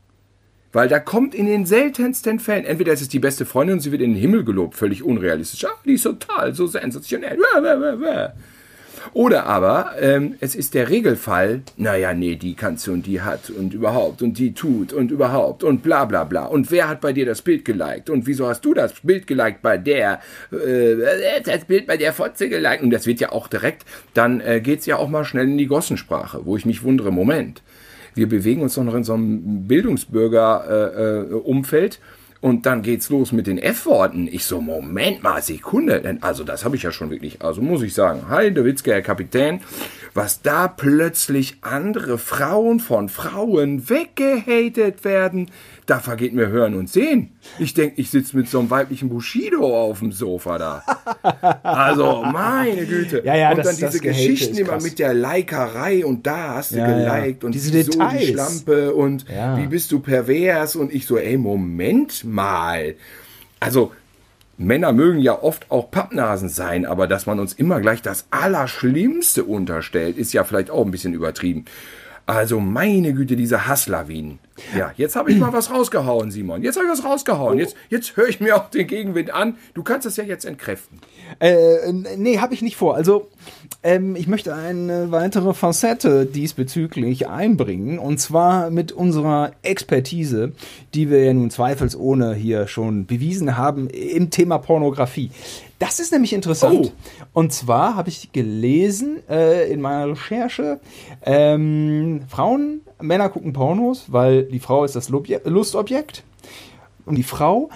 Weil 0.72 0.88
da 0.88 0.98
kommt 0.98 1.36
in 1.36 1.46
den 1.46 1.66
seltensten 1.66 2.40
Fällen, 2.40 2.64
entweder 2.64 2.92
ist 2.92 3.00
es 3.00 3.08
die 3.08 3.20
beste 3.20 3.46
Freundin 3.46 3.76
und 3.76 3.80
sie 3.80 3.92
wird 3.92 4.02
in 4.02 4.10
den 4.10 4.20
Himmel 4.20 4.44
gelobt, 4.44 4.74
völlig 4.74 5.04
unrealistisch. 5.04 5.64
Ah, 5.64 5.78
die 5.84 5.94
ist 5.94 6.02
total, 6.02 6.52
so 6.52 6.66
sensationell. 6.66 7.38
Oder 9.12 9.46
aber 9.46 9.92
ähm, 10.00 10.36
es 10.40 10.54
ist 10.54 10.74
der 10.74 10.88
Regelfall, 10.88 11.62
naja, 11.76 12.14
nee, 12.14 12.36
die 12.36 12.54
kannst 12.54 12.86
du 12.86 12.92
und 12.92 13.06
die 13.06 13.20
hat 13.20 13.50
und 13.50 13.74
überhaupt 13.74 14.22
und 14.22 14.38
die 14.38 14.54
tut 14.54 14.92
und 14.92 15.10
überhaupt 15.10 15.64
und 15.64 15.82
bla 15.82 16.04
bla 16.04 16.22
bla. 16.24 16.44
Und 16.46 16.70
wer 16.70 16.88
hat 16.88 17.00
bei 17.00 17.12
dir 17.12 17.26
das 17.26 17.42
Bild 17.42 17.64
geliked? 17.64 18.10
Und 18.10 18.26
wieso 18.26 18.48
hast 18.48 18.64
du 18.64 18.74
das 18.74 18.92
Bild 19.02 19.26
geliked 19.26 19.62
bei 19.62 19.78
der, 19.78 20.20
äh, 20.52 21.40
das 21.44 21.64
Bild 21.64 21.86
bei 21.86 21.96
der 21.96 22.12
Fotze 22.12 22.48
geliked? 22.48 22.82
Und 22.82 22.90
das 22.90 23.06
wird 23.06 23.20
ja 23.20 23.30
auch 23.32 23.48
direkt, 23.48 23.84
dann 24.14 24.40
äh, 24.40 24.60
geht's 24.60 24.86
ja 24.86 24.96
auch 24.96 25.08
mal 25.08 25.24
schnell 25.24 25.48
in 25.48 25.58
die 25.58 25.66
Gossensprache, 25.66 26.40
wo 26.44 26.56
ich 26.56 26.66
mich 26.66 26.82
wundere, 26.82 27.12
Moment. 27.12 27.62
Wir 28.14 28.28
bewegen 28.28 28.62
uns 28.62 28.74
doch 28.74 28.84
noch 28.84 28.94
in 28.94 29.04
so 29.04 29.14
einem 29.14 29.66
Bildungsbürger-Umfeld. 29.66 31.94
Äh, 31.94 31.96
äh, 31.96 32.00
und 32.44 32.66
dann 32.66 32.82
geht's 32.82 33.08
los 33.08 33.32
mit 33.32 33.46
den 33.46 33.56
F-Worten. 33.56 34.28
Ich 34.30 34.44
so, 34.44 34.60
Moment 34.60 35.22
mal, 35.22 35.40
Sekunde. 35.40 36.18
Also 36.20 36.44
das 36.44 36.62
habe 36.62 36.76
ich 36.76 36.82
ja 36.82 36.92
schon 36.92 37.08
wirklich, 37.08 37.40
also 37.40 37.62
muss 37.62 37.80
ich 37.80 37.94
sagen, 37.94 38.28
hi, 38.28 38.52
der 38.52 38.66
Witzke, 38.66 38.92
Herr 38.92 39.00
Kapitän, 39.00 39.62
was 40.12 40.42
da 40.42 40.68
plötzlich 40.68 41.56
andere 41.62 42.18
Frauen 42.18 42.80
von 42.80 43.08
Frauen 43.08 43.88
weggehatet 43.88 45.06
werden, 45.06 45.50
da 45.86 45.98
vergeht 46.00 46.32
mir 46.32 46.48
Hören 46.48 46.74
und 46.74 46.88
Sehen. 46.88 47.32
Ich 47.58 47.74
denke, 47.74 48.00
ich 48.00 48.10
sitze 48.10 48.36
mit 48.36 48.48
so 48.48 48.58
einem 48.58 48.70
weiblichen 48.70 49.10
Bushido 49.10 49.84
auf 49.84 49.98
dem 49.98 50.12
Sofa 50.12 50.58
da. 50.58 50.82
Also, 51.62 52.22
meine 52.22 52.86
Güte. 52.86 53.22
Ja, 53.24 53.36
ja, 53.36 53.50
und 53.50 53.58
das, 53.58 53.78
dann 53.78 53.90
diese 53.90 54.00
Geschichten 54.00 54.56
immer 54.56 54.80
mit 54.80 54.98
der 54.98 55.12
Likerei 55.12 56.04
und 56.04 56.26
da 56.26 56.54
hast 56.54 56.72
du 56.72 56.78
ja, 56.78 56.86
geliked 56.86 57.42
ja. 57.42 57.46
und 57.46 57.54
diese 57.54 57.82
so 57.82 57.92
Details. 57.92 58.18
die 58.18 58.26
Schlampe 58.32 58.94
und 58.94 59.26
ja. 59.28 59.58
wie 59.58 59.66
bist 59.66 59.92
du 59.92 60.00
pervers 60.00 60.76
und 60.76 60.92
ich 60.92 61.06
so, 61.06 61.18
ey, 61.18 61.36
Moment 61.36 62.24
mal. 62.24 62.94
Also, 63.60 63.92
Männer 64.56 64.92
mögen 64.92 65.18
ja 65.18 65.42
oft 65.42 65.70
auch 65.70 65.90
Pappnasen 65.90 66.48
sein, 66.48 66.86
aber 66.86 67.06
dass 67.06 67.26
man 67.26 67.40
uns 67.40 67.52
immer 67.52 67.80
gleich 67.80 68.02
das 68.02 68.26
Allerschlimmste 68.30 69.44
unterstellt, 69.44 70.16
ist 70.16 70.32
ja 70.32 70.44
vielleicht 70.44 70.70
auch 70.70 70.84
ein 70.84 70.90
bisschen 70.90 71.12
übertrieben. 71.12 71.64
Also 72.26 72.60
meine 72.60 73.12
Güte, 73.12 73.36
diese 73.36 73.66
Hasslawinen. 73.66 74.38
Ja, 74.76 74.92
jetzt 74.96 75.16
habe 75.16 75.32
ich 75.32 75.38
mal 75.38 75.52
was 75.52 75.70
rausgehauen, 75.70 76.30
Simon. 76.30 76.62
Jetzt 76.62 76.76
habe 76.76 76.86
ich 76.86 76.92
was 76.92 77.04
rausgehauen. 77.04 77.58
Jetzt, 77.58 77.76
jetzt 77.90 78.16
höre 78.16 78.28
ich 78.28 78.40
mir 78.40 78.56
auch 78.56 78.70
den 78.70 78.86
Gegenwind 78.86 79.32
an. 79.32 79.56
Du 79.74 79.82
kannst 79.82 80.06
es 80.06 80.16
ja 80.16 80.24
jetzt 80.24 80.44
entkräften. 80.44 81.00
Äh, 81.40 81.92
nee, 81.92 82.38
habe 82.38 82.54
ich 82.54 82.62
nicht 82.62 82.76
vor. 82.76 82.94
Also, 82.94 83.28
ähm, 83.82 84.14
ich 84.14 84.28
möchte 84.28 84.54
eine 84.54 85.10
weitere 85.10 85.54
Facette 85.54 86.26
diesbezüglich 86.26 87.28
einbringen. 87.28 87.98
Und 87.98 88.18
zwar 88.18 88.70
mit 88.70 88.92
unserer 88.92 89.52
Expertise, 89.62 90.52
die 90.94 91.10
wir 91.10 91.24
ja 91.24 91.34
nun 91.34 91.50
zweifelsohne 91.50 92.34
hier 92.34 92.68
schon 92.68 93.06
bewiesen 93.06 93.56
haben 93.56 93.88
im 93.88 94.30
Thema 94.30 94.58
Pornografie. 94.58 95.30
Das 95.84 96.00
ist 96.00 96.12
nämlich 96.12 96.32
interessant. 96.32 96.94
Oh. 96.94 97.18
Und 97.34 97.52
zwar 97.52 97.94
habe 97.94 98.08
ich 98.08 98.32
gelesen 98.32 99.18
äh, 99.28 99.70
in 99.70 99.82
meiner 99.82 100.12
Recherche, 100.12 100.80
ähm, 101.22 102.22
Frauen, 102.26 102.80
Männer 103.02 103.28
gucken 103.28 103.52
Pornos, 103.52 104.06
weil 104.10 104.44
die 104.44 104.60
Frau 104.60 104.86
ist 104.86 104.96
das 104.96 105.10
Lustobjekt. 105.10 106.24
Und 107.04 107.16
die 107.16 107.22
Frau 107.22 107.68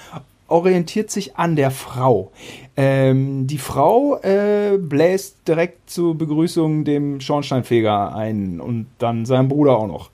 orientiert 0.46 1.10
sich 1.10 1.36
an 1.36 1.54
der 1.54 1.70
Frau. 1.70 2.32
Ähm, 2.78 3.46
die 3.46 3.58
Frau 3.58 4.16
äh, 4.22 4.78
bläst 4.78 5.46
direkt 5.46 5.90
zur 5.90 6.16
Begrüßung 6.16 6.84
dem 6.84 7.20
Schornsteinfeger 7.20 8.14
ein 8.14 8.58
und 8.58 8.86
dann 8.96 9.26
seinem 9.26 9.48
Bruder 9.48 9.76
auch 9.76 9.86
noch. 9.86 10.10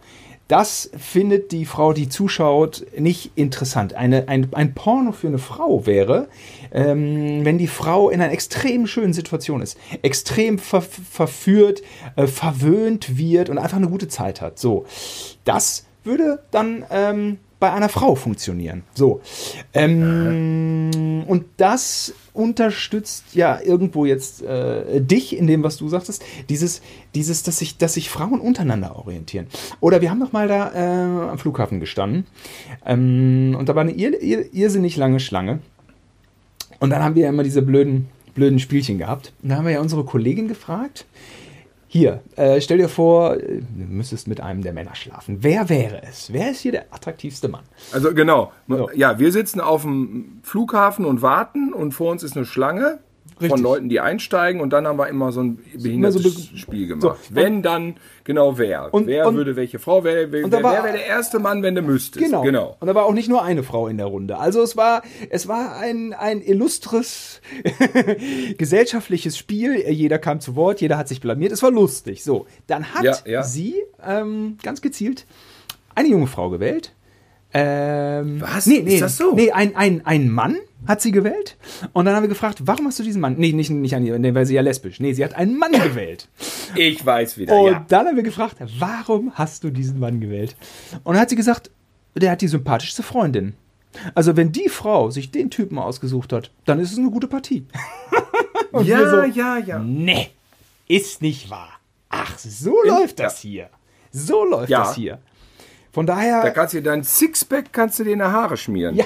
Das 0.48 0.90
findet 0.98 1.52
die 1.52 1.64
Frau, 1.64 1.94
die 1.94 2.09
zuschaut, 2.11 2.85
nicht 2.98 3.33
interessant. 3.35 3.94
Eine, 3.94 4.28
ein, 4.28 4.48
ein 4.52 4.74
Porno 4.74 5.12
für 5.12 5.28
eine 5.28 5.38
Frau 5.38 5.87
wäre, 5.87 6.28
ähm, 6.70 7.44
wenn 7.44 7.57
die 7.57 7.66
Frau 7.66 8.11
in 8.11 8.20
einer 8.20 8.33
extrem 8.33 8.87
schönen 8.87 9.14
Situation 9.14 9.62
ist, 9.62 9.78
extrem 10.02 10.59
ver 10.59 10.83
verführt, 10.83 11.83
äh, 12.16 12.26
verwöhnt 12.26 13.16
wird 13.16 13.48
und 13.48 13.57
einfach 13.57 13.78
eine 13.78 13.88
gute 13.88 14.09
Zeit 14.09 14.42
hat. 14.42 14.59
So, 14.59 14.85
das 15.44 15.87
würde 16.04 16.42
dann 16.50 16.85
ähm, 16.90 17.38
bei 17.64 17.72
einer 17.72 17.88
Frau 17.88 18.14
funktionieren. 18.14 18.83
So. 18.92 19.22
Ähm, 19.72 21.24
und 21.27 21.46
das 21.57 22.12
unterstützt 22.35 23.24
ja 23.33 23.59
irgendwo 23.59 24.05
jetzt 24.05 24.42
äh, 24.42 25.00
dich 25.00 25.35
in 25.35 25.46
dem, 25.46 25.62
was 25.62 25.79
du 25.79 25.88
sagtest, 25.88 26.22
dieses, 26.50 26.83
dieses, 27.14 27.42
dass 27.42 27.61
sich, 27.61 27.79
dass 27.79 27.94
sich 27.94 28.11
Frauen 28.11 28.38
untereinander 28.38 28.96
orientieren. 28.96 29.46
Oder 29.81 30.03
wir 30.03 30.11
haben 30.11 30.20
doch 30.20 30.33
mal 30.33 30.46
da 30.46 30.74
äh, 30.74 31.31
am 31.31 31.38
Flughafen 31.38 31.81
gestanden 31.81 32.27
ähm, 32.85 33.57
und 33.59 33.66
da 33.66 33.74
war 33.74 33.81
eine 33.81 33.92
ir 33.92 34.20
ir 34.20 34.53
irrsinnig 34.53 34.98
lange 34.98 35.18
Schlange. 35.18 35.61
Und 36.81 36.90
dann 36.90 37.03
haben 37.03 37.14
wir 37.14 37.22
ja 37.22 37.29
immer 37.31 37.44
diese 37.44 37.62
blöden, 37.62 38.09
blöden 38.35 38.59
Spielchen 38.59 38.98
gehabt. 38.98 39.33
Und 39.42 39.48
da 39.48 39.57
haben 39.57 39.64
wir 39.64 39.72
ja 39.72 39.81
unsere 39.81 40.05
Kollegin 40.05 40.48
gefragt, 40.48 41.07
hier, 41.94 42.22
äh, 42.35 42.61
stell 42.61 42.78
dir 42.78 42.88
vor, 42.88 43.37
du 43.37 43.62
müsstest 43.76 44.26
mit 44.26 44.40
einem 44.40 44.62
der 44.62 44.72
Männer 44.72 44.96
schlafen. 44.96 45.38
Wer 45.42 45.68
wäre 45.68 46.02
es? 46.02 46.33
Wer 46.33 46.50
ist 46.50 46.59
hier 46.59 46.72
der 46.72 46.87
attraktivste 46.92 47.46
Mann? 47.46 47.62
Also 47.92 48.12
genau. 48.12 48.50
So. 48.66 48.90
Ja, 48.96 49.20
wir 49.20 49.30
sitzen 49.30 49.61
auf 49.61 49.83
dem 49.83 50.40
Flughafen 50.42 51.04
und 51.04 51.22
warten 51.22 51.72
und 51.72 51.92
vor 51.92 52.11
uns 52.11 52.24
ist 52.24 52.37
eine 52.37 52.46
Schlange. 52.46 52.98
Richtig. 53.35 53.51
von 53.51 53.62
Leuten, 53.62 53.88
die 53.88 54.01
einsteigen 54.01 54.61
und 54.61 54.73
dann 54.73 54.87
haben 54.87 54.99
wir 54.99 55.09
immer 55.09 55.33
so 55.33 55.42
ein 55.42 55.59
behindertes 55.75 56.23
so 56.23 56.31
be 56.31 56.59
Spiel 56.59 56.87
gemacht. 56.87 57.03
So, 57.03 57.35
wenn 57.35 57.62
dann, 57.62 57.97
genau 58.23 58.59
wer. 58.59 58.94
Und, 58.94 59.07
wer 59.07 59.27
und, 59.27 59.35
würde 59.35 59.57
welche 59.57 59.79
Frau, 59.79 60.05
wer, 60.05 60.31
wer, 60.31 60.51
wer 60.51 60.62
wäre 60.62 60.92
der 60.92 61.07
erste 61.07 61.40
Mann, 61.40 61.62
wenn 61.62 61.75
du 61.75 61.83
müsstest. 61.83 62.25
Genau. 62.25 62.42
genau. 62.42 62.77
Und 62.79 62.87
da 62.87 62.94
war 62.94 63.07
auch 63.07 63.12
nicht 63.12 63.29
nur 63.29 63.42
eine 63.42 63.62
Frau 63.62 63.88
in 63.88 63.97
der 63.97 64.07
Runde. 64.07 64.38
Also 64.38 64.62
es 64.62 64.77
war, 64.77 65.03
es 65.31 65.49
war 65.49 65.77
ein, 65.77 66.12
ein 66.12 66.42
illustres 66.42 67.40
gesellschaftliches 68.59 69.37
Spiel. 69.37 69.77
Jeder 69.90 70.18
kam 70.18 70.40
zu 70.40 70.55
Wort, 70.55 70.81
jeder 70.81 70.97
hat 70.97 71.09
sich 71.09 71.20
blamiert. 71.20 71.51
Es 71.51 71.62
war 71.62 71.73
lustig. 71.73 72.23
So, 72.23 72.47
dann 72.68 72.94
hat 72.94 73.05
ja, 73.05 73.16
ja. 73.27 73.42
sie 73.42 73.75
ähm, 74.07 74.59
ganz 74.62 74.81
gezielt 74.81 75.27
eine 75.94 76.09
junge 76.09 76.27
Frau 76.27 76.51
gewählt. 76.51 76.92
Ähm, 77.53 78.40
Was? 78.40 78.66
Nee, 78.66 78.83
nee, 78.85 78.94
ist 78.94 79.03
das 79.03 79.16
so? 79.16 79.33
Nee, 79.35 79.53
ein, 79.53 79.77
ein, 79.77 80.05
ein 80.05 80.29
Mann 80.29 80.57
hat 80.87 81.01
sie 81.01 81.12
gewählt. 81.12 81.57
Und 81.92 82.05
dann 82.05 82.14
haben 82.14 82.23
wir 82.23 82.29
gefragt, 82.29 82.62
warum 82.64 82.87
hast 82.87 82.99
du 82.99 83.03
diesen 83.03 83.20
Mann? 83.20 83.37
Nee, 83.37 83.53
nicht, 83.53 83.70
nicht 83.70 83.94
an 83.94 84.05
ihr, 84.05 84.18
nee, 84.18 84.35
weil 84.35 84.47
sie 84.47 84.55
ja 84.55 84.62
lesbisch. 84.62 85.01
Nee, 85.01 85.12
sie 85.12 85.25
hat 85.25 85.35
einen 85.35 85.59
Mann 85.59 85.73
gewählt. 85.73 86.29
Ich 86.75 87.05
weiß 87.05 87.38
wieder. 87.38 87.59
Und 87.59 87.73
ja. 87.73 87.87
dann 87.88 88.07
haben 88.07 88.16
wir 88.16 88.23
gefragt, 88.23 88.57
warum 88.79 89.33
hast 89.35 89.64
du 89.64 89.70
diesen 89.70 89.99
Mann 89.99 90.20
gewählt? 90.20 90.57
Und 91.05 91.14
dann 91.14 91.20
hat 91.23 91.31
sie 91.31 91.37
gesagt, 91.37 91.70
der 92.14 92.31
hat 92.31 92.40
die 92.40 92.49
sympathischste 92.49 93.03
Freundin. 93.03 93.55
Also 94.14 94.37
wenn 94.37 94.53
die 94.53 94.68
Frau 94.68 95.11
sich 95.11 95.31
den 95.31 95.51
Typen 95.51 95.79
ausgesucht 95.79 96.33
hat, 96.33 96.51
dann 96.64 96.81
ist 96.81 96.92
es 96.92 96.99
eine 96.99 97.11
gute 97.11 97.29
Partie. 97.29 97.66
ja, 98.83 99.09
so, 99.09 99.23
ja, 99.23 99.59
ja. 99.59 99.79
Nee, 99.79 100.31
ist 100.88 101.23
nicht 101.23 101.51
wahr. 101.51 101.70
Ach, 102.09 102.38
so 102.38 102.83
In, 102.83 102.90
läuft 102.90 103.18
das 103.20 103.42
ja. 103.42 103.51
hier. 103.51 103.70
So 104.11 104.44
läuft 104.44 104.70
ja. 104.70 104.81
das 104.81 104.94
hier. 104.94 105.18
Von 105.92 106.07
daher. 106.07 106.42
Da 106.42 106.51
kannst 106.51 106.75
du 106.75 106.83
dein 106.83 107.05
Sixpack 107.05 107.73
kannst 107.73 107.99
du 107.99 108.05
dir 108.05 108.12
in 108.12 108.18
die 108.18 108.25
Haare 108.25 108.57
schmieren. 108.57 108.97
Ja. 108.97 109.05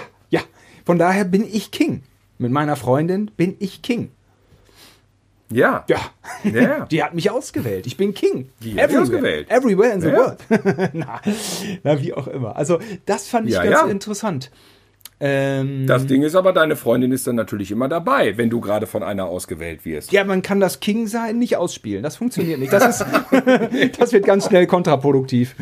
Von 0.88 0.98
daher 0.98 1.24
bin 1.24 1.44
ich 1.44 1.70
King. 1.70 2.02
Mit 2.38 2.50
meiner 2.50 2.74
Freundin 2.74 3.30
bin 3.36 3.56
ich 3.58 3.82
King. 3.82 4.10
Ja. 5.50 5.84
Ja. 5.86 6.00
ja. 6.44 6.86
Die 6.90 7.02
hat 7.02 7.12
mich 7.12 7.30
ausgewählt. 7.30 7.86
Ich 7.86 7.98
bin 7.98 8.14
King. 8.14 8.48
Die 8.62 8.80
hat 8.80 8.96
ausgewählt. 8.96 9.50
Everywhere 9.50 9.92
in 9.92 10.00
the 10.00 10.08
ja. 10.08 10.16
world. 10.16 10.38
na, 10.94 11.20
na, 11.82 12.00
wie 12.00 12.14
auch 12.14 12.26
immer. 12.26 12.56
Also, 12.56 12.78
das 13.04 13.28
fand 13.28 13.48
ich 13.48 13.54
ja, 13.56 13.66
ganz 13.66 13.92
interessant. 13.92 14.50
Ähm, 15.20 15.86
das 15.86 16.06
Ding 16.06 16.22
ist 16.22 16.36
aber, 16.36 16.52
deine 16.52 16.76
Freundin 16.76 17.10
ist 17.10 17.26
dann 17.26 17.34
natürlich 17.34 17.72
immer 17.72 17.88
dabei, 17.88 18.36
wenn 18.36 18.50
du 18.50 18.60
gerade 18.60 18.86
von 18.86 19.02
einer 19.02 19.26
ausgewählt 19.26 19.84
wirst. 19.84 20.12
Ja, 20.12 20.22
man 20.24 20.42
kann 20.42 20.60
das 20.60 20.78
King 20.78 21.08
sein 21.08 21.38
nicht 21.38 21.56
ausspielen. 21.56 22.02
Das 22.02 22.16
funktioniert 22.16 22.60
nicht. 22.60 22.72
Das, 22.72 23.00
ist, 23.00 23.06
das 23.98 24.12
wird 24.12 24.24
ganz 24.24 24.46
schnell 24.46 24.66
kontraproduktiv. 24.66 25.56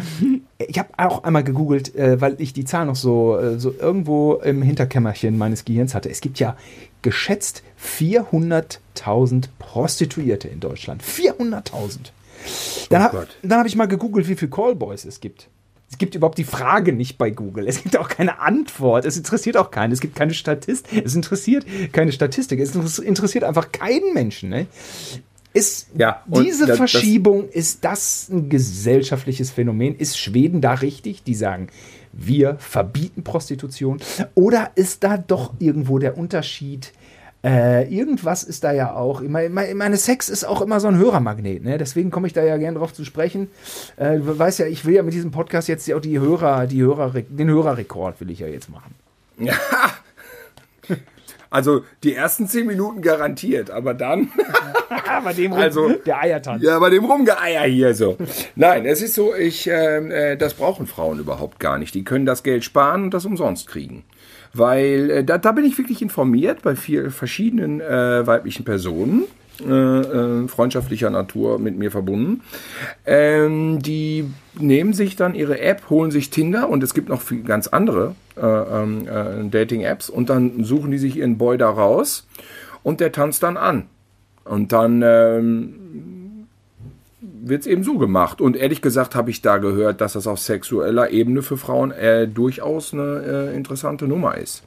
Ich 0.58 0.78
habe 0.78 0.90
auch 0.98 1.24
einmal 1.24 1.42
gegoogelt, 1.42 1.94
äh, 1.94 2.20
weil 2.20 2.36
ich 2.38 2.52
die 2.52 2.64
Zahl 2.64 2.86
noch 2.86 2.96
so, 2.96 3.38
äh, 3.38 3.58
so 3.58 3.74
irgendwo 3.78 4.34
im 4.34 4.60
Hinterkämmerchen 4.60 5.38
meines 5.38 5.64
Gehirns 5.64 5.94
hatte. 5.94 6.10
Es 6.10 6.20
gibt 6.20 6.38
ja 6.38 6.56
geschätzt 7.00 7.62
400.000 7.82 9.44
Prostituierte 9.58 10.48
in 10.48 10.60
Deutschland. 10.60 11.02
400.000. 11.02 12.10
Dann, 12.90 13.10
oh 13.14 13.50
habe 13.50 13.68
ich 13.68 13.76
mal 13.76 13.86
gegoogelt, 13.86 14.28
wie 14.28 14.36
viele 14.36 14.50
Callboys 14.50 15.04
es 15.04 15.20
gibt. 15.20 15.48
Es 15.90 15.99
gibt 15.99 16.14
überhaupt 16.14 16.38
die 16.38 16.44
Frage 16.44 16.92
nicht 16.92 17.16
bei 17.16 17.31
Google. 17.31 17.68
Es 17.68 17.83
gibt 17.83 17.96
auch 17.96 18.09
keine 18.09 18.40
Antwort. 18.40 19.05
Es 19.05 19.16
interessiert 19.16 19.57
auch 19.57 19.70
keinen. 19.70 19.92
Es 19.92 20.01
gibt 20.01 20.16
keine 20.16 20.35
Statistik. 20.35 21.05
Es 21.05 21.14
interessiert 21.14 21.64
keine 21.92 22.12
Statistik. 22.12 22.61
Es 22.61 22.75
interessiert 22.99 23.44
einfach 23.44 23.70
keinen 23.70 24.12
Menschen. 24.12 24.51
Ne? 24.51 24.66
Ist 25.53 25.88
ja, 25.96 26.22
diese 26.27 26.66
das, 26.66 26.77
Verschiebung, 26.77 27.46
das, 27.46 27.55
ist 27.55 27.85
das 27.85 28.29
ein 28.29 28.51
gesellschaftliches 28.51 29.51
Phänomen? 29.51 29.96
Ist 29.96 30.18
Schweden 30.18 30.61
da 30.61 30.75
richtig? 30.75 31.22
Die 31.22 31.35
sagen, 31.35 31.68
wir 32.12 32.57
verbieten 32.59 33.22
Prostitution. 33.22 33.99
Oder 34.35 34.72
ist 34.75 35.05
da 35.05 35.16
doch 35.16 35.55
irgendwo 35.59 35.99
der 35.99 36.18
Unterschied? 36.18 36.92
Äh, 37.46 37.85
irgendwas 37.94 38.42
ist 38.42 38.64
da 38.64 38.72
ja 38.72 38.92
auch. 38.94 39.20
Ich 39.20 39.28
meine, 39.28 39.50
meine, 39.50 39.96
Sex 39.96 40.28
ist 40.28 40.42
auch 40.42 40.61
immer 40.61 40.80
so 40.80 40.88
ein 40.88 40.98
Hörermagnet, 40.98 41.62
ne? 41.62 41.78
Deswegen 41.78 42.11
komme 42.11 42.26
ich 42.26 42.32
da 42.32 42.42
ja 42.42 42.56
gerne 42.56 42.76
drauf 42.76 42.92
zu 42.92 43.04
sprechen. 43.04 43.48
Äh, 43.96 44.18
du 44.18 44.37
weißt 44.37 44.59
ja, 44.59 44.66
ich 44.66 44.85
will 44.85 44.94
ja 44.94 45.04
mit 45.04 45.14
diesem 45.14 45.30
Podcast 45.30 45.68
jetzt 45.68 45.90
auch 45.92 46.00
die 46.00 46.18
Hörer, 46.18 46.66
die 46.66 46.82
Hörer, 46.82 47.12
den 47.12 47.48
Hörerrekord 47.48 48.20
will 48.20 48.30
ich 48.30 48.40
ja 48.40 48.48
jetzt 48.48 48.68
machen. 48.68 48.96
Ja. 49.38 49.54
Also 51.48 51.85
die 52.02 52.12
ersten 52.12 52.48
zehn 52.48 52.66
Minuten 52.66 53.00
garantiert, 53.00 53.70
aber 53.70 53.94
dann. 53.94 54.32
bei 55.24 55.32
dem 55.32 55.52
rum, 55.52 55.61
also, 55.61 55.90
der 56.04 56.20
Eiertanz. 56.20 56.62
Ja, 56.64 56.80
bei 56.80 56.90
dem 56.90 57.04
Rumgeeier 57.04 57.62
hier 57.62 57.94
so. 57.94 58.18
Nein, 58.56 58.85
es 58.85 59.00
ist 59.00 59.14
so, 59.14 59.35
ich, 59.35 59.68
ähm, 59.72 60.11
äh, 60.11 60.37
das 60.37 60.54
brauchen 60.54 60.88
Frauen 60.88 61.20
überhaupt 61.20 61.61
gar 61.61 61.78
nicht. 61.78 61.94
Die 61.94 62.02
können 62.02 62.26
das 62.26 62.42
Geld 62.42 62.64
sparen 62.64 63.04
und 63.04 63.14
das 63.14 63.24
umsonst 63.24 63.68
kriegen 63.68 64.04
weil 64.58 65.10
äh, 65.10 65.24
da, 65.24 65.38
da 65.38 65.52
bin 65.52 65.64
ich 65.64 65.78
wirklich 65.78 66.02
informiert 66.02 66.62
bei 66.62 66.76
vier 66.76 67.10
verschiedenen 67.10 67.80
äh, 67.80 68.26
weiblichen 68.26 68.64
Personen. 68.64 69.24
Äh, 69.58 69.70
äh, 69.72 70.48
freundschaftlicher 70.48 71.08
Natur 71.08 71.58
mit 71.58 71.78
mir 71.78 71.90
verbunden. 71.90 72.42
Ähm, 73.06 73.78
die 73.80 74.30
nehmen 74.58 74.92
sich 74.92 75.16
dann 75.16 75.34
ihre 75.34 75.60
App, 75.60 75.88
holen 75.88 76.10
sich 76.10 76.28
Tinder 76.28 76.68
und 76.68 76.82
es 76.82 76.92
gibt 76.92 77.08
noch 77.08 77.22
viel, 77.22 77.42
ganz 77.42 77.66
andere 77.66 78.14
äh, 78.36 78.42
ähm, 78.42 79.08
äh, 79.08 79.48
Dating-Apps 79.48 80.10
und 80.10 80.28
dann 80.28 80.62
suchen 80.62 80.90
die 80.90 80.98
sich 80.98 81.16
ihren 81.16 81.38
Boy 81.38 81.56
da 81.56 81.70
raus 81.70 82.26
und 82.82 83.00
der 83.00 83.12
tanzt 83.12 83.42
dann 83.42 83.56
an. 83.56 83.86
Und 84.44 84.72
dann 84.72 85.02
ähm, 85.02 86.25
wird 87.48 87.62
es 87.62 87.66
eben 87.66 87.82
so 87.82 87.98
gemacht. 87.98 88.40
Und 88.40 88.56
ehrlich 88.56 88.82
gesagt 88.82 89.14
habe 89.14 89.30
ich 89.30 89.42
da 89.42 89.59
gehört, 89.59 90.00
dass 90.00 90.14
das 90.14 90.26
auf 90.26 90.38
sexueller 90.38 91.11
Ebene 91.11 91.42
für 91.42 91.56
Frauen 91.56 91.92
äh, 91.92 92.26
durchaus 92.26 92.92
eine 92.92 93.50
äh, 93.52 93.56
interessante 93.56 94.06
Nummer 94.06 94.37
ist. 94.37 94.64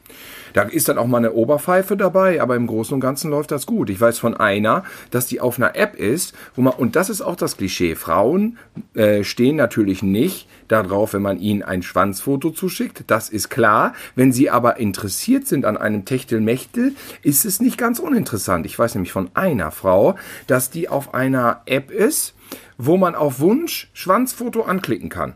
Da 0.53 0.63
ist 0.63 0.89
dann 0.89 0.97
auch 0.97 1.07
mal 1.07 1.17
eine 1.17 1.33
Oberpfeife 1.33 1.95
dabei, 1.95 2.41
aber 2.41 2.55
im 2.55 2.67
Großen 2.67 2.93
und 2.93 3.01
Ganzen 3.01 3.29
läuft 3.29 3.51
das 3.51 3.65
gut. 3.65 3.89
Ich 3.89 4.01
weiß 4.01 4.17
von 4.17 4.35
einer, 4.35 4.83
dass 5.11 5.27
die 5.27 5.41
auf 5.41 5.57
einer 5.57 5.75
App 5.75 5.95
ist, 5.95 6.33
wo 6.55 6.61
man, 6.61 6.73
und 6.73 6.95
das 6.95 7.09
ist 7.09 7.21
auch 7.21 7.35
das 7.35 7.57
Klischee, 7.57 7.95
Frauen 7.95 8.57
äh, 8.95 9.23
stehen 9.23 9.57
natürlich 9.57 10.01
nicht 10.01 10.47
darauf, 10.67 11.13
wenn 11.13 11.21
man 11.21 11.39
ihnen 11.39 11.63
ein 11.63 11.83
Schwanzfoto 11.83 12.49
zuschickt, 12.51 13.03
das 13.07 13.29
ist 13.29 13.49
klar. 13.49 13.93
Wenn 14.15 14.31
sie 14.31 14.49
aber 14.49 14.77
interessiert 14.77 15.47
sind 15.47 15.65
an 15.65 15.77
einem 15.77 16.05
Techtelmechtel, 16.05 16.93
ist 17.21 17.45
es 17.45 17.59
nicht 17.59 17.77
ganz 17.77 17.99
uninteressant. 17.99 18.65
Ich 18.65 18.77
weiß 18.77 18.95
nämlich 18.95 19.11
von 19.11 19.29
einer 19.33 19.71
Frau, 19.71 20.15
dass 20.47 20.71
die 20.71 20.89
auf 20.89 21.13
einer 21.13 21.61
App 21.65 21.91
ist, 21.91 22.33
wo 22.79 22.97
man 22.97 23.13
auf 23.13 23.39
Wunsch 23.39 23.91
Schwanzfoto 23.93 24.63
anklicken 24.63 25.09
kann. 25.09 25.35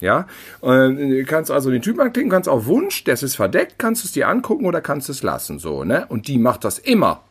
Ja, 0.00 0.28
äh, 0.62 1.24
kannst 1.24 1.50
also 1.50 1.72
den 1.72 1.82
Typen 1.82 2.00
anklicken, 2.00 2.30
kannst 2.30 2.48
auf 2.48 2.66
Wunsch, 2.66 3.02
das 3.02 3.24
ist 3.24 3.34
verdeckt, 3.34 3.74
kannst 3.78 4.04
du 4.04 4.06
es 4.06 4.12
dir 4.12 4.28
angucken 4.28 4.64
oder 4.64 4.80
kannst 4.80 5.08
es 5.08 5.24
lassen, 5.24 5.58
so, 5.58 5.82
ne? 5.82 6.06
Und 6.08 6.28
die 6.28 6.38
macht 6.38 6.62
das 6.64 6.78
immer. 6.78 7.22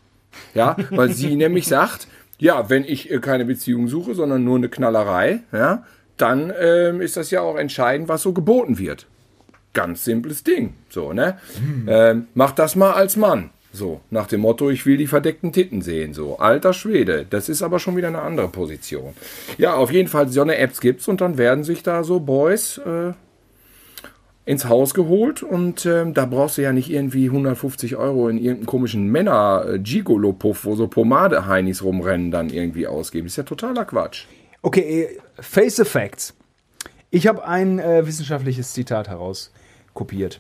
Ja, 0.54 0.76
weil 0.90 1.14
sie 1.14 1.36
nämlich 1.38 1.66
sagt, 1.66 2.10
ja, 2.40 2.70
wenn 2.70 2.84
ich 2.84 3.10
äh, 3.10 3.20
keine 3.20 3.46
Beziehung 3.46 3.88
suche, 3.88 4.16
sondern 4.16 4.44
nur 4.44 4.58
eine 4.58 4.68
Knallerei, 4.68 5.44
ja, 5.54 5.86
dann 6.18 6.52
ähm, 6.60 7.00
ist 7.00 7.16
das 7.16 7.32
ja 7.32 7.40
auch 7.40 7.56
entscheidend, 7.56 8.10
was 8.10 8.24
so 8.24 8.34
geboten 8.34 8.78
wird. 8.78 9.08
Ganz 9.74 10.04
simples 10.04 10.44
Ding, 10.44 10.74
so, 10.90 11.14
ne? 11.14 11.38
Hm. 11.58 11.86
Ähm, 11.88 12.28
mach 12.34 12.52
das 12.52 12.76
mal 12.76 12.92
als 12.92 13.16
Mann. 13.16 13.52
So, 13.74 14.02
nach 14.10 14.28
dem 14.28 14.42
Motto, 14.42 14.70
ich 14.70 14.86
will 14.86 14.98
die 14.98 15.08
verdeckten 15.08 15.52
Titten 15.52 15.82
sehen. 15.82 16.14
So, 16.14 16.38
alter 16.38 16.74
Schwede. 16.74 17.26
Das 17.30 17.50
ist 17.50 17.62
aber 17.62 17.80
schon 17.80 17.96
wieder 17.96 18.08
eine 18.08 18.22
andere 18.22 18.48
Position. 18.48 19.14
Ja, 19.58 19.76
auf 19.76 19.92
jeden 19.92 20.08
Fall, 20.08 20.30
so 20.30 20.42
eine 20.42 20.58
Apps 20.58 20.82
gibt's 20.82 21.08
und 21.08 21.22
dann 21.22 21.38
werden 21.38 21.64
sich 21.64 21.84
da 21.84 22.04
so 22.04 22.20
Boys 22.20 22.80
äh, 22.80 23.14
ins 24.46 24.66
Haus 24.70 24.94
geholt 24.94 25.44
und 25.44 25.86
ähm, 25.86 26.14
da 26.14 26.26
brauchst 26.26 26.58
du 26.58 26.62
ja 26.62 26.72
nicht 26.72 26.90
irgendwie 26.90 27.26
150 27.26 27.98
Euro 27.98 28.30
in 28.30 28.38
irgendeinen 28.38 28.66
komischen 28.66 29.08
Männer-Gigolo-Puff, 29.10 30.64
wo 30.64 30.76
so 30.76 30.88
Pomade-Heinis 30.88 31.84
rumrennen, 31.84 32.32
dann 32.32 32.50
irgendwie 32.50 32.88
ausgeben. 32.88 33.28
Ist 33.28 33.36
ja 33.36 33.44
totaler 33.44 33.84
Quatsch. 33.84 34.24
Okay, 34.62 35.04
äh, 35.04 35.42
Face 35.42 35.76
the 35.76 35.84
Facts. 35.84 36.34
Ich 37.10 37.28
habe 37.28 37.46
ein 37.46 37.80
äh, 37.80 38.08
wissenschaftliches 38.08 38.74
Zitat 38.74 39.10
herauskopiert. 39.10 40.40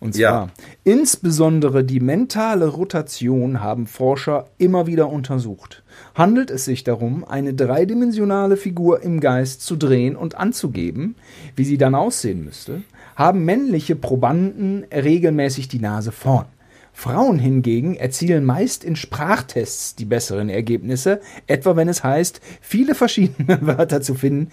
Und 0.00 0.14
zwar, 0.14 0.22
ja. 0.22 0.48
insbesondere 0.84 1.82
die 1.82 2.00
mentale 2.00 2.66
Rotation 2.66 3.60
haben 3.60 3.86
Forscher 3.86 4.46
immer 4.56 4.86
wieder 4.86 5.08
untersucht. 5.10 5.82
Handelt 6.14 6.50
es 6.50 6.64
sich 6.64 6.84
darum, 6.84 7.24
eine 7.24 7.54
dreidimensionale 7.54 8.56
Figur 8.56 9.02
im 9.02 9.20
Geist 9.20 9.62
zu 9.62 9.76
drehen 9.76 10.14
und 10.14 10.36
anzugeben, 10.36 11.16
wie 11.56 11.64
sie 11.64 11.78
dann 11.78 11.96
aussehen 11.96 12.44
müsste, 12.44 12.82
haben 13.16 13.44
männliche 13.44 13.96
Probanden 13.96 14.86
regelmäßig 14.92 15.66
die 15.66 15.80
Nase 15.80 16.12
vorn. 16.12 16.46
Frauen 16.92 17.38
hingegen 17.38 17.94
erzielen 17.94 18.44
meist 18.44 18.82
in 18.82 18.96
Sprachtests 18.96 19.94
die 19.94 20.04
besseren 20.04 20.48
Ergebnisse, 20.48 21.20
etwa 21.46 21.76
wenn 21.76 21.88
es 21.88 22.02
heißt, 22.02 22.40
viele 22.60 22.96
verschiedene 22.96 23.58
Wörter 23.66 24.00
zu 24.00 24.14
finden, 24.14 24.50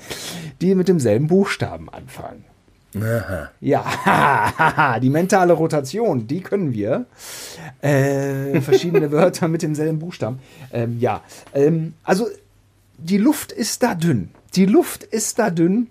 die 0.61 0.75
mit 0.75 0.87
demselben 0.87 1.27
Buchstaben 1.27 1.89
anfangen. 1.89 2.43
Aha. 3.01 3.49
Ja, 3.61 4.99
die 5.01 5.09
mentale 5.09 5.53
Rotation, 5.53 6.27
die 6.27 6.41
können 6.41 6.73
wir. 6.73 7.05
Äh, 7.81 8.61
verschiedene 8.61 9.11
Wörter 9.11 9.47
mit 9.47 9.61
demselben 9.61 9.99
Buchstaben. 9.99 10.39
Ähm, 10.71 10.97
ja, 10.99 11.21
ähm, 11.53 11.93
also 12.03 12.27
die 12.97 13.17
Luft 13.17 13.51
ist 13.51 13.83
da 13.83 13.95
dünn. 13.95 14.29
Die 14.55 14.65
Luft 14.65 15.03
ist 15.03 15.39
da 15.39 15.49
dünn, 15.49 15.87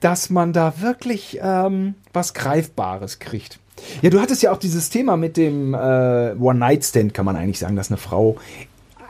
dass 0.00 0.30
man 0.30 0.52
da 0.52 0.80
wirklich 0.80 1.38
ähm, 1.42 1.94
was 2.12 2.34
Greifbares 2.34 3.18
kriegt. 3.18 3.58
Ja, 4.02 4.10
du 4.10 4.20
hattest 4.20 4.42
ja 4.42 4.52
auch 4.52 4.58
dieses 4.58 4.90
Thema 4.90 5.16
mit 5.16 5.36
dem 5.36 5.72
äh, 5.72 6.34
One-Night-Stand, 6.34 7.14
kann 7.14 7.24
man 7.24 7.36
eigentlich 7.36 7.58
sagen, 7.58 7.76
dass 7.76 7.90
eine 7.90 7.96
Frau 7.96 8.36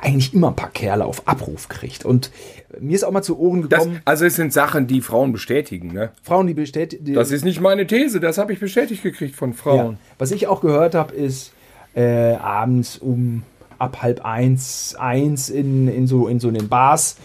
eigentlich 0.01 0.33
immer 0.35 0.49
ein 0.49 0.57
paar 0.57 0.71
Kerle 0.71 1.05
auf 1.05 1.27
Abruf 1.27 1.69
kriegt. 1.69 2.05
Und 2.05 2.31
mir 2.79 2.95
ist 2.95 3.05
auch 3.05 3.11
mal 3.11 3.23
zu 3.23 3.39
Ohren 3.39 3.63
gekommen. 3.63 3.95
Das, 3.95 4.03
also 4.05 4.25
es 4.27 4.37
sind 4.37 4.53
Sachen, 4.53 4.87
die 4.87 5.01
Frauen 5.01 5.33
bestätigen, 5.33 5.93
ne? 5.93 6.11
Frauen, 6.23 6.47
die 6.47 6.55
bestätigen. 6.55 7.15
Das 7.15 7.31
ist 7.31 7.45
nicht 7.45 7.61
meine 7.61 7.87
These, 7.87 8.21
das 8.21 8.39
habe 8.39 8.53
ich 8.53 8.61
bestätigt 8.61 9.03
gekriegt 9.03 9.35
von 9.35 9.55
Frauen. 9.55 9.93
Ja. 9.93 9.99
Was 10.19 10.31
ich 10.31 10.47
auch 10.47 10.61
gehört 10.61 10.95
habe, 10.95 11.15
ist 11.15 11.53
äh, 11.95 12.35
abends 12.35 12.99
um 12.99 13.43
ab 13.79 14.03
halb 14.03 14.25
eins, 14.25 14.95
eins 14.99 15.51
in, 15.51 15.89
in, 15.89 16.07
so, 16.07 16.29
in 16.29 16.41
so 16.41 16.51
den 16.51 16.69
Bars. 16.69 17.17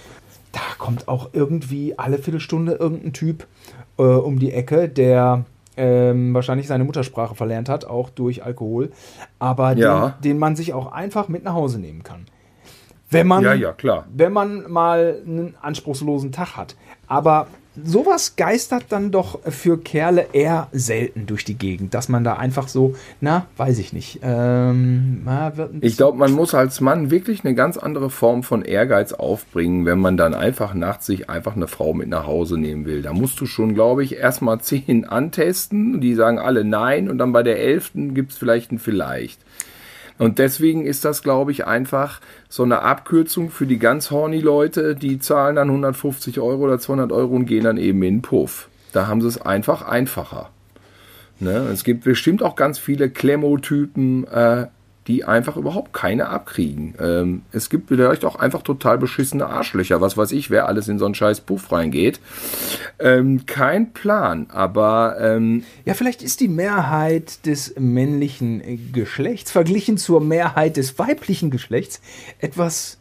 Da 0.52 0.62
kommt 0.78 1.08
auch 1.08 1.30
irgendwie 1.34 1.98
alle 1.98 2.18
Viertelstunde 2.18 2.74
irgendein 2.74 3.14
Typ 3.14 3.48
äh, 3.98 4.04
um 4.04 4.40
die 4.40 4.52
Ecke, 4.52 4.88
der 4.88 5.46
ähm, 5.78 6.34
wahrscheinlich 6.34 6.68
seine 6.68 6.84
Muttersprache 6.84 7.36
verlernt 7.36 7.70
hat, 7.70 7.86
auch 7.86 8.10
durch 8.10 8.44
Alkohol, 8.44 8.92
aber 9.40 9.76
ja. 9.76 10.10
den, 10.10 10.32
den, 10.32 10.38
man 10.38 10.56
sich 10.56 10.74
auch 10.74 10.92
einfach 10.92 11.28
mit 11.28 11.44
nach 11.44 11.54
Hause 11.54 11.80
nehmen 11.80 12.04
kann. 12.04 12.26
Wenn 13.14 13.28
man, 13.28 13.44
ja, 13.44 13.54
ja, 13.54 13.72
klar. 13.74 14.06
wenn 14.14 14.34
man 14.34 14.70
mal 14.72 15.22
einen 15.26 15.56
anspruchslosen 15.62 16.32
Tag 16.32 16.58
hat. 16.58 16.76
Aber 17.08 17.48
sowas 17.82 18.36
geistert 18.36 18.86
dann 18.90 19.12
doch 19.12 19.40
für 19.52 19.80
Kerle 19.80 20.28
eher 20.34 20.68
selten 20.72 21.26
durch 21.26 21.44
die 21.44 21.58
Gegend, 21.58 21.94
dass 21.94 22.10
man 22.10 22.24
da 22.24 22.36
einfach 22.36 22.68
so, 22.68 22.96
na, 23.20 23.48
weiß 23.58 23.80
ich 23.80 23.94
nicht. 23.94 24.20
Ähm, 24.22 25.28
ich 25.82 25.98
glaube, 25.98 26.18
man 26.18 26.32
muss 26.34 26.54
als 26.54 26.82
Mann 26.82 27.10
wirklich 27.10 27.44
eine 27.44 27.56
ganz 27.56 27.78
andere 27.78 28.10
Form 28.10 28.44
von 28.44 28.64
Ehrgeiz 28.64 29.14
aufbringen, 29.14 29.86
wenn 29.86 30.00
man 30.00 30.18
dann 30.18 30.34
einfach 30.34 30.74
nachts 30.74 31.08
sich 31.08 31.30
einfach 31.30 31.56
eine 31.56 31.68
Frau 31.68 31.94
mit 31.94 32.10
nach 32.10 32.28
Hause 32.28 32.58
nehmen 32.58 32.86
will. 32.86 33.02
Da 33.02 33.14
musst 33.14 33.40
du 33.42 33.46
schon, 33.46 33.74
glaube 33.74 34.04
ich, 34.04 34.16
erstmal 34.18 34.60
zehn 34.62 35.06
antesten. 35.10 36.00
Die 36.00 36.14
sagen 36.14 36.40
alle 36.40 36.64
nein 36.64 37.10
und 37.10 37.18
dann 37.18 37.34
bei 37.34 37.44
der 37.44 37.60
elften 37.60 38.14
gibt 38.14 38.32
es 38.32 38.38
vielleicht 38.38 38.72
ein 38.72 38.80
Vielleicht. 38.80 39.40
Und 40.18 40.40
deswegen 40.40 40.86
ist 40.86 41.06
das, 41.06 41.24
glaube 41.24 41.52
ich, 41.52 41.66
einfach 41.66 42.22
so 42.50 42.64
eine 42.64 42.82
Abkürzung 42.82 43.50
für 43.50 43.66
die 43.66 43.80
ganz 43.80 44.12
horny 44.12 44.40
Leute, 44.40 44.96
die 44.96 45.20
zahlen 45.20 45.56
dann 45.56 45.70
150 45.70 46.40
Euro 46.40 46.64
oder 46.64 46.80
200 46.80 47.12
Euro 47.12 47.36
und 47.36 47.46
gehen 47.46 47.64
dann 47.64 47.78
eben 47.78 48.02
in 48.04 48.16
den 48.16 48.22
Puff. 48.22 48.70
Da 48.92 49.08
haben 49.08 49.22
sie 49.22 49.28
es 49.28 49.42
einfach 49.42 49.82
einfacher. 49.82 50.50
Ne? 51.40 51.68
Es 51.74 51.84
gibt 51.84 52.04
bestimmt 52.04 52.44
auch 52.44 52.56
ganz 52.56 52.78
viele 52.78 53.10
Klemmotypen, 53.10 54.28
äh, 54.28 54.68
die 55.08 55.26
einfach 55.26 55.58
überhaupt 55.58 55.94
keine 55.94 56.30
abkriegen. 56.30 56.96
Ähm, 57.00 57.42
es 57.52 57.70
gibt 57.70 57.90
vielleicht 57.90 58.26
auch 58.26 58.36
einfach 58.36 58.62
total 58.62 58.98
beschissene 58.98 59.46
Arschlöcher, 59.48 60.02
was 60.02 60.18
weiß 60.18 60.32
ich, 60.32 60.50
wer 60.50 60.68
alles 60.68 60.88
in 60.88 61.00
so 61.00 61.06
einen 61.06 61.16
scheiß 61.16 61.42
Puff 61.42 61.72
reingeht. 61.72 62.20
Ähm, 63.00 63.46
kein 63.46 63.94
Plan, 63.94 64.48
aber... 64.50 65.18
Ähm, 65.20 65.64
ja, 65.86 65.94
vielleicht 65.94 66.22
ist 66.22 66.40
die 66.40 66.48
Mehrheit 66.48 67.46
des 67.46 67.76
männlichen 67.78 68.92
Geschlechts 68.94 69.52
verglichen 69.52 69.98
zur 69.98 70.22
Mehrheit 70.22 70.78
des 70.78 70.98
weiblichen 71.00 71.52
Geschlechts 71.52 72.02
etwas 72.40 72.98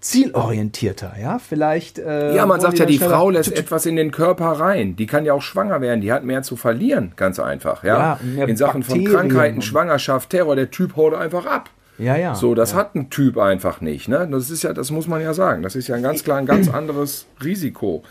zielorientierter, 0.00 1.14
ja, 1.20 1.38
vielleicht. 1.38 1.98
Äh, 1.98 2.34
ja, 2.34 2.46
man 2.46 2.60
sagt 2.60 2.78
ja, 2.78 2.86
die 2.86 2.98
Frau 2.98 3.30
lässt 3.30 3.52
etwas 3.52 3.86
in 3.86 3.96
den 3.96 4.10
Körper 4.10 4.52
rein. 4.52 4.96
Die 4.96 5.06
kann 5.06 5.24
ja 5.24 5.34
auch 5.34 5.42
schwanger 5.42 5.80
werden. 5.80 6.00
Die 6.00 6.12
hat 6.12 6.24
mehr 6.24 6.42
zu 6.42 6.56
verlieren, 6.56 7.12
ganz 7.16 7.38
einfach, 7.38 7.84
ja. 7.84 8.18
ja 8.36 8.44
in 8.44 8.56
Sachen 8.56 8.80
Bakterien 8.80 9.06
von 9.06 9.14
Krankheiten, 9.14 9.62
Schwangerschaft, 9.62 10.30
Terror. 10.30 10.56
Der 10.56 10.70
Typ 10.70 10.96
haut 10.96 11.14
einfach 11.14 11.46
ab. 11.46 11.70
Ja, 12.00 12.16
ja. 12.16 12.34
So, 12.34 12.54
das 12.54 12.72
ja. 12.72 12.78
hat 12.78 12.94
ein 12.94 13.10
Typ 13.10 13.36
einfach 13.36 13.82
nicht. 13.82 14.08
Ne? 14.08 14.26
Das 14.30 14.50
ist 14.50 14.62
ja, 14.62 14.72
das 14.72 14.90
muss 14.90 15.06
man 15.06 15.20
ja 15.20 15.34
sagen. 15.34 15.62
Das 15.62 15.76
ist 15.76 15.86
ja 15.88 15.96
ein 15.96 16.02
ganz 16.02 16.24
klar 16.24 16.38
ein 16.38 16.46
ganz 16.46 16.68
anderes 16.68 17.26
Risiko, 17.44 18.02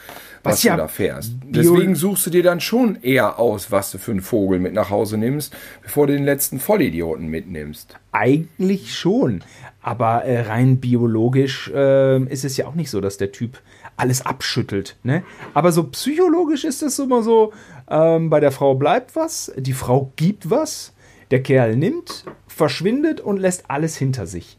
was, 0.43 0.54
was 0.54 0.63
ja 0.63 0.75
du 0.75 0.82
da 0.82 0.88
fährst. 0.88 1.34
Deswegen 1.43 1.95
suchst 1.95 2.25
du 2.25 2.30
dir 2.30 2.43
dann 2.43 2.60
schon 2.60 3.02
eher 3.02 3.39
aus, 3.39 3.71
was 3.71 3.91
du 3.91 3.97
für 3.97 4.12
einen 4.12 4.21
Vogel 4.21 4.60
mit 4.60 4.73
nach 4.73 4.89
Hause 4.89 5.17
nimmst, 5.17 5.56
bevor 5.82 6.08
du 6.08 6.13
den 6.13 6.25
letzten 6.25 6.60
Vollidioten 6.60 7.28
mitnimmst. 7.28 7.97
Eigentlich 8.12 8.95
schon. 8.95 9.43
Aber 9.82 10.25
äh, 10.25 10.41
rein 10.41 10.80
biologisch 10.80 11.69
äh, 11.73 12.21
ist 12.23 12.45
es 12.45 12.58
ja 12.58 12.67
auch 12.67 12.75
nicht 12.75 12.89
so, 12.89 13.02
dass 13.02 13.17
der 13.17 13.32
Typ 13.32 13.62
alles 13.97 14.25
abschüttelt. 14.25 14.95
Ne? 15.04 15.23
Aber 15.54 15.71
so 15.71 15.84
psychologisch 15.84 16.63
ist 16.63 16.82
es 16.82 16.99
immer 16.99 17.21
so, 17.21 17.54
ähm, 17.89 18.30
bei 18.30 18.39
der 18.39 18.52
Frau 18.52 18.75
bleibt 18.75 19.15
was, 19.15 19.52
die 19.58 19.73
Frau 19.73 20.12
gibt 20.15 20.49
was, 20.49 20.93
der 21.32 21.43
Kerl 21.43 21.75
nimmt, 21.75 22.25
verschwindet 22.47 23.21
und 23.21 23.38
lässt 23.38 23.69
alles 23.69 23.97
hinter 23.97 24.25
sich. 24.25 24.58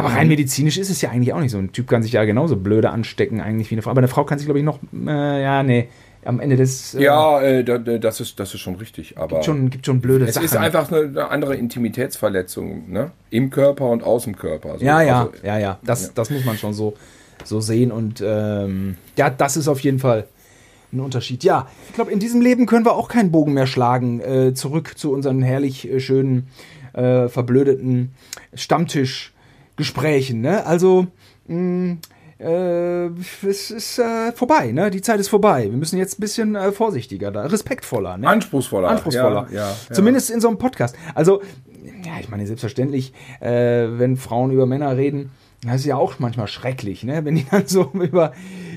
Aber 0.00 0.14
rein 0.14 0.28
medizinisch 0.28 0.78
ist 0.78 0.90
es 0.90 1.00
ja 1.00 1.10
eigentlich 1.10 1.32
auch 1.32 1.40
nicht 1.40 1.52
so. 1.52 1.58
Ein 1.58 1.72
Typ 1.72 1.88
kann 1.88 2.02
sich 2.02 2.12
ja 2.12 2.24
genauso 2.24 2.56
blöde 2.56 2.90
anstecken 2.90 3.40
eigentlich 3.40 3.70
wie 3.70 3.76
eine 3.76 3.82
Frau. 3.82 3.90
Aber 3.90 4.00
eine 4.00 4.08
Frau 4.08 4.24
kann 4.24 4.38
sich, 4.38 4.46
glaube 4.46 4.58
ich, 4.58 4.64
noch, 4.64 4.78
äh, 5.06 5.42
ja, 5.42 5.62
nee, 5.62 5.88
am 6.24 6.40
Ende 6.40 6.56
des. 6.56 6.94
Äh, 6.94 7.04
ja, 7.04 7.40
äh, 7.40 7.64
das, 7.64 8.20
ist, 8.20 8.38
das 8.38 8.54
ist 8.54 8.60
schon 8.60 8.76
richtig. 8.76 9.16
Aber 9.16 9.36
gibt 9.36 9.44
schon, 9.44 9.70
gibt 9.70 9.86
schon 9.86 10.00
blöde 10.00 10.26
es 10.26 10.34
Sachen. 10.34 10.46
Es 10.46 10.52
ist 10.52 10.58
einfach 10.58 10.90
eine, 10.90 11.00
eine, 11.00 11.30
andere 11.30 11.56
Intimitätsverletzung, 11.56 12.90
ne? 12.90 13.10
Im 13.30 13.50
Körper 13.50 13.88
und 13.88 14.02
aus 14.02 14.24
dem 14.24 14.36
Körper. 14.36 14.78
So. 14.78 14.84
Ja, 14.84 15.02
ja, 15.02 15.20
also, 15.20 15.32
ja, 15.42 15.58
ja. 15.58 15.78
Das, 15.82 16.06
ja. 16.06 16.12
das 16.14 16.30
muss 16.30 16.44
man 16.44 16.56
schon 16.56 16.72
so, 16.72 16.94
so 17.44 17.60
sehen. 17.60 17.92
Und 17.92 18.22
ähm, 18.24 18.96
ja, 19.16 19.30
das 19.30 19.56
ist 19.56 19.68
auf 19.68 19.80
jeden 19.80 19.98
Fall 19.98 20.26
ein 20.92 21.00
Unterschied. 21.00 21.44
Ja, 21.44 21.68
ich 21.88 21.94
glaube, 21.94 22.10
in 22.10 22.18
diesem 22.18 22.40
Leben 22.40 22.66
können 22.66 22.84
wir 22.84 22.94
auch 22.94 23.08
keinen 23.08 23.30
Bogen 23.30 23.54
mehr 23.54 23.66
schlagen. 23.66 24.20
Äh, 24.20 24.54
zurück 24.54 24.98
zu 24.98 25.12
unseren 25.12 25.42
herrlich 25.42 25.90
äh, 25.90 26.00
schönen, 26.00 26.48
äh, 26.92 27.28
verblödeten 27.28 28.14
Stammtischgesprächen. 29.84 30.40
Ne? 30.40 30.64
Also, 30.66 31.06
mh, 31.46 31.56
mm, 31.56 31.98
äh, 32.38 33.06
es 33.46 33.70
ist 33.70 33.98
äh, 33.98 34.32
vorbei, 34.32 34.72
ne? 34.72 34.90
Die 34.90 35.02
Zeit 35.02 35.20
ist 35.20 35.28
vorbei. 35.28 35.64
Wir 35.64 35.76
müssen 35.76 35.98
jetzt 35.98 36.18
ein 36.18 36.22
bisschen 36.22 36.54
äh, 36.54 36.72
vorsichtiger, 36.72 37.30
da, 37.30 37.42
respektvoller, 37.42 38.16
ne? 38.16 38.28
Anspruchsvoller. 38.28 38.88
Anspruchsvoller. 38.88 39.48
Ja, 39.50 39.56
ja, 39.56 39.68
ja. 39.68 39.94
Zumindest 39.94 40.30
in 40.30 40.40
so 40.40 40.48
einem 40.48 40.58
Podcast. 40.58 40.96
Also, 41.14 41.42
ja, 42.04 42.12
ich 42.18 42.30
meine, 42.30 42.46
selbstverständlich, 42.46 43.12
äh, 43.40 43.88
wenn 43.90 44.16
Frauen 44.16 44.52
über 44.52 44.64
Männer 44.64 44.96
reden, 44.96 45.30
das 45.62 45.76
ist 45.76 45.86
ja 45.86 45.96
auch 45.96 46.18
manchmal 46.18 46.46
schrecklich, 46.46 47.04
ne? 47.04 47.24
Wenn 47.26 47.34
die 47.34 47.46
dann 47.50 47.66
so 47.66 47.90
über, 47.92 48.32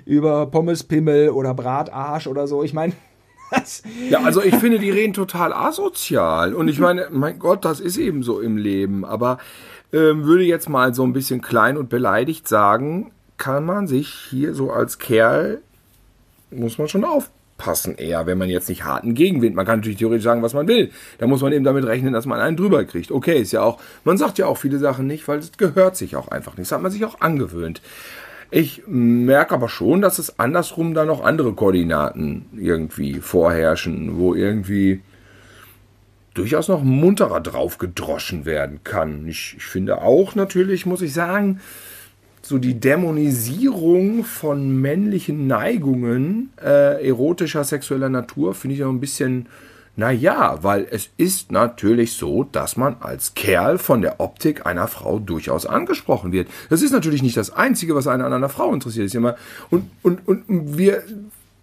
über 0.05 0.47
Pommespimmel 0.47 1.29
oder 1.29 1.53
Bratarsch 1.53 2.27
oder 2.27 2.47
so, 2.47 2.63
ich 2.63 2.73
meine. 2.73 2.93
Ja, 4.09 4.21
also 4.23 4.41
ich 4.41 4.55
finde, 4.55 4.79
die 4.79 4.89
reden 4.89 5.13
total 5.13 5.53
asozial. 5.53 6.55
Und 6.55 6.69
ich 6.69 6.79
meine, 6.79 7.09
mein 7.11 7.37
Gott, 7.37 7.63
das 7.65 7.79
ist 7.79 7.97
eben 7.97 8.23
so 8.23 8.39
im 8.39 8.57
Leben. 8.57 9.05
Aber 9.05 9.37
ähm, 9.93 10.25
würde 10.25 10.43
jetzt 10.43 10.67
mal 10.67 10.93
so 10.93 11.03
ein 11.03 11.13
bisschen 11.13 11.41
klein 11.41 11.77
und 11.77 11.89
beleidigt 11.89 12.47
sagen, 12.47 13.11
kann 13.37 13.65
man 13.65 13.87
sich 13.87 14.09
hier 14.09 14.53
so 14.53 14.71
als 14.71 14.99
Kerl, 14.99 15.61
muss 16.51 16.77
man 16.77 16.87
schon 16.87 17.05
aufpassen 17.05 17.95
eher, 17.95 18.25
wenn 18.25 18.37
man 18.37 18.49
jetzt 18.49 18.69
nicht 18.69 18.83
harten 18.83 19.13
Gegenwind. 19.13 19.55
Man 19.55 19.65
kann 19.65 19.79
natürlich 19.79 19.99
theoretisch 19.99 20.23
sagen, 20.23 20.41
was 20.41 20.53
man 20.53 20.67
will. 20.67 20.91
Da 21.19 21.27
muss 21.27 21.41
man 21.41 21.53
eben 21.53 21.63
damit 21.63 21.85
rechnen, 21.85 22.13
dass 22.13 22.25
man 22.25 22.39
einen 22.39 22.57
drüber 22.57 22.83
kriegt. 22.85 23.11
Okay, 23.11 23.39
ist 23.39 23.51
ja 23.51 23.61
auch, 23.61 23.79
man 24.03 24.17
sagt 24.17 24.37
ja 24.37 24.47
auch 24.47 24.57
viele 24.57 24.79
Sachen 24.79 25.07
nicht, 25.07 25.27
weil 25.27 25.39
es 25.39 25.51
gehört 25.57 25.95
sich 25.95 26.15
auch 26.15 26.27
einfach 26.27 26.57
nicht. 26.57 26.71
Das 26.71 26.75
hat 26.75 26.81
man 26.81 26.91
sich 26.91 27.05
auch 27.05 27.21
angewöhnt. 27.21 27.81
Ich 28.49 28.83
merke 28.85 29.55
aber 29.55 29.67
schon, 29.67 30.01
dass 30.01 30.19
es 30.19 30.39
andersrum 30.39 30.93
da 30.93 31.05
noch 31.05 31.23
andere 31.23 31.53
Koordinaten 31.53 32.45
irgendwie 32.55 33.15
vorherrschen, 33.15 34.17
wo 34.17 34.35
irgendwie 34.35 35.01
durchaus 36.33 36.67
noch 36.67 36.83
munterer 36.83 37.41
drauf 37.41 37.77
gedroschen 37.77 38.45
werden 38.45 38.79
kann. 38.83 39.27
Ich, 39.27 39.55
ich 39.57 39.63
finde 39.63 40.01
auch 40.01 40.35
natürlich, 40.35 40.85
muss 40.85 41.01
ich 41.01 41.13
sagen, 41.13 41.59
so 42.41 42.57
die 42.57 42.79
Dämonisierung 42.79 44.25
von 44.25 44.81
männlichen 44.81 45.47
Neigungen 45.47 46.51
äh, 46.61 47.07
erotischer, 47.07 47.63
sexueller 47.63 48.09
Natur 48.09 48.53
finde 48.53 48.75
ich 48.75 48.83
auch 48.83 48.89
ein 48.89 48.99
bisschen, 48.99 49.47
naja, 49.95 50.57
weil 50.61 50.85
es 50.89 51.09
ist 51.15 51.53
natürlich 51.53 52.13
so, 52.13 52.43
dass 52.43 52.75
man 52.75 52.97
als 52.99 53.33
Kerl 53.33 53.77
von 53.77 54.01
der 54.01 54.19
Optik 54.19 54.65
einer 54.65 54.89
Frau 54.89 55.19
durchaus 55.19 55.65
angesprochen 55.65 56.33
wird. 56.33 56.49
Das 56.69 56.81
ist 56.81 56.91
natürlich 56.91 57.23
nicht 57.23 57.37
das 57.37 57.51
Einzige, 57.51 57.95
was 57.95 58.07
einen 58.07 58.23
an 58.23 58.33
einer 58.33 58.49
Frau 58.49 58.73
interessiert. 58.73 59.05
Ist 59.05 59.15
immer, 59.15 59.37
und, 59.69 59.89
und, 60.01 60.27
und 60.27 60.77
wir 60.77 61.03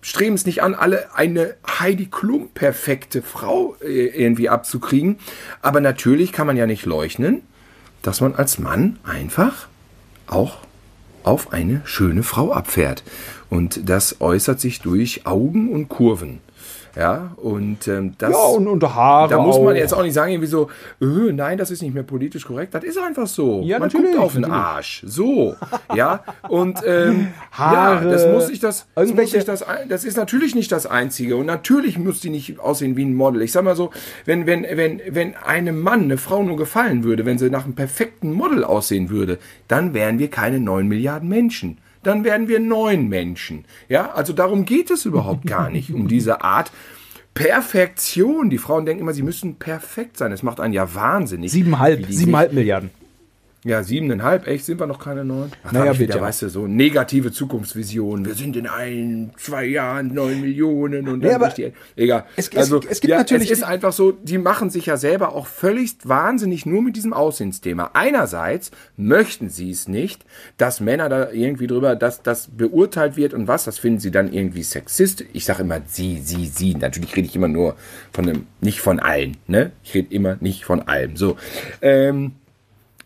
streben 0.00 0.34
es 0.34 0.46
nicht 0.46 0.62
an, 0.62 0.74
alle 0.74 1.14
eine 1.14 1.54
Heidi 1.66 2.06
Klum 2.06 2.50
perfekte 2.50 3.22
Frau 3.22 3.76
äh, 3.80 4.06
irgendwie 4.06 4.48
abzukriegen. 4.48 5.18
Aber 5.62 5.80
natürlich 5.80 6.32
kann 6.32 6.46
man 6.46 6.56
ja 6.56 6.66
nicht 6.66 6.86
leugnen, 6.86 7.42
dass 8.02 8.20
man 8.20 8.34
als 8.34 8.58
Mann 8.58 8.98
einfach 9.04 9.68
auch 10.26 10.58
auf 11.22 11.52
eine 11.52 11.82
schöne 11.84 12.22
Frau 12.22 12.52
abfährt. 12.52 13.02
Und 13.50 13.88
das 13.88 14.20
äußert 14.20 14.60
sich 14.60 14.80
durch 14.80 15.26
Augen 15.26 15.70
und 15.70 15.88
Kurven. 15.88 16.40
Ja, 16.96 17.32
und 17.36 17.86
ähm, 17.88 18.14
das. 18.18 18.30
Ja, 18.30 18.38
und, 18.38 18.66
und 18.66 18.82
Haare. 18.82 19.30
Da 19.30 19.40
muss 19.40 19.56
man 19.58 19.68
auch. 19.68 19.72
jetzt 19.72 19.92
auch 19.92 20.02
nicht 20.02 20.14
sagen, 20.14 20.32
irgendwie 20.32 20.48
so, 20.48 20.68
öh, 21.00 21.32
nein, 21.32 21.56
das 21.58 21.70
ist 21.70 21.82
nicht 21.82 21.94
mehr 21.94 22.02
politisch 22.02 22.46
korrekt. 22.46 22.74
Das 22.74 22.84
ist 22.84 22.98
einfach 22.98 23.26
so. 23.26 23.62
Ja, 23.64 23.78
man 23.78 23.88
natürlich, 23.88 24.12
guckt 24.12 24.24
auf 24.24 24.32
den 24.34 24.44
Arsch. 24.44 25.04
So. 25.06 25.54
ja, 25.94 26.24
und 26.48 26.80
ähm, 26.84 27.28
Haare. 27.52 27.80
Ja, 27.80 28.04
das 28.04 28.26
muss 28.26 28.50
ich 28.50 28.58
das, 28.58 28.86
das, 28.94 29.14
muss 29.14 29.34
ich 29.34 29.44
das. 29.44 29.64
Das 29.88 30.04
ist 30.04 30.16
natürlich 30.16 30.54
nicht 30.54 30.72
das 30.72 30.86
Einzige. 30.86 31.36
Und 31.36 31.46
natürlich 31.46 31.98
muss 31.98 32.20
die 32.20 32.30
nicht 32.30 32.58
aussehen 32.58 32.96
wie 32.96 33.04
ein 33.04 33.14
Model. 33.14 33.42
Ich 33.42 33.52
sag 33.52 33.64
mal 33.64 33.76
so, 33.76 33.90
wenn, 34.24 34.46
wenn, 34.46 34.64
wenn, 34.64 35.00
wenn 35.08 35.36
einem 35.36 35.80
Mann 35.80 36.04
eine 36.04 36.18
Frau 36.18 36.42
nur 36.42 36.56
gefallen 36.56 37.04
würde, 37.04 37.24
wenn 37.26 37.38
sie 37.38 37.48
nach 37.48 37.64
einem 37.64 37.74
perfekten 37.74 38.32
Model 38.32 38.64
aussehen 38.64 39.08
würde, 39.08 39.38
dann 39.68 39.94
wären 39.94 40.18
wir 40.18 40.28
keine 40.28 40.60
neun 40.60 40.88
Milliarden 40.88 41.28
Menschen 41.28 41.78
dann 42.02 42.24
werden 42.24 42.48
wir 42.48 42.60
neun 42.60 43.08
Menschen. 43.08 43.64
Ja, 43.88 44.12
also 44.12 44.32
darum 44.32 44.64
geht 44.64 44.90
es 44.90 45.04
überhaupt 45.04 45.46
gar 45.46 45.70
nicht, 45.70 45.92
um 45.92 46.08
diese 46.08 46.42
Art 46.42 46.72
Perfektion. 47.34 48.50
Die 48.50 48.58
Frauen 48.58 48.86
denken 48.86 49.02
immer, 49.02 49.12
sie 49.12 49.22
müssen 49.22 49.56
perfekt 49.56 50.16
sein. 50.16 50.30
Das 50.30 50.42
macht 50.42 50.60
einen 50.60 50.74
ja 50.74 50.94
wahnsinnig. 50.94 51.52
Siebeneinhalb, 51.52 52.06
siebeneinhalb 52.08 52.52
Milliarden. 52.52 52.90
Ja, 53.62 53.82
siebeneinhalb, 53.82 54.46
echt, 54.46 54.64
sind 54.64 54.80
wir 54.80 54.86
noch 54.86 54.98
keine 54.98 55.22
neun? 55.22 55.52
Ach, 55.64 55.72
naja, 55.72 55.92
bitte. 55.92 56.14
Wieder, 56.14 56.20
weißt 56.22 56.42
du, 56.42 56.48
so 56.48 56.66
negative 56.66 57.30
Zukunftsvisionen. 57.30 58.24
Wir 58.24 58.34
sind 58.34 58.56
in 58.56 58.66
ein, 58.66 59.32
zwei 59.36 59.66
Jahren 59.66 60.14
neun 60.14 60.40
Millionen 60.40 61.06
und 61.08 61.20
dann 61.20 61.30
ja, 61.30 61.36
aber 61.36 61.50
die, 61.50 61.72
egal. 61.94 62.24
Es, 62.36 62.56
also, 62.56 62.80
es, 62.80 62.86
es 62.86 63.00
gibt 63.02 63.10
ja, 63.10 63.18
natürlich. 63.18 63.50
Es 63.50 63.58
ist 63.58 63.64
einfach 63.64 63.92
so, 63.92 64.12
die 64.12 64.38
machen 64.38 64.70
sich 64.70 64.86
ja 64.86 64.96
selber 64.96 65.34
auch 65.34 65.46
völlig 65.46 65.96
wahnsinnig 66.04 66.64
nur 66.64 66.80
mit 66.80 66.96
diesem 66.96 67.12
Aussehensthema. 67.12 67.90
Einerseits 67.92 68.70
möchten 68.96 69.50
sie 69.50 69.70
es 69.70 69.88
nicht, 69.88 70.24
dass 70.56 70.80
Männer 70.80 71.10
da 71.10 71.30
irgendwie 71.30 71.66
drüber, 71.66 71.96
dass 71.96 72.22
das 72.22 72.48
beurteilt 72.48 73.18
wird 73.18 73.34
und 73.34 73.46
was, 73.46 73.64
das 73.64 73.78
finden 73.78 74.00
sie 74.00 74.10
dann 74.10 74.32
irgendwie 74.32 74.62
sexist. 74.62 75.24
Ich 75.34 75.44
sage 75.44 75.64
immer 75.64 75.82
sie, 75.86 76.18
sie, 76.18 76.46
sie. 76.46 76.76
Natürlich 76.76 77.14
rede 77.14 77.28
ich 77.28 77.36
immer 77.36 77.48
nur 77.48 77.76
von 78.10 78.24
dem, 78.24 78.46
nicht 78.62 78.80
von 78.80 79.00
allen, 79.00 79.36
ne? 79.46 79.72
Ich 79.84 79.92
rede 79.92 80.14
immer 80.14 80.38
nicht 80.40 80.64
von 80.64 80.88
allem. 80.88 81.16
So. 81.18 81.36
Ähm, 81.82 82.32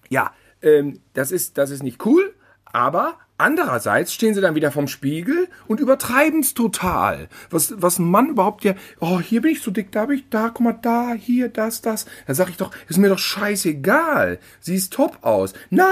ja, 0.09 0.31
ähm, 0.65 1.01
das, 1.13 1.31
ist, 1.31 1.59
das 1.59 1.71
ist 1.71 1.83
nicht 1.83 2.05
cool, 2.07 2.35
aber 2.65 3.19
Andererseits 3.37 4.15
stehen 4.15 4.33
sie 4.33 4.41
dann 4.41 4.55
wieder 4.55 4.71
vom 4.71 4.87
Spiegel 4.87 5.49
und 5.67 5.81
übertreiben 5.81 6.39
es 6.39 6.55
total. 6.55 7.29
Was, 7.51 7.75
was 7.79 7.99
ein 7.99 8.09
Mann 8.09 8.29
überhaupt 8.29 8.63
ja, 8.63 8.75
oh, 9.01 9.19
hier 9.19 9.43
bin 9.43 9.51
ich 9.51 9.61
so 9.61 9.73
dick, 9.73 9.91
da 9.91 10.07
bin 10.07 10.19
ich, 10.19 10.29
da, 10.31 10.51
guck 10.51 10.61
mal, 10.61 10.79
da, 10.81 11.15
hier, 11.15 11.49
das, 11.49 11.83
das. 11.83 12.07
Da 12.29 12.35
sag 12.35 12.49
ich 12.49 12.57
doch, 12.57 12.71
ist 12.89 12.99
mir 12.99 13.09
doch 13.09 13.19
scheißegal. 13.19 14.39
Siehst 14.61 14.93
top 14.93 15.19
aus. 15.23 15.53
Nein, 15.71 15.89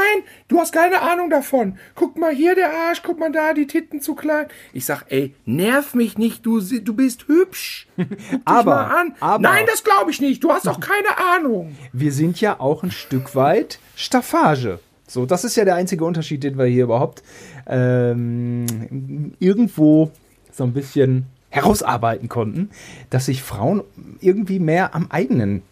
du 0.47 0.61
hast 0.61 0.72
keine 0.72 1.03
Ahnung 1.03 1.30
davon. 1.30 1.78
Guck 1.97 2.16
mal 2.16 2.32
hier 2.32 2.55
der 2.55 2.72
Arsch, 2.72 3.03
guck 3.03 3.18
mal 3.18 3.32
da, 3.32 3.55
die 3.55 3.66
Titten 3.66 4.01
zu 4.01 4.14
klein. 4.14 4.47
Ich 4.72 4.84
sag, 4.84 5.07
ey, 5.09 5.34
nerv 5.45 5.95
mich 5.95 6.18
nicht, 6.18 6.47
du, 6.47 6.61
du 6.61 6.95
bist 6.95 7.26
hübsch. 7.26 7.88
aber, 8.45 9.07
aber, 9.18 9.43
Nein, 9.43 9.66
das 9.66 9.82
glaube 9.82 10.12
ich 10.12 10.20
nicht. 10.20 10.45
Du 10.45 10.53
hast 10.53 10.66
doch 10.66 10.78
keine 10.78 11.18
Ahnung. 11.18 11.76
Wir 11.93 12.12
sind 12.12 12.40
ja 12.40 12.61
auch 12.61 12.84
ein 12.84 12.93
Stück 12.93 13.34
weit 13.34 13.80
Staffage. 13.97 14.78
So, 15.07 15.26
das 15.26 15.44
ist 15.44 15.57
ja 15.57 15.64
der 15.64 15.74
einzige 15.74 16.05
Unterschied, 16.05 16.42
den 16.42 16.57
wir 16.57 16.66
hier 16.66 16.84
überhaupt 16.84 17.22
ähm, 17.66 19.34
irgendwo 19.38 20.11
so 20.53 20.64
ein 20.64 20.72
bisschen 20.72 21.26
herausarbeiten 21.50 22.28
konnten, 22.28 22.70
dass 23.11 23.26
sich 23.26 23.42
Frauen 23.42 23.82
irgendwie 24.20 24.59
mehr 24.59 24.94
am 24.94 25.09
eigenen 25.11 25.62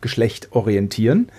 Geschlecht 0.00 0.48
orientieren 0.52 1.30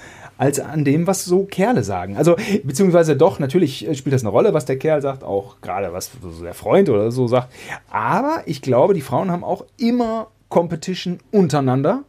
als 0.42 0.60
an 0.60 0.84
dem, 0.84 1.06
was 1.06 1.24
so 1.24 1.44
Kerle 1.44 1.84
sagen. 1.84 2.18
Also, 2.18 2.36
beziehungsweise 2.64 3.16
doch, 3.16 3.38
natürlich 3.38 3.88
spielt 3.94 4.14
das 4.14 4.24
eine 4.24 4.32
Rolle, 4.32 4.56
was 4.56 4.66
der 4.66 4.80
Kerl 4.80 5.00
sagt, 5.00 5.24
auch 5.24 5.62
gerade 5.62 5.94
was 5.94 6.10
der 6.42 6.56
Freund 6.56 6.90
oder 6.90 7.12
so 7.12 7.28
sagt. 7.28 7.54
Aber 7.92 8.42
ich 8.48 8.64
glaube, 8.64 8.96
die 8.96 9.02
Frauen 9.02 9.30
haben 9.30 9.44
auch 9.44 9.66
immer 9.78 10.32
Competition 10.50 11.20
untereinander. 11.32 12.04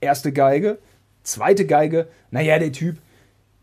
Erste 0.00 0.30
Geige, 0.32 0.78
zweite 1.24 1.66
Geige, 1.66 2.06
naja, 2.30 2.60
der 2.60 2.70
Typ, 2.70 2.98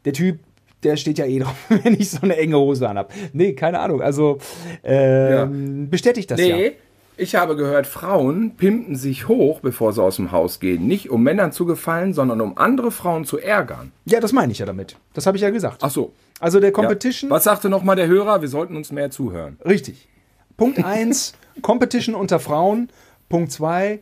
der 0.04 0.12
Typ, 0.12 0.40
der 0.84 0.98
steht 0.98 1.18
ja 1.18 1.26
eh 1.26 1.40
drauf, 1.40 1.56
wenn 1.84 1.94
ich 1.94 2.12
so 2.12 2.20
eine 2.22 2.38
enge 2.38 2.58
Hose 2.58 2.88
anhab. 2.88 3.12
Nee, 3.34 3.54
keine 3.54 3.80
Ahnung. 3.80 4.02
Also 4.02 4.40
ähm, 4.84 5.84
ja. 5.84 5.88
bestätigt 5.90 6.32
das 6.32 6.40
nee. 6.40 6.66
ja. 6.68 6.72
Ich 7.18 7.36
habe 7.36 7.56
gehört, 7.56 7.86
Frauen 7.86 8.56
pimpen 8.56 8.96
sich 8.96 9.28
hoch, 9.28 9.60
bevor 9.60 9.94
sie 9.94 10.02
aus 10.02 10.16
dem 10.16 10.32
Haus 10.32 10.60
gehen. 10.60 10.88
Nicht 10.88 11.12
um 11.12 11.22
Männern 11.22 11.52
zu 11.52 11.66
gefallen, 11.66 12.14
sondern 12.14 12.42
um 12.42 12.58
andere 12.58 12.90
Frauen 12.90 13.26
zu 13.26 13.38
ärgern. 13.38 13.92
Ja, 14.06 14.20
das 14.20 14.34
meine 14.34 14.52
ich 14.52 14.60
ja 14.60 14.66
damit. 14.66 14.96
Das 15.14 15.28
habe 15.28 15.38
ich 15.38 15.44
ja 15.44 15.52
gesagt. 15.52 15.80
Ach 15.82 15.92
so. 15.92 16.14
Also 16.40 16.60
der 16.60 16.72
Competition. 16.72 17.30
Ja. 17.30 17.36
Was 17.36 17.44
sagte 17.44 17.70
nochmal 17.70 17.96
der 17.96 18.08
Hörer? 18.08 18.42
Wir 18.42 18.48
sollten 18.48 18.76
uns 18.76 18.92
mehr 18.92 19.12
zuhören. 19.12 19.60
Richtig. 19.64 20.08
Punkt 20.58 20.84
1, 20.84 21.34
Competition 21.62 22.16
unter 22.16 22.40
Frauen. 22.40 22.90
Punkt 23.30 23.52
2, 23.52 24.00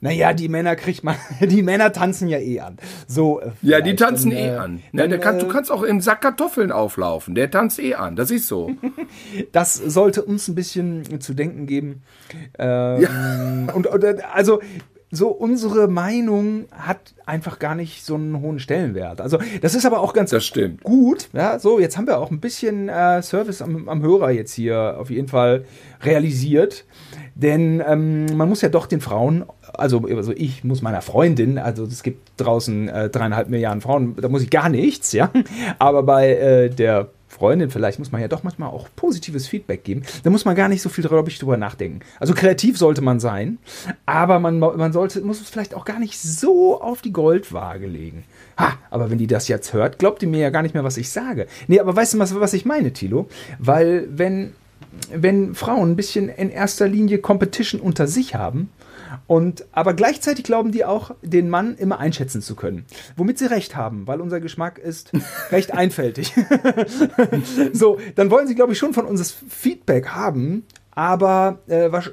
naja, 0.00 0.34
die 0.34 0.48
Männer 0.48 0.76
kriegt 0.76 1.04
man, 1.04 1.16
die 1.40 1.62
Männer 1.62 1.92
tanzen 1.92 2.28
ja 2.28 2.38
eh 2.38 2.60
an. 2.60 2.76
So, 3.06 3.40
äh, 3.40 3.50
ja, 3.62 3.80
die 3.80 3.96
tanzen 3.96 4.30
dann, 4.30 4.38
eh 4.38 4.48
äh, 4.48 4.56
an. 4.56 4.82
Dann, 4.92 5.10
ja, 5.10 5.18
kann, 5.18 5.38
du 5.38 5.46
äh, 5.46 5.48
kannst 5.48 5.72
auch 5.72 5.82
im 5.82 6.00
Sack 6.00 6.20
Kartoffeln 6.20 6.70
auflaufen. 6.70 7.34
Der 7.34 7.50
tanzt 7.50 7.78
eh 7.78 7.94
an. 7.94 8.16
Das 8.16 8.30
ist 8.30 8.46
so. 8.46 8.72
das 9.52 9.74
sollte 9.74 10.22
uns 10.22 10.48
ein 10.48 10.54
bisschen 10.54 11.20
zu 11.20 11.34
denken 11.34 11.66
geben. 11.66 12.02
Ähm, 12.58 13.00
ja. 13.00 13.74
und, 13.74 13.86
und, 13.86 14.04
also, 14.34 14.60
so 15.10 15.28
unsere 15.28 15.88
Meinung 15.88 16.66
hat 16.72 17.14
einfach 17.26 17.58
gar 17.58 17.74
nicht 17.74 18.04
so 18.04 18.16
einen 18.16 18.40
hohen 18.40 18.58
Stellenwert. 18.58 19.20
Also 19.20 19.38
das 19.62 19.74
ist 19.74 19.86
aber 19.86 20.00
auch 20.00 20.12
ganz 20.12 20.30
das 20.30 20.44
stimmt. 20.44 20.82
gut. 20.82 21.28
Ja, 21.32 21.58
so 21.58 21.78
jetzt 21.78 21.96
haben 21.96 22.06
wir 22.06 22.18
auch 22.18 22.30
ein 22.30 22.40
bisschen 22.40 22.88
äh, 22.88 23.22
Service 23.22 23.62
am, 23.62 23.88
am, 23.88 24.02
Hörer 24.02 24.30
jetzt 24.30 24.52
hier 24.52 24.96
auf 24.98 25.10
jeden 25.10 25.28
Fall 25.28 25.64
realisiert, 26.02 26.84
denn 27.34 27.82
ähm, 27.86 28.26
man 28.36 28.48
muss 28.48 28.62
ja 28.62 28.68
doch 28.68 28.86
den 28.86 29.00
Frauen 29.00 29.44
also, 29.78 30.06
also 30.06 30.32
ich 30.32 30.64
muss 30.64 30.82
meiner 30.82 31.02
Freundin, 31.02 31.58
also 31.58 31.84
es 31.84 32.02
gibt 32.02 32.32
draußen 32.36 32.88
äh, 32.88 33.08
dreieinhalb 33.10 33.48
Milliarden 33.48 33.80
Frauen, 33.80 34.16
da 34.16 34.28
muss 34.28 34.42
ich 34.42 34.50
gar 34.50 34.68
nichts, 34.68 35.12
ja. 35.12 35.30
Aber 35.78 36.02
bei 36.02 36.30
äh, 36.30 36.70
der 36.70 37.08
Freundin 37.36 37.70
vielleicht 37.70 37.98
muss 37.98 38.12
man 38.12 38.22
ja 38.22 38.28
doch 38.28 38.42
manchmal 38.44 38.70
auch 38.70 38.88
positives 38.96 39.46
Feedback 39.46 39.84
geben. 39.84 40.02
Da 40.22 40.30
muss 40.30 40.46
man 40.46 40.56
gar 40.56 40.68
nicht 40.68 40.80
so 40.80 40.88
viel, 40.88 41.04
glaube 41.04 41.28
ich, 41.28 41.38
drüber 41.38 41.58
nachdenken. 41.58 42.00
Also 42.18 42.32
kreativ 42.32 42.78
sollte 42.78 43.02
man 43.02 43.20
sein, 43.20 43.58
aber 44.06 44.38
man, 44.38 44.58
man 44.58 44.92
sollte, 44.92 45.20
muss 45.20 45.42
es 45.42 45.50
vielleicht 45.50 45.74
auch 45.74 45.84
gar 45.84 45.98
nicht 45.98 46.18
so 46.18 46.80
auf 46.80 47.02
die 47.02 47.12
Goldwaage 47.12 47.86
legen. 47.86 48.24
Ha, 48.58 48.78
aber 48.90 49.10
wenn 49.10 49.18
die 49.18 49.26
das 49.26 49.48
jetzt 49.48 49.74
hört, 49.74 49.98
glaubt 49.98 50.22
die 50.22 50.26
mir 50.26 50.40
ja 50.40 50.50
gar 50.50 50.62
nicht 50.62 50.74
mehr, 50.74 50.84
was 50.84 50.96
ich 50.96 51.10
sage. 51.10 51.46
Nee, 51.68 51.78
aber 51.78 51.94
weißt 51.94 52.14
du, 52.14 52.18
was, 52.18 52.34
was 52.40 52.54
ich 52.54 52.64
meine, 52.64 52.94
Tilo? 52.94 53.28
Weil 53.58 54.08
wenn, 54.10 54.54
wenn 55.12 55.54
Frauen 55.54 55.90
ein 55.90 55.96
bisschen 55.96 56.30
in 56.30 56.48
erster 56.48 56.88
Linie 56.88 57.18
Competition 57.18 57.82
unter 57.82 58.06
sich 58.06 58.34
haben, 58.34 58.70
und, 59.26 59.64
aber 59.72 59.94
gleichzeitig 59.94 60.44
glauben 60.44 60.72
die 60.72 60.84
auch, 60.84 61.12
den 61.22 61.48
Mann 61.48 61.76
immer 61.76 61.98
einschätzen 61.98 62.42
zu 62.42 62.54
können. 62.54 62.84
Womit 63.16 63.38
sie 63.38 63.46
recht 63.46 63.76
haben, 63.76 64.06
weil 64.06 64.20
unser 64.20 64.40
Geschmack 64.40 64.78
ist 64.78 65.12
recht 65.50 65.72
einfältig. 65.72 66.32
so, 67.72 67.98
dann 68.14 68.30
wollen 68.30 68.46
sie, 68.46 68.54
glaube 68.54 68.72
ich, 68.72 68.78
schon 68.78 68.94
von 68.94 69.06
uns 69.06 69.20
das 69.20 69.34
Feedback 69.48 70.08
haben, 70.08 70.64
aber 70.92 71.58
äh, 71.66 71.90
was, 71.92 72.10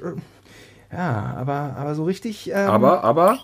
ja, 0.92 1.34
aber, 1.36 1.76
aber 1.76 1.94
so 1.94 2.04
richtig. 2.04 2.50
Ähm, 2.50 2.68
aber, 2.68 3.04
aber? 3.04 3.38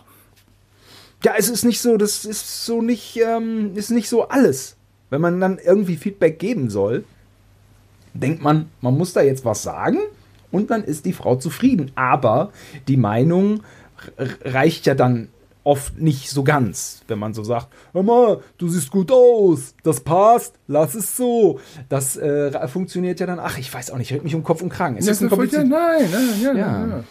Ja, 1.24 1.34
es 1.36 1.48
ist 1.50 1.64
nicht 1.64 1.80
so, 1.80 1.96
das 1.96 2.24
ist 2.24 2.64
so 2.64 2.80
nicht, 2.80 3.16
ähm, 3.16 3.72
ist 3.74 3.90
nicht 3.90 4.08
so 4.08 4.28
alles. 4.28 4.76
Wenn 5.10 5.20
man 5.20 5.40
dann 5.40 5.58
irgendwie 5.58 5.96
Feedback 5.96 6.38
geben 6.38 6.70
soll, 6.70 7.04
denkt 8.14 8.42
man, 8.42 8.70
man 8.80 8.96
muss 8.96 9.12
da 9.12 9.20
jetzt 9.20 9.44
was 9.44 9.62
sagen 9.62 9.98
und 10.50 10.70
dann 10.70 10.84
ist 10.84 11.04
die 11.04 11.12
Frau 11.12 11.36
zufrieden. 11.36 11.92
Aber 11.94 12.50
die 12.88 12.96
Meinung 12.96 13.62
reicht 14.44 14.86
ja 14.86 14.94
dann 14.94 15.28
oft 15.62 15.98
nicht 16.00 16.30
so 16.30 16.42
ganz, 16.42 17.02
wenn 17.06 17.18
man 17.18 17.34
so 17.34 17.44
sagt, 17.44 17.68
mal, 17.92 18.40
du 18.56 18.68
siehst 18.68 18.90
gut 18.90 19.12
aus, 19.12 19.74
das 19.82 20.00
passt, 20.00 20.54
lass 20.66 20.94
es 20.94 21.16
so. 21.16 21.60
Das 21.88 22.16
äh, 22.16 22.66
funktioniert 22.66 23.20
ja 23.20 23.26
dann, 23.26 23.38
ach, 23.38 23.58
ich 23.58 23.72
weiß 23.72 23.90
auch 23.90 23.98
nicht, 23.98 24.10
hält 24.10 24.24
mich 24.24 24.34
um 24.34 24.42
Kopf 24.42 24.62
und 24.62 24.70
Kragen. 24.70 24.96
Es 24.96 25.06
das 25.06 25.20
ist 25.20 25.32
ein 25.32 25.48
ja, 25.50 25.64
nein, 25.64 26.08
nein, 26.10 26.42
ja, 26.42 26.52
ja. 26.52 26.86
ja. 26.86 27.04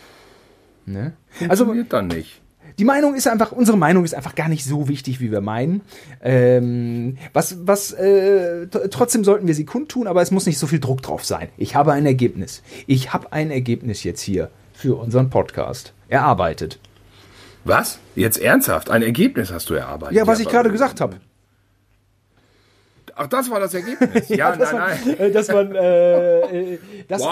Ne? 0.85 1.13
Funktioniert 1.29 1.93
also, 1.93 2.07
dann 2.07 2.07
nicht. 2.07 2.41
Die 2.79 2.85
Meinung 2.85 3.13
ist 3.13 3.27
einfach, 3.27 3.51
unsere 3.51 3.77
Meinung 3.77 4.05
ist 4.05 4.15
einfach 4.15 4.35
gar 4.35 4.47
nicht 4.47 4.63
so 4.63 4.87
wichtig, 4.87 5.19
wie 5.19 5.33
wir 5.33 5.41
meinen. 5.41 5.81
Ähm, 6.23 7.17
was, 7.33 7.57
was, 7.67 7.91
äh, 7.91 8.67
trotzdem 8.67 9.25
sollten 9.25 9.47
wir 9.47 9.53
sie 9.53 9.65
kundtun, 9.65 10.07
aber 10.07 10.21
es 10.21 10.31
muss 10.31 10.45
nicht 10.45 10.57
so 10.57 10.65
viel 10.65 10.79
Druck 10.79 11.01
drauf 11.01 11.25
sein. 11.25 11.49
Ich 11.57 11.75
habe 11.75 11.91
ein 11.91 12.05
Ergebnis. 12.05 12.63
Ich 12.87 13.11
habe 13.11 13.33
ein 13.33 13.51
Ergebnis 13.51 14.05
jetzt 14.05 14.21
hier 14.21 14.49
für 14.71 14.95
unseren 14.95 15.29
Podcast 15.29 15.91
erarbeitet. 16.07 16.79
Was? 17.65 17.99
Jetzt 18.15 18.39
ernsthaft? 18.39 18.89
Ein 18.89 19.01
Ergebnis 19.01 19.51
hast 19.51 19.69
du 19.69 19.73
erarbeitet? 19.73 20.15
Ja, 20.15 20.25
was 20.25 20.39
ich 20.39 20.47
gerade 20.47 20.71
gesagt 20.71 21.01
habe. 21.01 21.17
Ach, 23.21 23.27
das 23.27 23.51
war 23.51 23.59
das 23.59 23.73
Ergebnis. 23.73 24.29
Ja, 24.29 24.35
ja 24.37 24.55
das 24.55 24.71
nein, 24.71 24.81
war, 24.81 24.89
nein. 25.05 25.19
Äh, 25.19 25.31
das 25.31 25.49
war, 25.49 25.75
äh, 25.75 26.73
äh, 26.73 26.79
das 27.09 27.21
wow. 27.21 27.29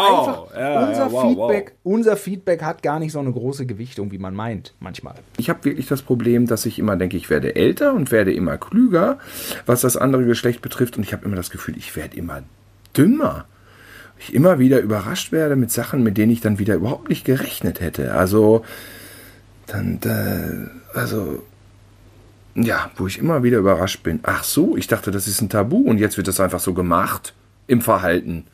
einfach, 0.50 0.60
ja, 0.60 0.86
unser, 0.86 1.06
ja, 1.06 1.12
wow, 1.14 1.22
Feedback, 1.30 1.76
wow. 1.84 1.94
unser 1.94 2.18
Feedback 2.18 2.62
hat 2.62 2.84
gar 2.84 3.00
nicht 3.00 3.14
so 3.14 3.20
eine 3.20 3.32
große 3.32 3.66
Gewichtung, 3.66 4.12
wie 4.12 4.18
man 4.18 4.36
meint, 4.36 4.74
manchmal. 4.82 5.16
Ich 5.38 5.50
habe 5.50 5.64
wirklich 5.64 5.88
das 5.88 6.02
Problem, 6.02 6.46
dass 6.46 6.66
ich 6.66 6.78
immer 6.78 6.98
denke, 6.98 7.16
ich 7.16 7.30
werde 7.30 7.56
älter 7.56 7.94
und 7.94 8.12
werde 8.12 8.34
immer 8.34 8.58
klüger, 8.58 9.18
was 9.66 9.80
das 9.80 9.96
andere 9.96 10.26
Geschlecht 10.26 10.62
betrifft. 10.62 10.98
Und 10.98 11.04
ich 11.04 11.14
habe 11.14 11.26
immer 11.26 11.38
das 11.38 11.52
Gefühl, 11.52 11.78
ich 11.78 11.96
werde 11.96 12.18
immer 12.18 12.44
dümmer. 12.96 13.46
Ich 14.20 14.34
immer 14.34 14.60
wieder 14.60 14.82
überrascht 14.82 15.32
werde 15.32 15.56
mit 15.56 15.72
Sachen, 15.72 16.04
mit 16.04 16.18
denen 16.18 16.34
ich 16.34 16.42
dann 16.42 16.60
wieder 16.60 16.76
überhaupt 16.76 17.08
nicht 17.08 17.24
gerechnet 17.24 17.80
hätte. 17.80 18.14
Also, 18.14 18.66
dann, 19.68 20.00
äh, 20.04 20.98
also, 20.98 21.44
ja, 22.64 22.92
wo 22.96 23.08
ich 23.08 23.20
immer 23.20 23.44
wieder 23.44 23.60
überrascht 23.60 24.04
bin. 24.04 24.20
Ach 24.24 24.44
so, 24.44 24.76
ich 24.76 24.88
dachte, 24.88 25.12
das 25.12 25.28
ist 25.28 25.42
ein 25.42 25.50
Tabu 25.50 25.78
und 25.78 26.00
jetzt 26.00 26.18
wird 26.18 26.28
das 26.28 26.40
einfach 26.40 26.60
so 26.60 26.74
gemacht 26.74 27.34
im 27.68 27.82
Verhalten. 27.82 28.46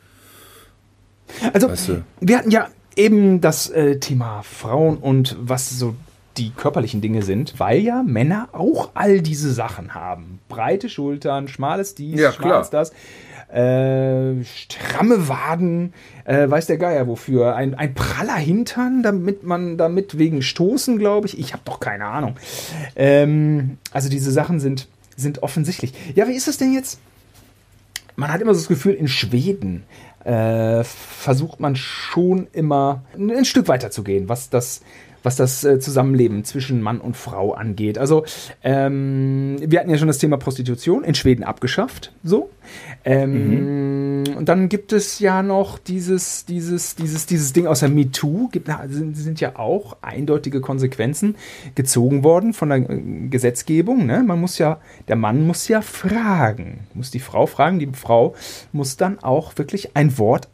Also, 1.52 1.70
weißt 1.70 1.88
du? 1.88 2.04
wir 2.20 2.38
hatten 2.38 2.50
ja 2.50 2.68
eben 2.96 3.40
das 3.40 3.70
äh, 3.70 3.98
Thema 3.98 4.42
Frauen 4.42 4.98
und 4.98 5.36
was 5.40 5.70
so 5.70 5.94
die 6.36 6.50
körperlichen 6.50 7.00
Dinge 7.00 7.22
sind, 7.22 7.54
weil 7.58 7.78
ja 7.80 8.02
Männer 8.02 8.48
auch 8.52 8.90
all 8.94 9.20
diese 9.20 9.52
Sachen 9.52 9.94
haben. 9.94 10.40
Breite 10.48 10.88
Schultern, 10.88 11.48
schmales 11.48 11.94
dies, 11.94 12.20
ja, 12.20 12.32
schmales 12.32 12.70
klar. 12.70 12.82
das 12.82 12.92
äh, 13.54 14.42
stramme 14.44 15.28
Waden, 15.28 15.92
äh, 16.24 16.50
weiß 16.50 16.66
der 16.66 16.76
Geier 16.76 17.06
wofür. 17.06 17.54
Ein, 17.54 17.74
ein 17.74 17.94
praller 17.94 18.34
Hintern, 18.34 19.02
damit 19.04 19.44
man 19.44 19.78
damit 19.78 20.18
wegen 20.18 20.42
Stoßen, 20.42 20.98
glaube 20.98 21.28
ich. 21.28 21.38
Ich 21.38 21.52
habe 21.52 21.62
doch 21.64 21.78
keine 21.78 22.06
Ahnung. 22.06 22.36
Ähm, 22.96 23.78
also 23.92 24.08
diese 24.08 24.32
Sachen 24.32 24.58
sind, 24.58 24.88
sind 25.16 25.42
offensichtlich. 25.44 25.92
Ja, 26.16 26.26
wie 26.26 26.34
ist 26.34 26.48
das 26.48 26.58
denn 26.58 26.72
jetzt? 26.72 26.98
Man 28.16 28.32
hat 28.32 28.40
immer 28.40 28.54
so 28.54 28.60
das 28.60 28.68
Gefühl, 28.68 28.94
in 28.94 29.06
Schweden 29.08 29.84
äh, 30.24 30.82
versucht 30.82 31.60
man 31.60 31.76
schon 31.76 32.48
immer 32.52 33.04
ein 33.16 33.44
Stück 33.44 33.68
weiter 33.68 33.90
zu 33.90 34.02
gehen, 34.02 34.28
was 34.28 34.50
das 34.50 34.80
was 35.24 35.36
das 35.36 35.64
äh, 35.64 35.80
Zusammenleben 35.80 36.44
zwischen 36.44 36.80
Mann 36.80 37.00
und 37.00 37.16
Frau 37.16 37.54
angeht. 37.54 37.98
Also 37.98 38.24
ähm, 38.62 39.56
wir 39.58 39.80
hatten 39.80 39.90
ja 39.90 39.98
schon 39.98 40.06
das 40.06 40.18
Thema 40.18 40.36
Prostitution 40.36 41.02
in 41.02 41.14
Schweden 41.14 41.42
abgeschafft, 41.42 42.12
so. 42.22 42.50
Ähm, 43.04 44.22
mhm. 44.22 44.36
Und 44.36 44.48
dann 44.48 44.68
gibt 44.68 44.92
es 44.92 45.18
ja 45.18 45.42
noch 45.42 45.78
dieses, 45.78 46.44
dieses, 46.44 46.94
dieses, 46.94 47.26
dieses 47.26 47.52
Ding 47.52 47.66
aus 47.66 47.80
der 47.80 47.88
MeToo, 47.88 48.48
gibt, 48.52 48.70
sind, 48.88 49.16
sind 49.16 49.40
ja 49.40 49.56
auch 49.56 49.96
eindeutige 50.02 50.60
Konsequenzen 50.60 51.36
gezogen 51.74 52.22
worden 52.22 52.52
von 52.52 52.68
der 52.68 52.78
äh, 52.78 53.28
Gesetzgebung. 53.28 54.06
Ne? 54.06 54.22
Man 54.22 54.40
muss 54.40 54.58
ja, 54.58 54.80
der 55.08 55.16
Mann 55.16 55.46
muss 55.46 55.68
ja 55.68 55.80
fragen, 55.80 56.80
muss 56.94 57.10
die 57.10 57.20
Frau 57.20 57.46
fragen, 57.46 57.78
die 57.78 57.88
Frau 57.92 58.34
muss 58.72 58.96
dann 58.96 59.18
auch 59.20 59.56
wirklich 59.56 59.96
ein 59.96 60.18
Wort 60.18 60.48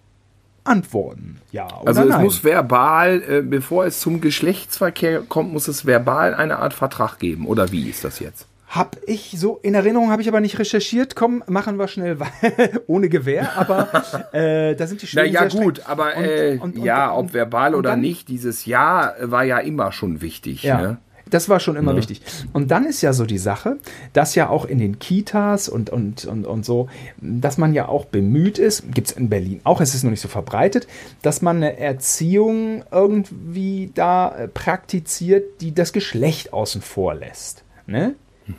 antworten. 0.64 1.40
Ja 1.52 1.66
oder 1.66 1.88
Also 1.88 2.02
es 2.02 2.08
nein. 2.08 2.22
muss 2.24 2.44
verbal, 2.44 3.22
äh, 3.28 3.42
bevor 3.42 3.86
es 3.86 4.00
zum 4.00 4.20
Geschlechtsverkehr 4.20 5.22
kommt, 5.22 5.52
muss 5.52 5.68
es 5.68 5.86
verbal 5.86 6.34
eine 6.34 6.58
Art 6.58 6.74
Vertrag 6.74 7.18
geben. 7.18 7.46
Oder 7.46 7.72
wie 7.72 7.88
ist 7.88 8.04
das 8.04 8.18
jetzt? 8.20 8.46
Hab 8.68 8.96
ich 9.04 9.34
so 9.36 9.58
in 9.64 9.74
Erinnerung, 9.74 10.12
habe 10.12 10.22
ich 10.22 10.28
aber 10.28 10.40
nicht 10.40 10.60
recherchiert. 10.60 11.16
Komm, 11.16 11.42
machen 11.48 11.76
wir 11.76 11.88
schnell 11.88 12.18
ohne 12.86 13.08
Gewehr. 13.08 13.50
Aber 13.56 13.88
äh, 14.32 14.76
da 14.76 14.86
sind 14.86 15.02
die 15.02 15.08
Schweden 15.08 15.32
Na 15.34 15.40
ja 15.40 15.48
gut, 15.48 15.82
aber 15.86 16.16
äh, 16.16 16.58
und, 16.58 16.76
und, 16.76 16.84
ja, 16.84 17.10
und, 17.10 17.26
ob 17.26 17.34
verbal 17.34 17.74
oder 17.74 17.90
dann, 17.90 18.00
nicht, 18.00 18.28
dieses 18.28 18.66
Ja 18.66 19.14
war 19.22 19.42
ja 19.42 19.58
immer 19.58 19.90
schon 19.90 20.20
wichtig. 20.20 20.62
Ja. 20.62 20.80
Ne? 20.80 20.98
Das 21.30 21.48
war 21.48 21.60
schon 21.60 21.76
immer 21.76 21.92
ja. 21.92 21.98
wichtig. 21.98 22.22
Und 22.52 22.70
dann 22.70 22.84
ist 22.84 23.00
ja 23.02 23.12
so 23.12 23.24
die 23.24 23.38
Sache, 23.38 23.78
dass 24.12 24.34
ja 24.34 24.48
auch 24.48 24.64
in 24.64 24.78
den 24.78 24.98
Kitas 24.98 25.68
und, 25.68 25.90
und, 25.90 26.24
und, 26.24 26.44
und 26.44 26.64
so, 26.64 26.88
dass 27.20 27.58
man 27.58 27.72
ja 27.72 27.88
auch 27.88 28.04
bemüht 28.04 28.58
ist, 28.58 28.92
gibt 28.92 29.08
es 29.08 29.16
in 29.16 29.28
Berlin 29.28 29.60
auch, 29.64 29.80
es 29.80 29.94
ist 29.94 30.02
noch 30.02 30.10
nicht 30.10 30.20
so 30.20 30.28
verbreitet, 30.28 30.86
dass 31.22 31.42
man 31.42 31.56
eine 31.56 31.78
Erziehung 31.78 32.84
irgendwie 32.90 33.90
da 33.94 34.34
äh, 34.34 34.48
praktiziert, 34.48 35.60
die 35.60 35.74
das 35.74 35.92
Geschlecht 35.92 36.52
außen 36.52 36.82
vor 36.82 37.14
lässt. 37.14 37.64
Ne? 37.86 38.14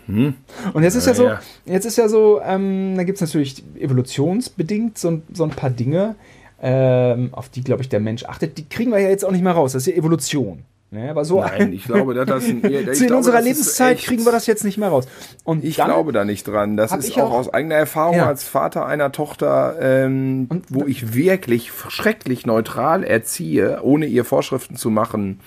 Mhm. 0.08 0.36
Und 0.74 0.84
jetzt 0.84 0.96
ist 0.96 1.08
ja, 1.08 1.14
so, 1.14 1.32
jetzt 1.66 1.86
ist 1.86 1.98
ja 1.98 2.08
so, 2.08 2.42
ähm, 2.42 2.96
da 2.96 3.04
gibt 3.04 3.18
es 3.18 3.22
natürlich 3.22 3.64
evolutionsbedingt 3.78 4.98
so, 4.98 5.22
so 5.34 5.44
ein 5.44 5.50
paar 5.50 5.70
Dinge, 5.70 6.16
ähm, 6.62 7.30
auf 7.34 7.50
die, 7.50 7.64
glaube 7.64 7.82
ich, 7.82 7.90
der 7.90 8.00
Mensch 8.00 8.26
achtet. 8.26 8.58
Die 8.58 8.70
kriegen 8.70 8.92
wir 8.92 9.00
ja 9.00 9.10
jetzt 9.10 9.26
auch 9.26 9.32
nicht 9.32 9.44
mehr 9.44 9.54
raus. 9.54 9.74
Das 9.74 9.88
ist 9.88 9.94
ja 9.94 9.98
Evolution. 9.98 10.64
Ne, 10.94 11.10
aber 11.10 11.24
so 11.24 11.40
Nein, 11.40 11.72
ich 11.72 11.86
glaube, 11.86 12.14
dass 12.14 12.28
das 12.28 12.44
ein, 12.44 12.58
ich 12.66 12.74
in 12.74 12.94
glaube, 12.94 13.16
unserer 13.16 13.40
Lebenszeit 13.40 13.98
kriegen 14.00 14.26
wir 14.26 14.34
das 14.34 14.46
jetzt 14.46 14.66
nicht 14.66 14.78
mehr 14.78 14.90
raus. 14.90 15.08
Und 15.46 15.64
ich 15.64 15.76
glaube 15.76 16.12
da 16.12 16.26
nicht 16.26 16.46
dran. 16.46 16.76
Das 16.76 16.92
ist 16.92 17.14
auch, 17.14 17.32
auch, 17.32 17.32
aus 17.32 17.54
eigener 17.54 17.76
Erfahrung 17.76 18.18
ja. 18.18 18.28
als 18.28 18.44
Vater 18.44 18.86
einer 18.86 19.14
Tochter, 19.14 19.78
ähm, 19.80 20.50
wo 20.68 20.86
ich 20.86 21.14
wirklich 21.14 21.72
schrecklich 21.88 22.46
neutral 22.46 23.06
erziehe, 23.06 23.82
ohne 23.84 24.06
ihr 24.06 24.26
Vorschriften 24.26 24.76
zu 24.76 24.90
machen, 24.90 25.40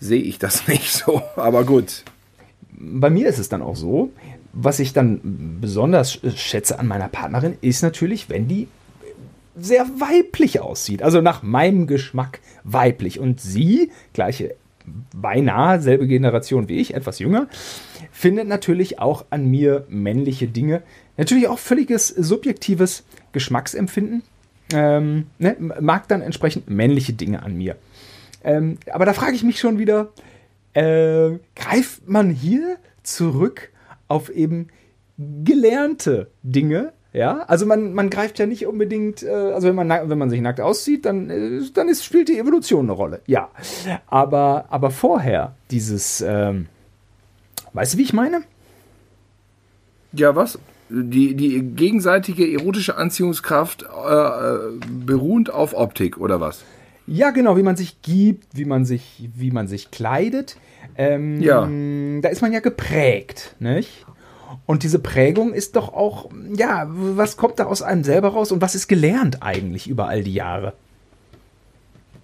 sehe 0.00 0.22
ich 0.22 0.40
das 0.40 0.66
nicht 0.68 0.92
so. 0.92 1.22
Aber 1.36 1.62
gut. 1.62 2.02
Bei 2.72 3.08
mir 3.08 3.28
ist 3.28 3.38
es 3.38 3.48
dann 3.48 3.62
auch 3.62 3.76
so, 3.76 4.10
was 4.52 4.80
ich 4.80 4.92
dann 4.92 5.20
besonders 5.60 6.18
schätze 6.34 6.76
an 6.80 6.88
meiner 6.88 7.08
Partnerin, 7.08 7.56
ist 7.60 7.84
natürlich, 7.84 8.28
wenn 8.28 8.48
die 8.48 8.66
sehr 9.60 9.86
weiblich 10.00 10.60
aussieht. 10.60 11.02
Also 11.02 11.20
nach 11.20 11.42
meinem 11.42 11.86
Geschmack 11.86 12.40
weiblich. 12.64 13.18
Und 13.18 13.40
sie, 13.40 13.90
gleiche, 14.12 14.54
beinahe 15.14 15.80
selbe 15.80 16.06
Generation 16.06 16.68
wie 16.68 16.78
ich, 16.78 16.94
etwas 16.94 17.18
jünger, 17.18 17.48
findet 18.10 18.48
natürlich 18.48 18.98
auch 18.98 19.26
an 19.30 19.46
mir 19.46 19.86
männliche 19.88 20.48
Dinge. 20.48 20.82
Natürlich 21.16 21.48
auch 21.48 21.58
völliges 21.58 22.08
subjektives 22.08 23.04
Geschmacksempfinden. 23.32 24.22
Ähm, 24.72 25.26
ne, 25.38 25.56
mag 25.58 26.08
dann 26.08 26.22
entsprechend 26.22 26.70
männliche 26.70 27.12
Dinge 27.12 27.42
an 27.42 27.56
mir. 27.56 27.76
Ähm, 28.44 28.78
aber 28.92 29.04
da 29.04 29.12
frage 29.12 29.34
ich 29.34 29.42
mich 29.42 29.58
schon 29.58 29.78
wieder, 29.78 30.12
äh, 30.74 31.38
greift 31.56 32.08
man 32.08 32.30
hier 32.30 32.76
zurück 33.02 33.70
auf 34.08 34.30
eben 34.30 34.68
gelernte 35.18 36.30
Dinge, 36.42 36.92
ja, 37.12 37.40
also 37.48 37.66
man, 37.66 37.92
man 37.92 38.08
greift 38.08 38.38
ja 38.38 38.46
nicht 38.46 38.66
unbedingt, 38.66 39.22
äh, 39.24 39.30
also 39.30 39.66
wenn 39.66 39.74
man, 39.74 39.88
wenn 39.88 40.18
man 40.18 40.30
sich 40.30 40.40
nackt 40.40 40.60
aussieht, 40.60 41.04
dann, 41.06 41.28
äh, 41.28 41.60
dann 41.74 41.88
ist, 41.88 42.04
spielt 42.04 42.28
die 42.28 42.38
Evolution 42.38 42.86
eine 42.86 42.92
Rolle. 42.92 43.20
Ja. 43.26 43.50
Aber, 44.06 44.66
aber 44.68 44.90
vorher, 44.90 45.56
dieses, 45.70 46.20
ähm, 46.20 46.66
weißt 47.72 47.94
du, 47.94 47.98
wie 47.98 48.02
ich 48.02 48.12
meine? 48.12 48.42
Ja, 50.12 50.36
was? 50.36 50.58
Die, 50.88 51.34
die 51.34 51.62
gegenseitige 51.62 52.52
erotische 52.52 52.96
Anziehungskraft 52.96 53.82
äh, 53.82 53.86
beruhend 54.88 55.50
auf 55.50 55.74
Optik, 55.74 56.18
oder 56.18 56.40
was? 56.40 56.64
Ja, 57.06 57.30
genau, 57.30 57.56
wie 57.56 57.62
man 57.64 57.76
sich 57.76 58.02
gibt, 58.02 58.56
wie 58.56 58.64
man 58.64 58.84
sich, 58.84 59.28
wie 59.34 59.50
man 59.50 59.66
sich 59.66 59.90
kleidet. 59.90 60.56
Ähm, 60.96 61.40
ja. 61.40 61.68
Da 62.20 62.28
ist 62.28 62.40
man 62.40 62.52
ja 62.52 62.60
geprägt, 62.60 63.56
nicht? 63.58 64.06
Und 64.66 64.82
diese 64.82 64.98
Prägung 64.98 65.52
ist 65.52 65.76
doch 65.76 65.92
auch, 65.92 66.30
ja, 66.54 66.86
was 66.88 67.36
kommt 67.36 67.58
da 67.58 67.64
aus 67.64 67.82
einem 67.82 68.04
selber 68.04 68.28
raus 68.28 68.52
und 68.52 68.60
was 68.60 68.74
ist 68.74 68.88
gelernt 68.88 69.42
eigentlich 69.42 69.88
über 69.88 70.08
all 70.08 70.22
die 70.22 70.34
Jahre? 70.34 70.72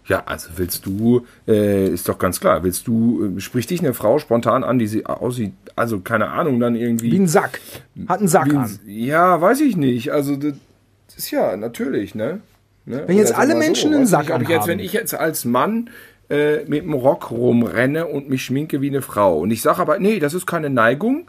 Ja, 0.08 0.22
also 0.26 0.50
willst 0.56 0.86
du, 0.86 1.26
äh, 1.48 1.88
ist 1.88 2.08
doch 2.08 2.18
ganz 2.18 2.38
klar, 2.38 2.62
willst 2.62 2.86
du, 2.86 3.36
äh, 3.36 3.40
spricht 3.40 3.70
dich 3.70 3.80
eine 3.80 3.92
Frau 3.92 4.18
spontan 4.20 4.62
an, 4.62 4.78
die 4.78 4.86
sie 4.86 5.04
aussieht, 5.04 5.52
also 5.74 5.98
keine 5.98 6.28
Ahnung, 6.28 6.60
dann 6.60 6.76
irgendwie. 6.76 7.10
Wie 7.10 7.18
ein 7.18 7.26
Sack. 7.26 7.60
Hat 8.06 8.20
einen 8.20 8.28
Sack 8.28 8.54
an. 8.54 8.78
Ja, 8.86 9.40
weiß 9.40 9.60
ich 9.62 9.76
nicht. 9.76 10.12
Also, 10.12 10.36
das 10.36 10.54
ist 11.16 11.30
ja 11.32 11.56
natürlich, 11.56 12.14
ne? 12.14 12.40
ne? 12.84 13.02
Wenn 13.06 13.16
jetzt 13.16 13.34
alle 13.34 13.56
Menschen 13.56 13.90
so, 13.90 13.96
einen 13.96 14.06
Sack 14.06 14.30
an 14.30 14.46
jetzt, 14.48 14.68
Wenn 14.68 14.78
ich 14.78 14.92
jetzt 14.92 15.12
als 15.12 15.44
Mann 15.44 15.90
äh, 16.30 16.64
mit 16.66 16.84
dem 16.84 16.92
Rock 16.92 17.32
rumrenne 17.32 18.06
und 18.06 18.28
mich 18.28 18.44
schminke 18.44 18.80
wie 18.80 18.88
eine 18.88 19.02
Frau 19.02 19.40
und 19.40 19.50
ich 19.50 19.60
sage 19.60 19.80
aber, 19.80 19.98
nee, 19.98 20.20
das 20.20 20.34
ist 20.34 20.46
keine 20.46 20.70
Neigung, 20.70 21.26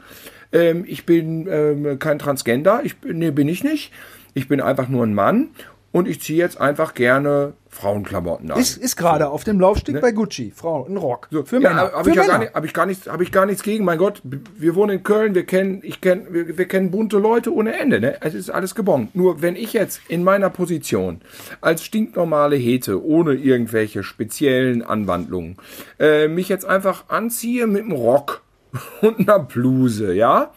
ähm, 0.52 0.86
ich 0.88 1.06
bin 1.06 1.48
ähm, 1.50 2.00
kein 2.00 2.20
Transgender, 2.20 2.82
ich, 2.84 2.95
nee, 3.04 3.32
bin 3.32 3.48
ich 3.50 3.64
nicht. 3.64 3.91
Ich 4.34 4.48
bin 4.48 4.62
einfach 4.62 4.88
nur 4.88 5.04
ein 5.04 5.16
Mann 5.16 5.50
und 5.91 6.08
ich 6.08 6.22
ziehe 6.22 6.38
jetzt 6.38 6.62
einfach 6.62 6.93
gerne 6.93 7.54
Frauenklamotten 7.70 8.52
an. 8.52 8.60
Ist, 8.60 8.78
ist 8.78 8.95
gerade 8.98 9.26
so. 9.26 9.32
auf 9.32 9.43
dem 9.43 9.60
Laufsteg 9.60 9.95
ne? 9.95 10.02
bei 10.02 10.12
Gucci, 10.12 10.52
Frau, 10.56 10.86
ein 10.86 10.98
Rock. 10.98 11.28
So, 11.32 11.43
für 11.43 11.60
Männer. 11.60 11.91
Habe 11.91 12.10
ich, 12.10 12.16
ja 12.16 12.26
gar 12.26 12.38
nicht, 12.39 12.54
hab 12.54 12.66
ich, 12.66 12.74
gar 12.74 12.86
nichts, 12.86 13.08
hab 13.08 13.22
ich 13.22 13.32
gar 13.32 13.45
nichts 13.45 13.64
gegen. 13.64 13.86
Mein 13.86 13.98
Gott, 13.98 14.22
wir 14.24 14.76
wohnen 14.76 14.98
in 14.98 15.04
Köln, 15.04 15.36
wir 15.36 15.45
kennen, 15.45 15.80
ich 15.84 16.02
kenn, 16.02 16.28
wir, 16.30 16.58
wir 16.58 16.68
kennen 16.68 16.91
bunte 16.91 17.18
Leute 17.18 17.54
ohne 17.54 17.78
Ende. 17.78 18.00
Ne? 18.00 18.18
Es 18.22 18.34
ist 18.34 18.50
alles 18.50 18.76
gebongt. 18.76 19.16
Nur 19.16 19.41
wenn 19.41 19.56
ich 19.56 19.74
jetzt 19.74 20.02
in 20.08 20.24
meiner 20.24 20.50
Position 20.50 21.22
als 21.62 21.84
stinknormale 21.84 22.56
Hete, 22.56 23.04
ohne 23.04 23.34
irgendwelche 23.34 24.04
speziellen 24.04 24.84
Anwandlungen, 24.84 25.58
äh, 26.00 26.28
mich 26.28 26.50
jetzt 26.50 26.66
einfach 26.66 27.06
anziehe 27.10 27.68
mit 27.68 27.84
einem 27.84 27.93
Rock 27.93 28.41
und 29.01 29.20
einer 29.20 29.39
Bluse, 29.39 30.13
ja? 30.13 30.51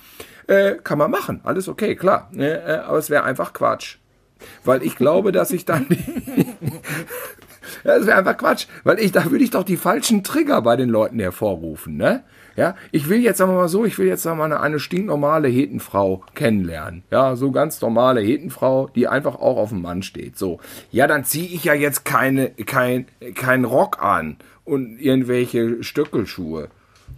Äh, 0.46 0.76
kann 0.82 0.98
man 0.98 1.10
machen, 1.10 1.40
alles 1.44 1.68
okay, 1.68 1.94
klar. 1.94 2.28
Ne? 2.32 2.62
Äh, 2.62 2.78
aber 2.78 2.98
es 2.98 3.10
wäre 3.10 3.24
einfach 3.24 3.52
Quatsch. 3.52 3.98
Weil 4.64 4.82
ich 4.82 4.96
glaube, 4.96 5.32
dass 5.32 5.50
ich 5.50 5.64
dann 5.64 5.86
Das 7.84 8.06
wäre 8.06 8.18
einfach 8.18 8.36
Quatsch, 8.36 8.66
weil 8.84 8.98
ich, 8.98 9.12
da 9.12 9.30
würde 9.30 9.44
ich 9.44 9.50
doch 9.50 9.64
die 9.64 9.76
falschen 9.76 10.24
Trigger 10.24 10.62
bei 10.62 10.76
den 10.76 10.88
Leuten 10.88 11.18
hervorrufen, 11.18 11.96
ne? 11.96 12.24
Ja, 12.56 12.74
ich 12.90 13.08
will 13.08 13.20
jetzt 13.20 13.38
sagen 13.38 13.52
wir 13.52 13.56
mal 13.56 13.68
so, 13.68 13.84
ich 13.84 13.98
will 13.98 14.06
jetzt 14.06 14.22
sagen 14.22 14.36
wir 14.36 14.48
mal 14.48 14.54
eine, 14.56 14.60
eine 14.60 14.80
stinknormale 14.80 15.48
Hetenfrau 15.48 16.24
kennenlernen. 16.34 17.04
Ja, 17.10 17.36
so 17.36 17.52
ganz 17.52 17.80
normale 17.80 18.20
Hetenfrau, 18.20 18.88
die 18.94 19.08
einfach 19.08 19.36
auch 19.36 19.56
auf 19.56 19.70
dem 19.70 19.82
Mann 19.82 20.02
steht. 20.02 20.36
So, 20.36 20.58
ja, 20.90 21.06
dann 21.06 21.24
ziehe 21.24 21.46
ich 21.46 21.64
ja 21.64 21.74
jetzt 21.74 22.04
keine, 22.04 22.50
kein, 22.50 23.06
kein 23.34 23.64
Rock 23.64 24.02
an 24.02 24.36
und 24.64 24.98
irgendwelche 24.98 25.82
Stöckelschuhe. 25.82 26.68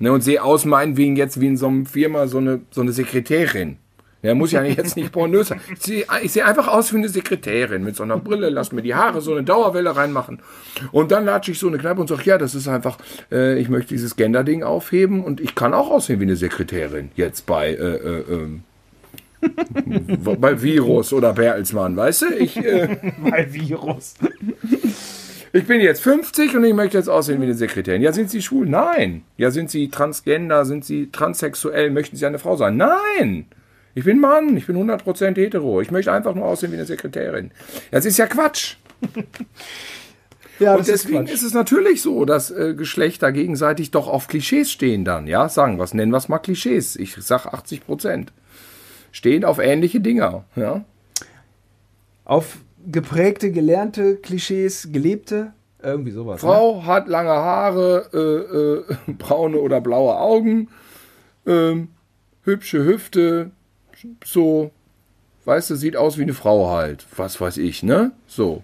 Ne, 0.03 0.11
und 0.11 0.21
sehe 0.23 0.43
aus 0.43 0.65
meinetwegen 0.65 1.15
jetzt 1.15 1.41
wie 1.41 1.47
in 1.47 1.57
so 1.57 1.69
einem 1.69 1.87
Firma 1.87 2.27
so 2.27 2.39
eine, 2.39 2.63
so 2.73 2.81
eine 2.81 2.91
Sekretärin. 2.91 3.77
Der 4.25 4.35
muss 4.35 4.51
ja 4.51 4.65
jetzt 4.65 4.97
nicht 4.97 5.13
pornös 5.13 5.47
sein. 5.47 5.61
Ich 5.73 5.81
sehe 5.81 6.07
seh 6.27 6.43
einfach 6.43 6.67
aus 6.67 6.93
wie 6.93 6.97
eine 6.97 7.09
Sekretärin 7.09 7.85
mit 7.85 7.95
so 7.95 8.03
einer 8.03 8.17
Brille, 8.17 8.51
lass 8.51 8.73
mir 8.73 8.83
die 8.83 8.97
Haare 8.97 9.21
so 9.21 9.31
eine 9.31 9.45
Dauerwelle 9.45 9.95
reinmachen. 9.95 10.41
Und 10.91 11.13
dann 11.13 11.25
latsche 11.25 11.53
ich 11.53 11.61
so 11.61 11.69
eine 11.69 11.79
Kneipe 11.79 12.01
und 12.01 12.09
sage, 12.09 12.25
ja, 12.25 12.37
das 12.37 12.57
ist 12.57 12.67
einfach, 12.67 12.99
äh, 13.31 13.61
ich 13.61 13.69
möchte 13.69 13.91
dieses 13.91 14.17
Gender-Ding 14.17 14.65
aufheben 14.65 15.23
und 15.23 15.41
ich 15.41 15.55
kann 15.55 15.73
auch 15.73 15.89
aussehen 15.89 16.19
wie 16.19 16.25
eine 16.25 16.35
Sekretärin 16.35 17.13
jetzt 17.15 17.47
bei, 17.47 17.69
äh, 17.69 17.75
äh, 17.75 18.25
ähm, 18.29 18.63
bei 20.41 20.61
Virus 20.61 21.13
oder 21.13 21.33
Bertelsmann, 21.33 21.97
weißt 21.97 22.23
du? 22.23 22.35
Ich, 22.35 22.57
äh, 22.57 23.13
bei 23.31 23.53
Virus. 23.53 24.15
Ich 25.55 25.67
bin 25.67 25.83
jetzt 25.83 26.03
50 26.03 26.57
und 26.57 26.65
ich 26.65 26.73
möchte 26.73 26.97
jetzt 26.97 27.09
aussehen 27.09 27.39
wie 27.41 27.45
eine 27.45 27.55
Sekretärin. 27.55 28.01
Ja, 28.01 28.13
sind 28.13 28.31
Sie 28.31 28.41
schwul? 28.41 28.67
Nein. 28.67 29.23
Ja, 29.37 29.51
sind 29.51 29.71
Sie 29.71 29.91
transgender? 29.91 30.65
Sind 30.65 30.85
Sie 30.85 31.11
transsexuell? 31.13 31.91
Möchten 31.91 32.17
Sie 32.17 32.25
eine 32.25 32.39
Frau 32.39 32.57
sein? 32.57 32.79
Nein. 32.79 33.47
Ich 33.95 34.05
bin 34.05 34.19
Mann, 34.19 34.57
ich 34.57 34.67
bin 34.67 34.77
100% 34.77 35.37
hetero. 35.37 35.83
Ich 35.83 35.91
möchte 35.91 36.11
einfach 36.11 36.35
nur 36.35 36.47
aussehen 36.47 36.73
wie 36.73 36.77
eine 36.77 36.87
Sekretärin. 36.87 37.51
Das 37.91 38.07
ist 38.07 38.17
ja 38.17 38.27
Quatsch. 38.27 38.77
ja, 40.59 40.75
und 40.77 40.89
deswegen 40.89 41.27
ist, 41.27 41.35
ist, 41.35 41.43
es 41.43 41.53
natürlich 41.53 42.01
so, 42.01 42.25
dass 42.25 42.51
äh, 42.51 42.73
Geschlechter 42.75 43.31
gegenseitig 43.31 43.91
doch 43.91 44.09
auf 44.09 44.29
Klischees 44.29 44.71
stehen 44.71 45.05
dann. 45.05 45.27
Ja, 45.27 45.51
sagen 45.51 45.79
was, 45.79 45.93
nennen 45.93 46.13
wir 46.13 46.17
es 46.17 46.31
mal 46.31 46.39
Klischees. 46.39 46.97
Ich 46.97 47.17
sag 47.19 47.53
80%. 47.53 48.29
Stehen 49.11 49.45
auf 49.45 49.59
ähnliche 49.59 50.01
Dinger. 50.01 50.45
Ja. 50.57 50.87
Auf 52.25 52.57
geprägte, 52.91 53.53
gelernte 53.53 54.17
Klischees, 54.17 54.89
gelebte, 54.93 55.53
irgendwie 55.83 56.13
sowas. 56.13 56.43
Ne? 56.43 56.49
Frau 56.49 56.77
ne? 56.77 56.87
hat 56.87 57.09
lange 57.09 57.31
Haare, 57.31 58.09
äh, 58.13 59.13
äh, 59.13 59.13
braune 59.19 59.59
oder 59.59 59.81
blaue 59.81 60.17
Augen, 60.17 60.69
ähm, 61.47 61.89
hübsche 62.45 62.85
Hüfte, 62.85 63.51
so, 64.25 64.71
weißt 65.45 65.71
du, 65.71 65.77
sieht 65.77 65.97
aus 65.97 66.19
wie 66.19 66.23
eine 66.23 66.35
Frau 66.35 66.71
halt. 66.71 67.07
Was 67.17 67.41
weiß 67.41 67.59
ich, 67.59 67.83
ne? 67.83 68.13
So. 68.27 68.63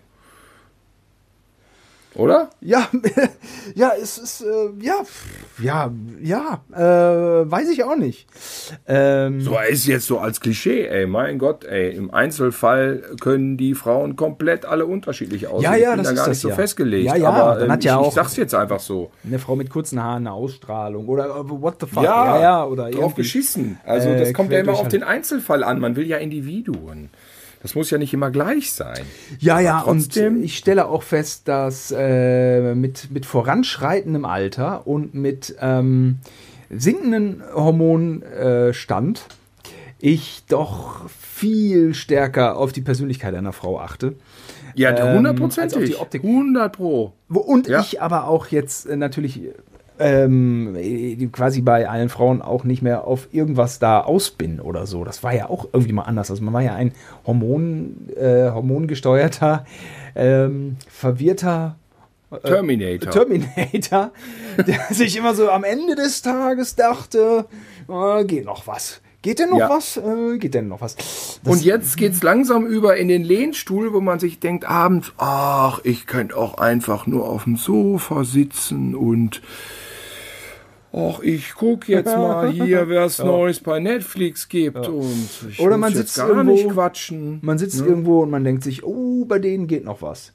Oder? 2.14 2.50
Ja, 2.60 2.88
ja, 3.74 3.92
es 4.00 4.18
ist, 4.18 4.40
äh, 4.40 4.70
ja, 4.80 5.02
ja, 5.62 5.92
ja, 6.20 6.60
äh, 6.72 7.50
weiß 7.50 7.68
ich 7.70 7.84
auch 7.84 7.96
nicht. 7.96 8.26
Ähm, 8.86 9.40
so 9.40 9.56
ist 9.68 9.86
jetzt 9.86 10.06
so 10.06 10.18
als 10.18 10.40
Klischee, 10.40 10.86
ey, 10.86 11.06
mein 11.06 11.38
Gott, 11.38 11.64
ey, 11.64 11.94
im 11.94 12.12
Einzelfall 12.12 13.02
können 13.20 13.56
die 13.56 13.74
Frauen 13.74 14.16
komplett 14.16 14.64
alle 14.64 14.86
unterschiedlich 14.86 15.46
aussehen. 15.46 15.70
Ja, 15.70 15.76
ja, 15.76 15.90
ich 15.90 15.96
bin 15.96 16.04
das 16.04 16.14
da 16.14 16.20
gar 16.22 16.28
nicht 16.28 16.40
so 16.40 16.48
ja. 16.48 16.54
festgelegt. 16.54 17.06
Ja, 17.06 17.16
ja, 17.16 17.28
aber 17.30 17.60
dann 17.60 17.72
hat 17.72 17.84
ja 17.84 17.92
ich, 17.92 17.98
auch 17.98 18.08
ich 18.08 18.14
sag's 18.14 18.36
jetzt 18.36 18.54
einfach 18.54 18.80
so. 18.80 19.10
Eine 19.24 19.38
Frau 19.38 19.54
mit 19.54 19.70
kurzen 19.70 20.02
Haaren, 20.02 20.26
eine 20.26 20.32
Ausstrahlung 20.32 21.08
oder 21.08 21.26
äh, 21.26 21.48
what 21.48 21.76
the 21.80 21.86
fuck. 21.86 22.02
Ja, 22.02 22.36
ja, 22.36 22.42
ja 22.42 22.64
oder 22.64 22.90
drauf 22.90 23.14
geschissen. 23.14 23.78
Also 23.84 24.12
das 24.14 24.32
kommt 24.32 24.50
ja 24.50 24.58
immer 24.60 24.72
auf 24.72 24.88
den 24.88 25.02
Einzelfall 25.02 25.62
an. 25.62 25.78
Man 25.78 25.94
will 25.94 26.06
ja 26.06 26.16
Individuen. 26.16 27.10
Das 27.62 27.74
muss 27.74 27.90
ja 27.90 27.98
nicht 27.98 28.14
immer 28.14 28.30
gleich 28.30 28.72
sein. 28.72 29.04
Ja, 29.40 29.58
ja, 29.60 29.80
trotzdem. 29.82 30.36
Und 30.36 30.44
ich 30.44 30.56
stelle 30.56 30.86
auch 30.86 31.02
fest, 31.02 31.48
dass 31.48 31.92
äh, 31.96 32.74
mit, 32.74 33.10
mit 33.10 33.26
voranschreitendem 33.26 34.24
Alter 34.24 34.86
und 34.86 35.14
mit 35.14 35.56
ähm, 35.60 36.18
sinkenden 36.70 37.42
Hormonstand 37.54 39.26
ich 39.98 40.44
doch 40.48 41.08
viel 41.10 41.94
stärker 41.94 42.56
auf 42.56 42.72
die 42.72 42.80
Persönlichkeit 42.80 43.34
einer 43.34 43.52
Frau 43.52 43.80
achte. 43.80 44.14
Ja, 44.74 45.14
hundertprozentig. 45.14 45.78
Ähm, 45.78 45.86
die 45.86 45.96
Optik. 45.96 46.22
100 46.24 46.72
pro. 46.72 47.12
Und 47.28 47.66
ja. 47.66 47.80
ich 47.80 48.00
aber 48.00 48.28
auch 48.28 48.46
jetzt 48.48 48.86
äh, 48.86 48.96
natürlich 48.96 49.40
ähm, 49.98 51.30
quasi 51.32 51.60
bei 51.60 51.88
allen 51.88 52.08
Frauen 52.08 52.42
auch 52.42 52.64
nicht 52.64 52.82
mehr 52.82 53.04
auf 53.04 53.28
irgendwas 53.32 53.78
da 53.78 54.00
aus 54.00 54.30
bin 54.30 54.60
oder 54.60 54.86
so. 54.86 55.04
Das 55.04 55.22
war 55.22 55.34
ja 55.34 55.48
auch 55.48 55.66
irgendwie 55.72 55.92
mal 55.92 56.02
anders. 56.02 56.30
Also 56.30 56.42
man 56.42 56.54
war 56.54 56.62
ja 56.62 56.74
ein 56.74 56.92
Hormon, 57.26 58.08
äh, 58.16 58.50
hormongesteuerter, 58.50 59.64
ähm, 60.14 60.76
verwirrter 60.88 61.76
äh, 62.30 62.40
Terminator. 62.40 63.10
Terminator, 63.10 64.12
der 64.66 64.80
sich 64.90 65.16
immer 65.16 65.34
so 65.34 65.50
am 65.50 65.64
Ende 65.64 65.94
des 65.94 66.22
Tages 66.22 66.76
dachte, 66.76 67.46
äh, 67.88 68.24
geht 68.24 68.44
noch 68.44 68.66
was. 68.66 69.00
Geht 69.20 69.40
denn 69.40 69.50
noch 69.50 69.58
ja. 69.58 69.68
was? 69.68 69.96
Äh, 69.96 70.38
geht 70.38 70.54
denn 70.54 70.68
noch 70.68 70.80
was? 70.80 70.94
Das 70.94 71.40
und 71.44 71.64
jetzt 71.64 71.96
geht's 71.96 72.22
langsam 72.22 72.66
über 72.66 72.96
in 72.96 73.08
den 73.08 73.24
Lehnstuhl, 73.24 73.92
wo 73.92 74.00
man 74.00 74.20
sich 74.20 74.38
denkt 74.38 74.64
abends, 74.64 75.12
ach, 75.18 75.80
ich 75.82 76.06
könnte 76.06 76.36
auch 76.36 76.58
einfach 76.58 77.06
nur 77.06 77.28
auf 77.28 77.44
dem 77.44 77.56
Sofa 77.56 78.22
sitzen 78.22 78.94
und 78.94 79.42
ach, 80.92 81.18
ich 81.20 81.54
guck 81.54 81.88
jetzt 81.88 82.06
mal 82.16 82.52
hier, 82.52 82.88
wer 82.88 83.06
es 83.06 83.18
ja. 83.18 83.24
Neues 83.24 83.58
bei 83.58 83.80
Netflix 83.80 84.48
gibt 84.48 84.86
ja. 84.86 84.92
und 84.92 85.28
ich 85.50 85.58
Oder 85.58 85.78
man 85.78 85.92
sitzt 85.92 86.16
gar 86.16 86.28
irgendwo, 86.28 86.52
nicht 86.52 86.68
quatschen. 86.68 87.40
Man 87.42 87.58
sitzt. 87.58 87.80
Ne? 87.80 87.86
irgendwo 87.86 88.22
und 88.22 88.30
man 88.30 88.44
denkt 88.44 88.62
sich, 88.62 88.84
oh, 88.84 89.24
bei 89.24 89.40
denen 89.40 89.66
geht 89.66 89.84
noch 89.84 90.00
was. 90.00 90.32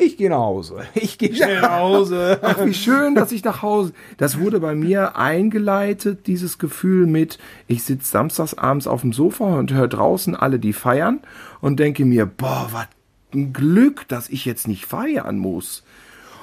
Ich 0.00 0.16
gehe 0.16 0.30
nach 0.30 0.38
Hause. 0.38 0.78
Ich 0.94 1.18
gehe 1.18 1.34
schnell 1.34 1.60
nach 1.60 1.78
Hause. 1.78 2.38
Ach, 2.42 2.64
wie 2.64 2.74
schön, 2.74 3.14
dass 3.14 3.32
ich 3.32 3.44
nach 3.44 3.62
Hause. 3.62 3.92
Das 4.16 4.38
wurde 4.38 4.60
bei 4.60 4.74
mir 4.74 5.16
eingeleitet, 5.16 6.26
dieses 6.26 6.58
Gefühl 6.58 7.06
mit, 7.06 7.38
ich 7.68 7.84
sitze 7.84 8.10
samstags 8.10 8.54
abends 8.54 8.86
auf 8.86 9.02
dem 9.02 9.12
Sofa 9.12 9.58
und 9.58 9.72
höre 9.72 9.88
draußen 9.88 10.34
alle, 10.34 10.58
die 10.58 10.72
feiern 10.72 11.20
und 11.60 11.78
denke 11.78 12.04
mir, 12.04 12.26
boah, 12.26 12.68
was 12.72 12.86
ein 13.32 13.52
Glück, 13.52 14.08
dass 14.08 14.28
ich 14.28 14.44
jetzt 14.44 14.66
nicht 14.66 14.86
feiern 14.86 15.38
muss 15.38 15.84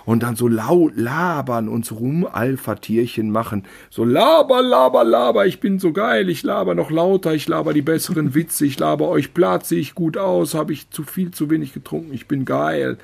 und 0.08 0.24
dann 0.24 0.38
so 0.38 0.48
laut 0.48 0.96
labern 0.96 1.68
und 1.68 1.86
so 1.86 1.96
Rumalpha-Tierchen 1.96 3.30
machen. 3.30 3.66
So 3.90 4.06
laber, 4.06 4.62
laber, 4.62 5.04
laber, 5.04 5.46
ich 5.48 5.60
bin 5.60 5.80
so 5.80 5.92
geil, 5.92 6.30
ich 6.30 6.44
laber 6.44 6.76
noch 6.76 6.90
lauter, 6.90 7.34
ich 7.34 7.50
laber 7.50 7.74
die 7.74 7.82
besseren 7.82 8.34
Witze, 8.34 8.66
ich 8.66 8.80
laber 8.80 9.10
euch 9.10 9.34
platt, 9.34 9.66
sehe 9.66 9.82
ich 9.82 9.96
gut 9.96 10.18
aus, 10.18 10.54
habe 10.54 10.72
ich 10.72 10.90
zu 10.92 11.04
viel, 11.04 11.32
zu 11.32 11.50
wenig 11.50 11.74
getrunken, 11.74 12.14
ich 12.14 12.26
bin 12.26 12.46
geil. 12.46 12.98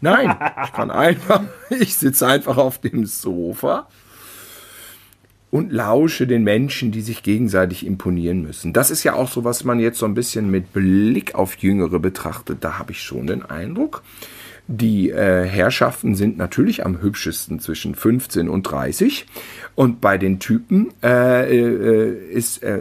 Nein, 0.00 0.36
ich 0.64 0.72
kann 0.72 0.90
einfach, 0.90 1.42
ich 1.70 1.94
sitze 1.94 2.26
einfach 2.26 2.56
auf 2.56 2.80
dem 2.80 3.06
Sofa 3.06 3.86
und 5.52 5.72
lausche 5.72 6.26
den 6.26 6.42
Menschen, 6.42 6.90
die 6.90 7.02
sich 7.02 7.22
gegenseitig 7.22 7.86
imponieren 7.86 8.42
müssen. 8.42 8.72
Das 8.72 8.90
ist 8.90 9.04
ja 9.04 9.14
auch 9.14 9.30
so, 9.30 9.44
was 9.44 9.62
man 9.62 9.78
jetzt 9.78 10.00
so 10.00 10.06
ein 10.06 10.14
bisschen 10.14 10.50
mit 10.50 10.72
Blick 10.72 11.36
auf 11.36 11.56
Jüngere 11.58 12.00
betrachtet. 12.00 12.64
Da 12.64 12.80
habe 12.80 12.90
ich 12.90 13.00
schon 13.00 13.28
den 13.28 13.44
Eindruck, 13.44 14.02
die 14.70 15.08
äh, 15.10 15.46
Herrschaften 15.46 16.14
sind 16.14 16.36
natürlich 16.36 16.84
am 16.84 17.00
hübschesten 17.00 17.58
zwischen 17.58 17.94
15 17.94 18.50
und 18.50 18.64
30. 18.64 19.26
Und 19.74 20.02
bei 20.02 20.18
den 20.18 20.40
Typen 20.40 20.92
äh, 21.02 21.50
äh, 21.50 22.30
ist 22.30 22.62
äh, 22.62 22.80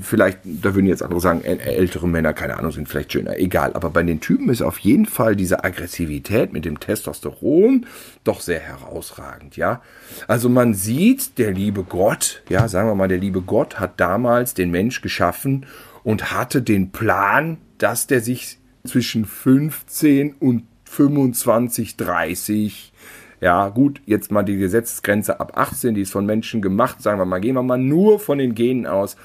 vielleicht, 0.00 0.40
da 0.44 0.74
würden 0.74 0.86
jetzt 0.86 1.04
andere 1.04 1.20
sagen, 1.20 1.42
ältere 1.44 2.08
Männer, 2.08 2.32
keine 2.32 2.58
Ahnung, 2.58 2.72
sind 2.72 2.88
vielleicht 2.88 3.12
schöner, 3.12 3.38
egal. 3.38 3.74
Aber 3.74 3.90
bei 3.90 4.02
den 4.02 4.20
Typen 4.20 4.48
ist 4.48 4.60
auf 4.60 4.78
jeden 4.80 5.06
Fall 5.06 5.36
diese 5.36 5.62
Aggressivität 5.62 6.52
mit 6.52 6.64
dem 6.64 6.80
Testosteron 6.80 7.86
doch 8.24 8.40
sehr 8.40 8.60
herausragend, 8.60 9.56
ja. 9.56 9.82
Also 10.26 10.48
man 10.48 10.74
sieht, 10.74 11.38
der 11.38 11.52
liebe 11.52 11.84
Gott, 11.84 12.42
ja, 12.48 12.66
sagen 12.66 12.88
wir 12.88 12.96
mal, 12.96 13.08
der 13.08 13.18
liebe 13.18 13.40
Gott 13.40 13.78
hat 13.78 14.00
damals 14.00 14.54
den 14.54 14.72
Mensch 14.72 15.00
geschaffen 15.00 15.64
und 16.02 16.32
hatte 16.32 16.60
den 16.60 16.90
Plan, 16.90 17.58
dass 17.78 18.08
der 18.08 18.20
sich 18.20 18.58
zwischen 18.84 19.26
15 19.26 20.34
und 20.40 20.64
25, 20.92 21.96
30. 21.96 22.92
Ja, 23.40 23.70
gut, 23.70 24.00
jetzt 24.06 24.30
mal 24.30 24.42
die 24.42 24.56
Gesetzesgrenze 24.56 25.40
ab 25.40 25.52
18, 25.56 25.94
die 25.94 26.02
ist 26.02 26.12
von 26.12 26.26
Menschen 26.26 26.62
gemacht, 26.62 27.02
sagen 27.02 27.18
wir 27.18 27.24
mal, 27.24 27.40
gehen 27.40 27.54
wir 27.54 27.62
mal 27.62 27.78
nur 27.78 28.20
von 28.20 28.38
den 28.38 28.54
Genen 28.54 28.86
aus, 28.86 29.16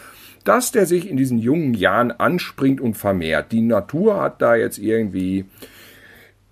dass 0.44 0.72
der 0.72 0.86
sich 0.86 1.10
in 1.10 1.18
diesen 1.18 1.40
jungen 1.40 1.74
Jahren 1.74 2.12
anspringt 2.12 2.80
und 2.80 2.96
vermehrt. 2.96 3.52
Die 3.52 3.62
Natur 3.62 4.22
hat 4.22 4.42
da 4.42 4.56
jetzt 4.56 4.80
irgendwie 4.80 5.46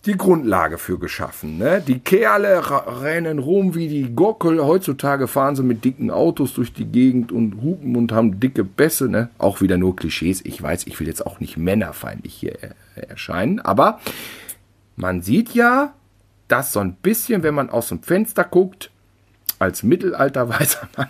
die 0.05 0.17
Grundlage 0.17 0.77
für 0.77 0.99
geschaffen. 0.99 1.57
Ne? 1.57 1.81
Die 1.85 1.99
Kerle 1.99 2.61
rennen 3.01 3.39
rum 3.39 3.73
wie 3.73 3.87
die 3.87 4.13
Gockel. 4.13 4.63
Heutzutage 4.63 5.27
fahren 5.27 5.55
sie 5.55 5.63
mit 5.63 5.83
dicken 5.83 6.11
Autos 6.11 6.53
durch 6.53 6.73
die 6.73 6.85
Gegend 6.85 7.31
und 7.31 7.61
hupen 7.63 7.95
und 7.95 8.11
haben 8.11 8.39
dicke 8.39 8.63
Bässe. 8.63 9.09
Ne? 9.09 9.29
Auch 9.39 9.61
wieder 9.61 9.77
nur 9.77 9.95
Klischees. 9.95 10.41
Ich 10.43 10.61
weiß, 10.61 10.85
ich 10.85 10.99
will 10.99 11.07
jetzt 11.07 11.25
auch 11.25 11.39
nicht 11.39 11.57
männerfeindlich 11.57 12.33
hier 12.33 12.57
erscheinen, 12.95 13.59
aber 13.59 13.99
man 14.95 15.21
sieht 15.21 15.53
ja, 15.53 15.93
dass 16.47 16.73
so 16.73 16.79
ein 16.79 16.95
bisschen, 16.95 17.43
wenn 17.43 17.55
man 17.55 17.69
aus 17.69 17.89
dem 17.89 18.01
Fenster 18.01 18.43
guckt, 18.43 18.91
als 19.59 19.83
mittelalterweiser 19.83 20.87
Mann, 20.97 21.09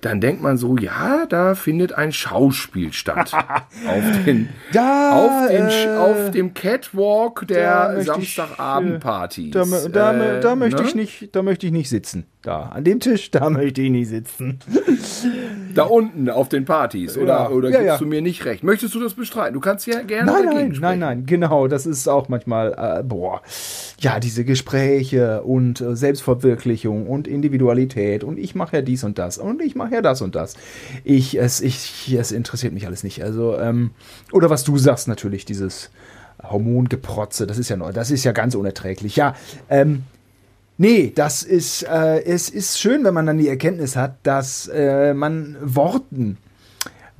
dann 0.00 0.20
denkt 0.20 0.42
man 0.42 0.56
so, 0.58 0.76
ja, 0.76 1.26
da 1.26 1.56
findet 1.56 1.92
ein 1.92 2.12
Schauspiel 2.12 2.92
statt. 2.92 3.32
auf, 3.86 4.24
den, 4.24 4.48
da, 4.72 5.12
auf, 5.12 5.48
den, 5.48 5.68
äh, 5.68 5.96
auf 5.96 6.30
dem 6.30 6.54
Catwalk 6.54 7.46
der 7.48 8.02
Samstagabendpartys. 8.02 9.50
Da, 9.50 9.64
da, 9.88 10.36
äh, 10.36 10.40
da, 10.40 10.54
möchte 10.54 10.82
ne? 10.82 10.88
ich 10.88 10.94
nicht, 10.94 11.34
da 11.34 11.42
möchte 11.42 11.66
ich 11.66 11.72
nicht 11.72 11.88
sitzen. 11.88 12.26
Da, 12.42 12.68
an 12.68 12.84
dem 12.84 13.00
Tisch, 13.00 13.32
da 13.32 13.50
möchte 13.50 13.82
ich 13.82 13.90
nicht 13.90 14.08
sitzen. 14.08 14.60
Da 15.74 15.84
unten 15.84 16.30
auf 16.30 16.48
den 16.48 16.64
Partys, 16.64 17.16
oder, 17.16 17.26
ja. 17.26 17.50
oder 17.50 17.70
ja, 17.70 17.78
gibst 17.78 17.86
ja. 17.86 17.98
du 17.98 18.06
mir 18.06 18.22
nicht 18.22 18.44
recht? 18.44 18.62
Möchtest 18.62 18.94
du 18.94 19.00
das 19.00 19.14
bestreiten? 19.14 19.54
Du 19.54 19.60
kannst 19.60 19.86
ja 19.86 20.02
gerne 20.02 20.30
nein, 20.30 20.44
nein, 20.44 20.54
sprechen. 20.66 20.80
Nein, 20.80 20.98
nein, 21.00 21.26
genau, 21.26 21.66
das 21.66 21.84
ist 21.84 22.08
auch 22.08 22.28
manchmal, 22.28 23.00
äh, 23.00 23.02
boah, 23.02 23.42
ja, 23.98 24.20
diese 24.20 24.44
Gespräche 24.44 25.42
und 25.42 25.80
äh, 25.80 25.96
Selbstverwirklichung 25.96 27.08
und 27.08 27.26
Individualität 27.26 28.22
und 28.22 28.38
ich 28.38 28.54
mache 28.54 28.76
ja 28.76 28.82
dies 28.82 29.02
und 29.02 29.18
das 29.18 29.38
und 29.38 29.60
ich 29.60 29.74
mache 29.74 29.94
ja 29.94 30.02
das 30.02 30.22
und 30.22 30.36
das. 30.36 30.54
Ich, 31.02 31.38
es, 31.38 31.60
ich, 31.60 32.14
es 32.16 32.30
interessiert 32.30 32.72
mich 32.72 32.86
alles 32.86 33.02
nicht. 33.02 33.22
Also, 33.24 33.58
ähm, 33.58 33.90
oder 34.32 34.48
was 34.48 34.62
du 34.62 34.78
sagst 34.78 35.08
natürlich, 35.08 35.44
dieses 35.44 35.90
Hormongeprotze, 36.42 37.48
das 37.48 37.58
ist 37.58 37.68
ja 37.68 37.76
neu, 37.76 37.92
das 37.92 38.12
ist 38.12 38.22
ja 38.22 38.32
ganz 38.32 38.54
unerträglich. 38.54 39.16
Ja, 39.16 39.34
ähm, 39.68 40.04
Nee, 40.80 41.12
das 41.12 41.42
ist, 41.42 41.82
äh, 41.82 42.22
es 42.22 42.48
ist 42.48 42.78
schön, 42.78 43.02
wenn 43.04 43.12
man 43.12 43.26
dann 43.26 43.36
die 43.36 43.48
Erkenntnis 43.48 43.96
hat, 43.96 44.14
dass 44.22 44.68
äh, 44.68 45.12
man 45.12 45.56
Worten 45.60 46.38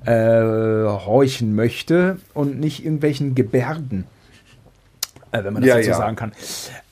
äh, 0.06 0.12
horchen 0.12 1.56
möchte 1.56 2.18
und 2.34 2.60
nicht 2.60 2.84
irgendwelchen 2.84 3.34
Gebärden, 3.34 4.04
äh, 5.32 5.42
wenn 5.42 5.52
man 5.52 5.62
das 5.62 5.68
ja, 5.68 5.82
so 5.82 5.90
ja. 5.90 5.96
sagen 5.96 6.14
kann. 6.14 6.32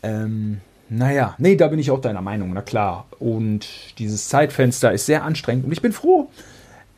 Ähm, 0.03 0.61
naja, 0.89 1.37
nee, 1.39 1.55
da 1.55 1.69
bin 1.69 1.79
ich 1.79 1.93
auch 1.93 2.01
deiner 2.01 2.21
Meinung, 2.21 2.53
na 2.53 2.63
klar. 2.63 3.07
Und 3.21 3.69
dieses 4.01 4.29
Zeitfenster 4.29 4.93
ist 4.93 5.07
sehr 5.07 5.23
anstrengend 5.23 5.67
und 5.67 5.73
ich 5.73 5.83
bin 5.83 5.93
froh, 5.93 6.29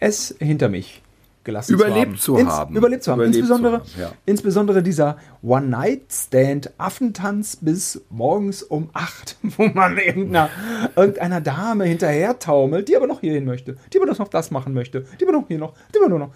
es 0.01 0.35
hinter 0.39 0.71
mich 0.71 1.03
gelassen 1.49 1.73
überlebt 1.73 2.21
zu 2.21 2.37
haben. 2.37 2.47
Zu 2.47 2.53
haben. 2.53 2.69
Ins, 2.69 2.79
überlebt 2.79 3.03
zu 3.03 3.13
haben. 3.13 3.21
Überlebt 3.21 3.37
insbesondere, 3.37 3.83
zu 3.83 3.93
haben, 3.95 4.01
ja. 4.01 4.13
insbesondere 4.27 4.83
dieser 4.83 5.17
One-Night-Stand, 5.43 6.73
Affentanz 6.79 7.57
bis 7.57 8.03
morgens 8.11 8.63
um 8.63 8.91
8, 8.93 9.37
wo 9.43 9.67
man 9.69 9.97
irgendeiner, 9.97 10.51
irgendeiner 10.95 11.41
Dame 11.41 11.85
hinterher 11.85 12.39
taumelt, 12.39 12.89
die 12.89 12.97
aber 12.97 13.07
noch 13.07 13.21
hierhin 13.21 13.47
möchte, 13.47 13.77
die 13.93 13.99
aber 13.99 14.07
noch 14.07 14.29
das 14.29 14.51
machen 14.51 14.75
möchte, 14.75 15.07
die 15.19 15.25
aber 15.25 15.33
noch 15.33 15.49
hier 15.49 15.59
noch, 15.59 15.73
die 15.95 15.99
aber 15.99 16.09
nur 16.09 16.19
noch. 16.19 16.31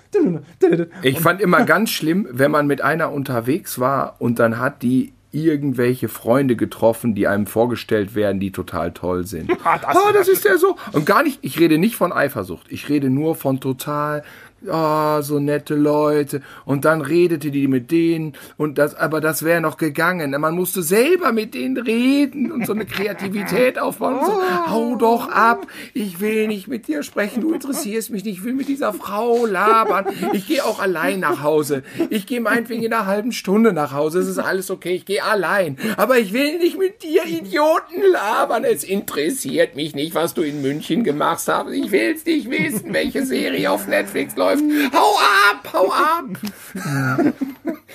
Ich 1.03 1.21
fand 1.21 1.41
immer 1.41 1.65
ganz 1.67 1.91
schlimm, 1.91 2.27
wenn 2.31 2.51
man 2.51 2.67
mit 2.67 2.81
einer 2.81 3.13
unterwegs 3.13 3.79
war 3.79 4.17
und 4.19 4.39
dann 4.39 4.59
hat 4.59 4.83
die 4.83 5.13
irgendwelche 5.33 6.09
Freunde 6.09 6.57
getroffen, 6.57 7.15
die 7.15 7.27
einem 7.27 7.47
vorgestellt 7.47 8.15
werden, 8.15 8.39
die 8.39 8.53
total 8.53 8.93
toll 8.93 9.27
sind. 9.27 9.51
Ah, 9.65 9.79
das, 9.79 9.97
oh, 9.97 10.13
das 10.13 10.27
ist 10.27 10.45
ja 10.45 10.59
so. 10.59 10.77
Und 10.91 11.07
gar 11.07 11.23
nicht, 11.23 11.39
ich 11.43 11.59
rede 11.61 11.79
nicht 11.79 11.95
von 11.95 12.13
Eifersucht. 12.13 12.67
Ich 12.71 12.89
rede 12.89 13.11
nur 13.11 13.37
von 13.37 13.61
total 13.61 14.25
oh, 14.71 15.21
so 15.23 15.39
nette 15.39 15.75
Leute. 15.75 16.43
Und 16.65 16.85
dann 16.85 17.01
redete 17.01 17.51
die 17.51 17.69
mit 17.69 17.91
denen 17.91 18.35
und 18.57 18.79
das, 18.79 18.95
aber 18.95 19.21
das 19.21 19.43
wäre 19.43 19.61
noch 19.61 19.77
gegangen. 19.77 20.31
Man 20.41 20.55
musste 20.55 20.83
selber 20.83 21.33
mit 21.33 21.55
denen 21.55 21.77
reden 21.77 22.53
und 22.53 22.67
so 22.67 22.73
eine 22.73 22.87
Kreativität 22.87 23.79
aufbauen. 23.79 24.25
So, 24.25 24.41
hau 24.69 24.97
doch 24.97 25.31
ab, 25.31 25.67
ich 25.95 26.21
will 26.21 26.49
nicht 26.49 26.69
mit 26.69 26.89
dir 26.89 27.03
sprechen, 27.03 27.41
du 27.41 27.53
interessierst 27.53 28.11
mich 28.11 28.25
nicht, 28.25 28.39
ich 28.39 28.45
will 28.45 28.55
mit 28.55 28.69
dieser 28.69 28.93
Frau 28.93 29.47
labern. 29.47 30.07
Ich 30.33 30.47
gehe 30.47 30.65
auch 30.65 30.81
allein 30.81 31.21
nach 31.21 31.43
Hause. 31.43 31.83
Ich 32.11 32.27
gehe 32.27 32.41
meinetwegen 32.41 32.83
in 32.83 32.93
einer 32.93 33.07
halben 33.07 33.33
Stunde 33.33 33.73
nach 33.73 33.93
Hause. 33.93 34.21
Es 34.21 34.29
ist 34.29 34.39
alles 34.39 34.71
okay, 34.71 34.95
ich 34.95 35.05
gehe 35.05 35.23
allein. 35.23 35.77
Aber 35.97 36.19
ich 36.19 36.33
will 36.33 36.59
nicht 36.59 36.79
mit 36.79 37.03
dir 37.03 37.25
Idioten 37.25 38.03
labern. 38.13 38.65
Es 38.65 38.85
interessiert 38.85 39.77
mich 39.77 39.95
nicht, 39.95 40.15
was 40.15 40.35
du 40.35 40.43
in 40.43 40.63
München 40.63 41.05
gemacht 41.05 41.43
hast. 41.47 41.71
Ich 41.71 41.91
will 41.91 42.15
es 42.15 42.25
nicht 42.25 42.51
wissen, 42.51 42.93
welche 42.93 43.25
Serie 43.25 43.71
auf 43.71 43.87
Netflix 43.87 44.37
läuft 44.37 44.52
läuft. 44.61 44.95
Hau 44.95 45.15
ab, 45.19 45.73
hau 45.73 45.93
ab. 45.93 47.33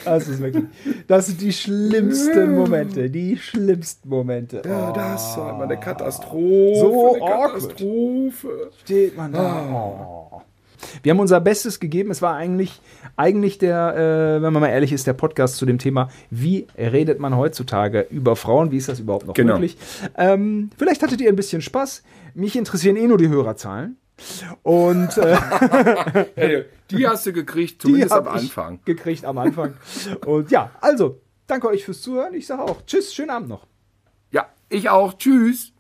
Das 0.06 0.28
ist 0.28 0.40
wirklich, 0.40 0.64
das 1.08 1.26
sind 1.26 1.42
die 1.42 1.52
schlimmsten 1.52 2.56
Momente, 2.56 3.10
die 3.10 3.36
schlimmsten 3.36 4.08
Momente. 4.08 4.62
Ja, 4.64 4.92
das 4.92 5.36
war 5.38 5.56
immer 5.56 5.64
eine 5.64 5.78
Katastrophe. 5.78 6.80
So 6.80 7.16
eine 7.16 7.26
Katastrophe. 7.26 8.72
Steht 8.84 9.18
man 9.18 9.34
da. 9.34 9.66
Oh. 9.70 10.42
Wir 11.04 11.12
haben 11.12 11.20
unser 11.20 11.42
Bestes 11.42 11.80
gegeben. 11.80 12.12
Es 12.12 12.22
war 12.22 12.36
eigentlich, 12.36 12.80
eigentlich 13.16 13.58
der, 13.58 13.96
äh, 14.38 14.42
wenn 14.42 14.54
man 14.54 14.62
mal 14.62 14.70
ehrlich 14.70 14.92
ist, 14.92 15.08
der 15.08 15.14
Podcast 15.14 15.58
zu 15.58 15.66
dem 15.66 15.80
Thema, 15.80 16.10
wie 16.30 16.68
redet 16.78 17.20
man 17.20 17.36
heutzutage 17.36 18.08
über 18.10 18.36
Frauen? 18.36 18.72
Wie 18.72 18.78
ist 18.78 18.90
das 18.90 19.00
überhaupt 19.00 19.28
noch 19.28 19.34
genau. 19.34 19.54
möglich? 19.54 19.78
Ähm, 20.16 20.70
vielleicht 20.78 21.04
hattet 21.04 21.22
ihr 21.22 21.30
ein 21.30 21.36
bisschen 21.36 21.62
Spaß. 21.62 22.04
Mich 22.34 22.56
interessieren 22.56 22.96
eh 22.96 23.08
nur 23.08 23.18
die 23.18 23.30
Hörerzahlen. 23.30 23.98
Und 24.64 25.18
äh, 25.18 26.66
die 26.92 27.08
hast 27.08 27.26
du 27.26 27.34
gekriegt, 27.34 27.82
zumindest 27.82 28.14
am 28.14 28.28
Anfang. 28.28 28.80
gekriegt 28.86 29.26
am 29.26 29.38
Anfang. 29.38 29.76
Und 30.26 30.52
ja, 30.52 30.72
also, 30.82 31.22
danke 31.46 31.68
euch 31.68 31.86
fürs 31.86 32.02
Zuhören. 32.02 32.34
Ich 32.34 32.48
sage 32.48 32.64
auch 32.64 32.86
Tschüss, 32.86 33.14
schönen 33.14 33.30
Abend 33.30 33.50
noch. 33.50 33.68
Ja, 34.32 34.50
ich 34.70 34.90
auch. 34.90 35.14
Tschüss. 35.14 35.74